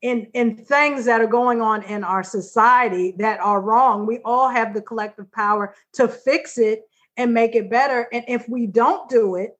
in, 0.02 0.28
in 0.34 0.58
things 0.58 1.06
that 1.06 1.22
are 1.22 1.28
going 1.28 1.62
on 1.62 1.84
in 1.84 2.04
our 2.04 2.22
society 2.22 3.16
that 3.20 3.40
are 3.40 3.62
wrong. 3.62 4.06
We 4.06 4.20
all 4.26 4.50
have 4.50 4.74
the 4.74 4.82
collective 4.82 5.32
power 5.32 5.74
to 5.94 6.10
fix 6.10 6.58
it 6.58 6.82
and 7.18 7.34
make 7.34 7.56
it 7.56 7.70
better. 7.70 8.08
And 8.12 8.24
if 8.28 8.48
we 8.48 8.68
don't 8.68 9.10
do 9.10 9.36
it, 9.36 9.52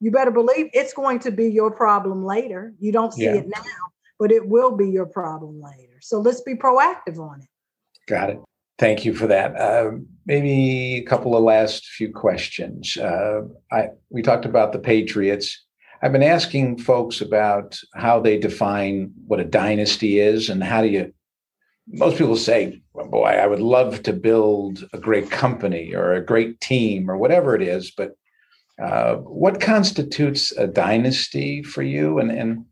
you 0.00 0.10
better 0.10 0.30
believe 0.30 0.68
it's 0.72 0.92
going 0.92 1.20
to 1.20 1.30
be 1.30 1.48
your 1.48 1.70
problem 1.70 2.24
later. 2.24 2.74
You 2.78 2.92
don't 2.92 3.12
see 3.12 3.24
yeah. 3.24 3.36
it 3.36 3.48
now, 3.48 3.62
but 4.18 4.32
it 4.32 4.48
will 4.48 4.76
be 4.76 4.88
your 4.88 5.06
problem 5.06 5.60
later. 5.60 5.98
So 6.00 6.20
let's 6.20 6.40
be 6.40 6.54
proactive 6.54 7.18
on 7.18 7.40
it. 7.40 7.48
Got 8.08 8.30
it. 8.30 8.40
Thank 8.78 9.04
you 9.04 9.14
for 9.14 9.28
that. 9.28 9.54
Uh, 9.54 9.92
maybe 10.26 10.96
a 10.96 11.02
couple 11.02 11.36
of 11.36 11.44
last 11.44 11.86
few 11.86 12.12
questions. 12.12 12.96
Uh, 12.96 13.42
I, 13.70 13.90
we 14.10 14.22
talked 14.22 14.44
about 14.44 14.72
the 14.72 14.80
Patriots. 14.80 15.64
I've 16.02 16.10
been 16.10 16.24
asking 16.24 16.78
folks 16.78 17.20
about 17.20 17.78
how 17.94 18.18
they 18.18 18.38
define 18.38 19.12
what 19.28 19.38
a 19.38 19.44
dynasty 19.44 20.18
is 20.18 20.48
and 20.48 20.64
how 20.64 20.82
do 20.82 20.88
you. 20.88 21.14
Most 21.86 22.18
people 22.18 22.36
say, 22.36 22.80
"Boy, 22.94 23.38
I 23.42 23.46
would 23.46 23.60
love 23.60 24.02
to 24.04 24.12
build 24.12 24.84
a 24.92 24.98
great 24.98 25.30
company 25.30 25.94
or 25.94 26.12
a 26.12 26.24
great 26.24 26.60
team 26.60 27.10
or 27.10 27.16
whatever 27.16 27.54
it 27.54 27.62
is." 27.62 27.90
But 27.90 28.16
uh, 28.80 29.16
what 29.16 29.60
constitutes 29.60 30.52
a 30.52 30.66
dynasty 30.66 31.62
for 31.62 31.82
you, 31.82 32.18
and 32.18 32.30
and 32.30 32.64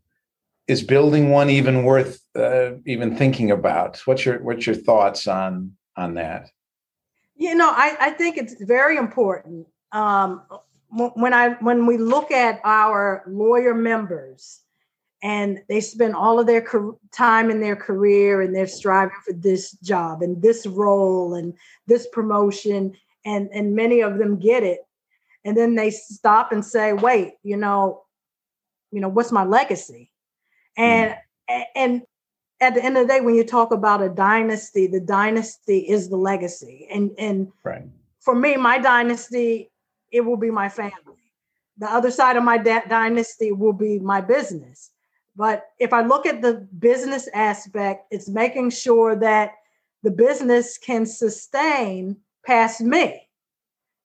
is 0.67 0.83
building 0.83 1.29
one 1.29 1.49
even 1.49 1.83
worth 1.83 2.21
uh, 2.35 2.71
even 2.85 3.15
thinking 3.15 3.51
about? 3.51 4.01
What's 4.05 4.25
your 4.25 4.41
what's 4.41 4.65
your 4.65 4.75
thoughts 4.75 5.27
on 5.27 5.73
on 5.97 6.15
that? 6.15 6.49
You 7.35 7.55
know, 7.55 7.69
I, 7.69 7.97
I 7.99 8.09
think 8.11 8.37
it's 8.37 8.55
very 8.61 8.97
important. 8.97 9.67
Um, 9.91 10.43
when 10.91 11.33
I 11.33 11.49
when 11.55 11.85
we 11.85 11.97
look 11.97 12.31
at 12.31 12.59
our 12.63 13.23
lawyer 13.27 13.73
members 13.73 14.61
and 15.23 15.59
they 15.69 15.79
spend 15.79 16.15
all 16.15 16.39
of 16.39 16.47
their 16.47 16.65
time 17.11 17.51
in 17.51 17.59
their 17.59 17.75
career 17.75 18.41
and 18.41 18.55
they're 18.55 18.67
striving 18.67 19.15
for 19.25 19.33
this 19.33 19.71
job 19.73 20.21
and 20.21 20.41
this 20.41 20.65
role 20.65 21.35
and 21.35 21.53
this 21.87 22.07
promotion 22.07 22.93
and 23.25 23.49
and 23.53 23.75
many 23.75 24.01
of 24.01 24.17
them 24.17 24.39
get 24.39 24.63
it 24.63 24.79
and 25.45 25.55
then 25.55 25.75
they 25.75 25.91
stop 25.91 26.51
and 26.51 26.65
say 26.65 26.93
wait 26.93 27.33
you 27.43 27.57
know 27.57 28.03
you 28.91 28.99
know 28.99 29.09
what's 29.09 29.31
my 29.31 29.43
legacy 29.43 30.11
and 30.77 31.11
mm. 31.49 31.63
and 31.75 32.01
at 32.61 32.75
the 32.75 32.85
end 32.85 32.95
of 32.95 33.07
the 33.07 33.13
day, 33.13 33.21
when 33.21 33.35
you 33.35 33.43
talk 33.43 33.71
about 33.73 34.03
a 34.03 34.09
dynasty, 34.09 34.85
the 34.85 34.99
dynasty 34.99 35.79
is 35.79 36.09
the 36.09 36.15
legacy. 36.15 36.87
And 36.89 37.11
and 37.17 37.51
right. 37.63 37.83
for 38.19 38.35
me, 38.35 38.55
my 38.55 38.77
dynasty, 38.77 39.71
it 40.11 40.21
will 40.21 40.37
be 40.37 40.51
my 40.51 40.69
family. 40.69 40.93
The 41.79 41.91
other 41.91 42.11
side 42.11 42.37
of 42.37 42.43
my 42.43 42.59
da- 42.59 42.85
dynasty 42.87 43.51
will 43.51 43.73
be 43.73 43.97
my 43.97 44.21
business. 44.21 44.90
But 45.41 45.71
if 45.79 45.91
I 45.91 46.03
look 46.03 46.27
at 46.27 46.43
the 46.43 46.67
business 46.77 47.27
aspect, 47.33 48.05
it's 48.11 48.29
making 48.29 48.69
sure 48.69 49.15
that 49.15 49.53
the 50.03 50.11
business 50.11 50.77
can 50.77 51.03
sustain 51.03 52.17
past 52.45 52.79
me, 52.79 53.27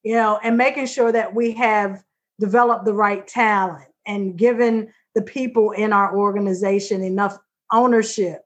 you 0.03 0.15
know, 0.15 0.41
and 0.43 0.57
making 0.57 0.87
sure 0.87 1.13
that 1.13 1.35
we 1.35 1.53
have 1.53 2.03
developed 2.41 2.87
the 2.87 2.95
right 2.95 3.27
talent 3.27 3.85
and 4.07 4.39
given 4.39 4.91
the 5.15 5.21
people 5.21 5.73
in 5.73 5.93
our 5.93 6.17
organization 6.17 7.05
enough 7.05 7.37
ownership 7.71 8.41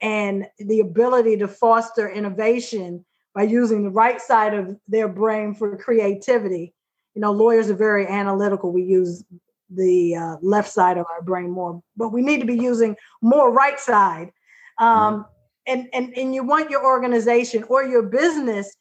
and 0.00 0.46
the 0.60 0.78
ability 0.78 1.38
to 1.38 1.48
foster 1.48 2.08
innovation 2.08 3.04
by 3.34 3.42
using 3.42 3.82
the 3.82 3.90
right 3.90 4.20
side 4.20 4.54
of 4.54 4.78
their 4.86 5.08
brain 5.08 5.54
for 5.54 5.76
creativity. 5.76 6.72
You 7.16 7.20
know, 7.20 7.32
lawyers 7.32 7.68
are 7.68 7.74
very 7.74 8.06
analytical. 8.06 8.70
We 8.70 8.84
use 8.84 9.24
the 9.70 10.16
uh, 10.16 10.36
left 10.40 10.70
side 10.70 10.98
of 10.98 11.06
our 11.10 11.22
brain 11.22 11.50
more, 11.50 11.82
but 11.96 12.10
we 12.10 12.22
need 12.22 12.40
to 12.40 12.46
be 12.46 12.56
using 12.56 12.96
more 13.22 13.52
right 13.52 13.78
side. 13.78 14.32
Um, 14.78 15.26
and, 15.66 15.88
and, 15.92 16.16
and 16.16 16.34
you 16.34 16.42
want 16.44 16.70
your 16.70 16.84
organization 16.84 17.64
or 17.64 17.84
your 17.84 18.02
business 18.02 18.74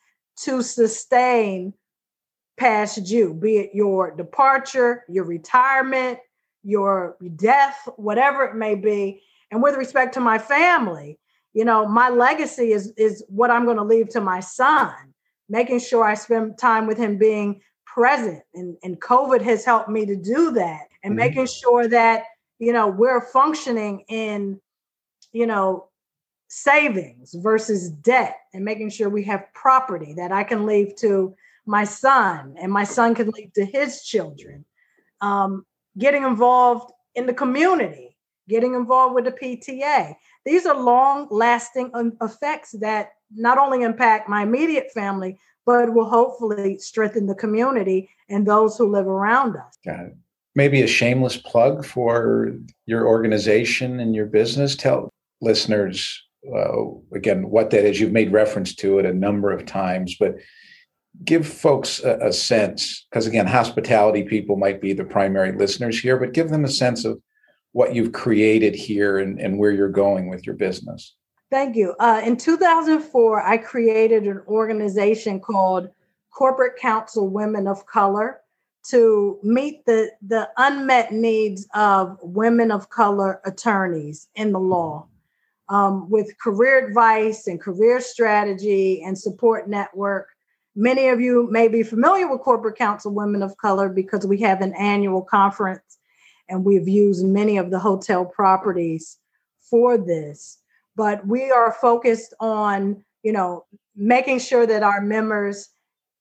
to 0.44 0.62
sustain 0.62 1.74
past 2.58 3.10
you, 3.10 3.34
be 3.34 3.58
it 3.58 3.72
your 3.74 4.16
departure, 4.16 5.04
your 5.10 5.26
retirement, 5.26 6.20
your 6.64 7.18
death, 7.36 7.88
whatever 7.98 8.44
it 8.46 8.56
may 8.56 8.76
be. 8.76 9.22
And 9.52 9.62
with 9.62 9.76
respect 9.76 10.14
to 10.16 10.20
my 10.20 10.38
family, 10.38 11.20
you 11.54 11.66
know, 11.66 11.88
my 11.88 12.10
legacy 12.10 12.72
is 12.72 12.94
is 12.98 13.24
what 13.30 13.50
I'm 13.50 13.66
going 13.66 13.78
to 13.78 13.84
leave 13.84 14.10
to 14.10 14.22
my 14.22 14.42
son, 14.42 14.94
making 15.50 15.80
sure 15.80 16.04
I 16.04 16.14
spend 16.14 16.58
time 16.58 16.86
with 16.88 16.98
him 16.98 17.18
being 17.18 17.62
present. 17.98 18.44
And, 18.54 18.78
and 18.84 19.02
COVID 19.02 19.42
has 19.42 19.66
helped 19.66 19.90
me 19.90 20.06
to 20.06 20.16
do 20.16 20.52
that 20.52 20.82
and 21.04 21.14
mm-hmm. 21.14 21.18
making 21.18 21.48
sure 21.48 21.88
that, 21.88 22.26
you 22.60 22.72
know, 22.72 22.88
we're 22.88 23.22
functioning 23.22 24.06
in, 24.08 24.62
you 25.32 25.48
know, 25.48 25.90
savings 26.48 27.34
versus 27.34 27.90
debt 27.90 28.38
and 28.54 28.64
making 28.64 28.92
sure 28.92 29.10
we 29.10 29.24
have 29.24 29.52
property 29.56 30.14
that 30.14 30.32
I 30.32 30.44
can 30.44 30.68
leave 30.68 30.96
to 30.98 31.36
my 31.66 31.86
son 31.86 32.56
and 32.62 32.72
my 32.72 32.84
son 32.84 33.16
can 33.16 33.30
leave 33.32 33.52
to 33.54 33.66
his 33.66 34.04
children. 34.04 34.64
Um, 35.20 35.66
getting 35.98 36.24
involved 36.24 36.92
in 37.16 37.26
the 37.26 37.34
community 37.34 38.08
getting 38.48 38.74
involved 38.74 39.16
with 39.16 39.26
the 39.26 39.32
PTA. 39.32 40.16
These 40.46 40.66
are 40.66 40.80
long 40.80 41.28
lasting 41.30 41.92
effects 42.22 42.72
that 42.80 43.12
not 43.36 43.58
only 43.58 43.84
impact 43.84 44.30
my 44.30 44.44
immediate 44.44 44.92
family, 44.94 45.38
but 45.68 45.94
will 45.94 46.10
hopefully 46.10 46.80
strengthen 46.80 47.28
the 47.28 47.36
community 47.36 48.10
and 48.30 48.48
those 48.48 48.78
who 48.78 48.90
live 48.90 49.06
around 49.06 49.58
us. 49.58 49.78
Got 49.86 50.06
it. 50.06 50.16
Maybe 50.56 50.82
a 50.82 50.88
shameless 50.88 51.38
plug 51.38 51.86
for 51.86 52.54
your 52.86 53.06
organization 53.06 54.00
and 54.00 54.16
your 54.16 54.26
business. 54.26 54.76
Tell 54.76 55.14
listeners 55.42 56.24
uh, 56.56 56.86
again 57.14 57.50
what 57.50 57.70
that 57.72 57.86
is. 57.86 58.00
You've 58.00 58.14
made 58.14 58.32
reference 58.32 58.74
to 58.76 58.98
it 58.98 59.06
a 59.06 59.14
number 59.14 59.52
of 59.52 59.66
times, 59.66 60.16
but 60.18 60.38
give 61.26 61.46
folks 61.46 62.00
a, 62.00 62.18
a 62.28 62.34
sense 62.34 63.06
because 63.12 63.28
again, 63.28 63.46
hospitality 63.46 64.24
people 64.24 64.56
might 64.56 64.82
be 64.82 64.94
the 64.94 65.04
primary 65.04 65.52
listeners 65.52 66.00
here, 66.00 66.18
but 66.18 66.34
give 66.34 66.50
them 66.50 66.64
a 66.64 66.70
sense 66.70 67.04
of 67.04 67.22
what 67.74 67.94
you've 67.94 68.14
created 68.14 68.74
here 68.74 69.20
and, 69.20 69.40
and 69.40 69.60
where 69.60 69.72
you're 69.72 69.90
going 69.90 70.30
with 70.30 70.46
your 70.46 70.56
business. 70.56 71.14
Thank 71.50 71.76
you. 71.76 71.96
Uh, 72.00 72.22
in 72.26 72.36
2004, 72.36 73.42
I 73.42 73.58
created 73.58 74.24
an 74.28 74.42
organization 74.48 75.40
called 75.40 75.90
Corporate 76.30 76.78
Counsel 76.78 77.30
Women 77.30 77.68
of 77.68 77.86
Color 77.86 78.42
to 78.90 79.40
meet 79.44 79.86
the, 79.86 80.12
the 80.22 80.50
unmet 80.58 81.12
needs 81.12 81.68
of 81.74 82.18
women 82.22 82.72
of 82.72 82.90
color 82.90 83.42
attorneys 83.46 84.28
in 84.36 84.52
the 84.52 84.60
law 84.60 85.08
um, 85.70 86.10
with 86.10 86.38
career 86.40 86.86
advice 86.86 87.48
and 87.48 87.60
career 87.60 88.00
strategy 88.00 89.02
and 89.04 89.18
support 89.18 89.68
network. 89.68 90.30
Many 90.76 91.08
of 91.10 91.20
you 91.20 91.50
may 91.52 91.68
be 91.68 91.84
familiar 91.84 92.30
with 92.30 92.42
Corporate 92.42 92.78
Counsel 92.78 93.14
Women 93.14 93.42
of 93.42 93.58
Color 93.58 93.90
because 93.90 94.26
we 94.26 94.40
have 94.42 94.62
an 94.62 94.74
annual 94.76 95.22
conference 95.22 95.98
and 96.50 96.64
we've 96.64 96.88
used 96.88 97.26
many 97.26 97.58
of 97.58 97.72
the 97.72 97.80
hotel 97.80 98.26
properties 98.26 99.18
for 99.60 99.98
this. 99.98 100.60
But 100.98 101.26
we 101.26 101.52
are 101.52 101.72
focused 101.72 102.34
on, 102.40 103.06
you 103.22 103.32
know, 103.32 103.66
making 103.96 104.40
sure 104.40 104.66
that 104.66 104.82
our 104.82 105.00
members 105.00 105.70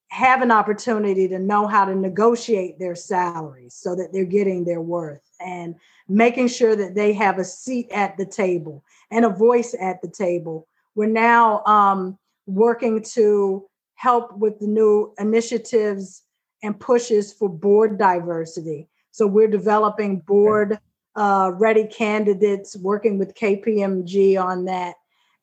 have 0.09 0.43
an 0.43 0.53
opportunity 0.53 1.27
to 1.29 1.39
know 1.39 1.67
how 1.67 1.87
to 1.87 1.95
negotiate 1.95 2.79
their 2.79 2.95
salaries 2.95 3.75
so 3.75 3.97
that 3.97 4.13
they're 4.13 4.25
getting 4.25 4.65
their 4.65 4.83
worth 4.83 5.23
and 5.41 5.75
making 6.09 6.49
sure 6.49 6.77
that 6.77 6.95
they 6.95 7.13
have 7.15 7.39
a 7.39 7.45
seat 7.45 7.89
at 7.91 8.17
the 8.19 8.27
table 8.27 8.85
and 9.11 9.25
a 9.25 9.31
voice 9.31 9.75
at 9.81 10.01
the 10.03 10.09
table. 10.09 10.69
We're 10.95 11.07
now 11.07 11.65
um, 11.65 12.19
working 12.47 13.03
to 13.15 13.67
help 13.95 14.37
with 14.37 14.59
the 14.61 14.67
new 14.67 15.15
initiatives 15.19 16.23
and 16.63 16.79
pushes 16.79 17.33
for 17.33 17.49
board 17.49 17.99
diversity. 17.99 18.89
So 19.11 19.27
we're 19.27 19.49
developing 19.49 20.21
board 20.21 20.79
uh, 21.17 21.53
ready 21.55 21.87
candidates, 21.87 22.77
working 22.77 23.19
with 23.19 23.35
KPMG 23.35 24.41
on 24.43 24.67
that. 24.67 24.95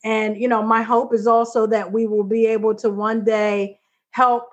And 0.03 0.37
you 0.37 0.47
know, 0.47 0.61
my 0.61 0.81
hope 0.81 1.13
is 1.13 1.27
also 1.27 1.65
that 1.67 1.91
we 1.91 2.07
will 2.07 2.23
be 2.23 2.45
able 2.45 2.75
to 2.75 2.89
one 2.89 3.23
day 3.23 3.79
help 4.11 4.49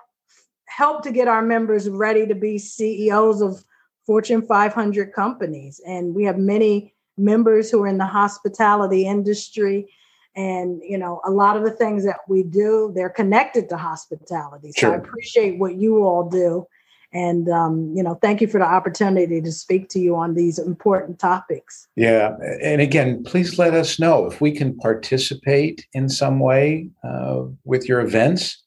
help 0.65 1.03
to 1.03 1.11
get 1.11 1.27
our 1.27 1.41
members 1.41 1.89
ready 1.89 2.25
to 2.25 2.33
be 2.33 2.57
CEOs 2.57 3.41
of 3.41 3.63
Fortune 4.05 4.41
500 4.41 5.13
companies. 5.13 5.81
And 5.85 6.15
we 6.15 6.23
have 6.23 6.37
many 6.37 6.93
members 7.17 7.69
who 7.69 7.83
are 7.83 7.87
in 7.87 7.97
the 7.97 8.05
hospitality 8.05 9.05
industry. 9.05 9.93
And, 10.35 10.81
you 10.81 10.97
know, 10.97 11.21
a 11.25 11.29
lot 11.29 11.57
of 11.57 11.63
the 11.63 11.71
things 11.71 12.05
that 12.05 12.19
we 12.27 12.43
do, 12.43 12.91
they're 12.95 13.09
connected 13.09 13.67
to 13.69 13.77
hospitality. 13.77 14.71
So 14.71 14.79
sure. 14.79 14.93
I 14.93 14.95
appreciate 14.95 15.59
what 15.59 15.75
you 15.75 16.03
all 16.03 16.29
do. 16.29 16.65
And, 17.13 17.49
um, 17.49 17.93
you 17.95 18.01
know, 18.01 18.15
thank 18.15 18.39
you 18.39 18.47
for 18.47 18.57
the 18.57 18.65
opportunity 18.65 19.41
to 19.41 19.51
speak 19.51 19.89
to 19.89 19.99
you 19.99 20.15
on 20.15 20.33
these 20.33 20.57
important 20.57 21.19
topics. 21.19 21.87
Yeah. 21.95 22.37
And 22.61 22.81
again, 22.81 23.23
please 23.23 23.59
let 23.59 23.73
us 23.73 23.99
know 23.99 24.25
if 24.25 24.39
we 24.39 24.51
can 24.51 24.77
participate 24.77 25.85
in 25.93 26.07
some 26.07 26.39
way 26.39 26.89
uh, 27.03 27.43
with 27.65 27.89
your 27.89 27.99
events. 27.99 28.63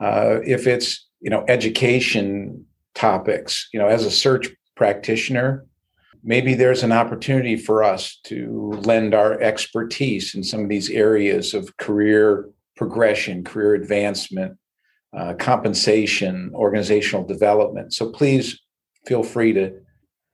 Uh, 0.00 0.40
if 0.44 0.66
it's 0.66 1.08
you 1.20 1.30
know 1.30 1.44
education 1.48 2.64
topics 2.94 3.68
you 3.72 3.78
know 3.78 3.88
as 3.88 4.04
a 4.04 4.10
search 4.10 4.48
practitioner 4.76 5.64
maybe 6.24 6.54
there's 6.54 6.82
an 6.82 6.92
opportunity 6.92 7.56
for 7.56 7.82
us 7.82 8.18
to 8.24 8.72
lend 8.84 9.14
our 9.14 9.40
expertise 9.40 10.34
in 10.34 10.42
some 10.42 10.60
of 10.60 10.68
these 10.68 10.90
areas 10.90 11.54
of 11.54 11.76
career 11.76 12.48
progression 12.76 13.44
career 13.44 13.74
advancement 13.74 14.56
uh, 15.16 15.34
compensation 15.34 16.50
organizational 16.54 17.24
development 17.24 17.92
so 17.92 18.10
please 18.10 18.60
feel 19.06 19.22
free 19.22 19.52
to 19.52 19.72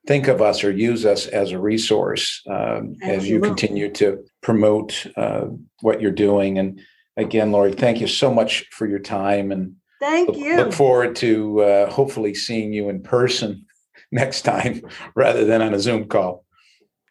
think 0.06 0.28
of 0.28 0.42
us 0.42 0.64
or 0.64 0.70
use 0.70 1.06
us 1.06 1.26
as 1.28 1.52
a 1.52 1.58
resource 1.58 2.42
um, 2.50 2.94
as 3.02 3.28
you 3.28 3.40
continue 3.40 3.90
to 3.90 4.22
promote 4.42 5.06
uh, 5.16 5.46
what 5.80 6.00
you're 6.00 6.10
doing 6.10 6.58
and 6.58 6.80
again 7.16 7.52
Laurie 7.52 7.72
thank 7.72 8.00
you 8.00 8.06
so 8.06 8.32
much 8.32 8.66
for 8.72 8.86
your 8.86 8.98
time 8.98 9.52
and 9.52 9.74
Thank 10.04 10.28
look, 10.28 10.36
you. 10.36 10.56
Look 10.56 10.72
forward 10.74 11.16
to 11.16 11.62
uh, 11.62 11.90
hopefully 11.90 12.34
seeing 12.34 12.74
you 12.74 12.90
in 12.90 13.02
person 13.02 13.64
next 14.12 14.42
time 14.42 14.82
rather 15.16 15.46
than 15.46 15.62
on 15.62 15.72
a 15.72 15.80
Zoom 15.80 16.08
call. 16.08 16.44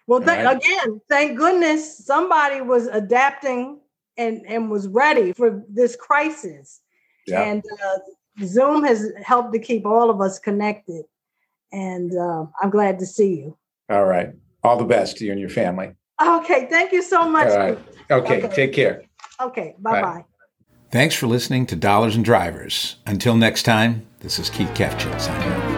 Well, 0.06 0.20
th- 0.20 0.46
right? 0.46 0.58
again, 0.58 1.02
thank 1.10 1.38
goodness 1.38 2.06
somebody 2.06 2.62
was 2.62 2.86
adapting 2.88 3.80
and, 4.18 4.42
and 4.48 4.70
was 4.70 4.88
ready 4.88 5.34
for 5.34 5.64
this 5.68 5.96
crisis. 5.96 6.82
Yeah. 7.28 7.44
And 7.44 7.64
uh, 7.86 8.46
Zoom 8.46 8.84
has 8.84 9.12
helped 9.24 9.54
to 9.54 9.60
keep 9.60 9.86
all 9.86 10.10
of 10.10 10.22
us 10.22 10.40
connected. 10.40 11.06
And 11.72 12.18
uh, 12.18 12.46
I'm 12.62 12.70
glad 12.70 13.00
to 13.00 13.06
see 13.06 13.36
you. 13.36 13.58
All 13.90 14.06
right. 14.06 14.34
All 14.64 14.78
the 14.78 14.86
best 14.86 15.18
to 15.18 15.26
you 15.26 15.32
and 15.32 15.40
your 15.40 15.50
family. 15.50 15.96
Okay. 16.22 16.68
Thank 16.70 16.92
you 16.92 17.02
so 17.02 17.28
much. 17.28 17.48
Okay. 17.48 17.82
okay. 18.12 18.48
Take 18.54 18.74
care. 18.74 19.04
Okay. 19.42 19.76
Bye 19.80 20.02
bye. 20.02 20.26
Thanks 20.92 21.16
for 21.16 21.26
listening 21.26 21.66
to 21.68 21.76
Dollars 21.76 22.16
and 22.16 22.24
Drivers. 22.24 22.98
Until 23.08 23.36
next 23.36 23.64
time, 23.64 24.06
this 24.20 24.38
is 24.38 24.50
Keith 24.50 24.70
Kefgen 24.76 25.20
signing 25.20 25.52
off. 25.52 25.73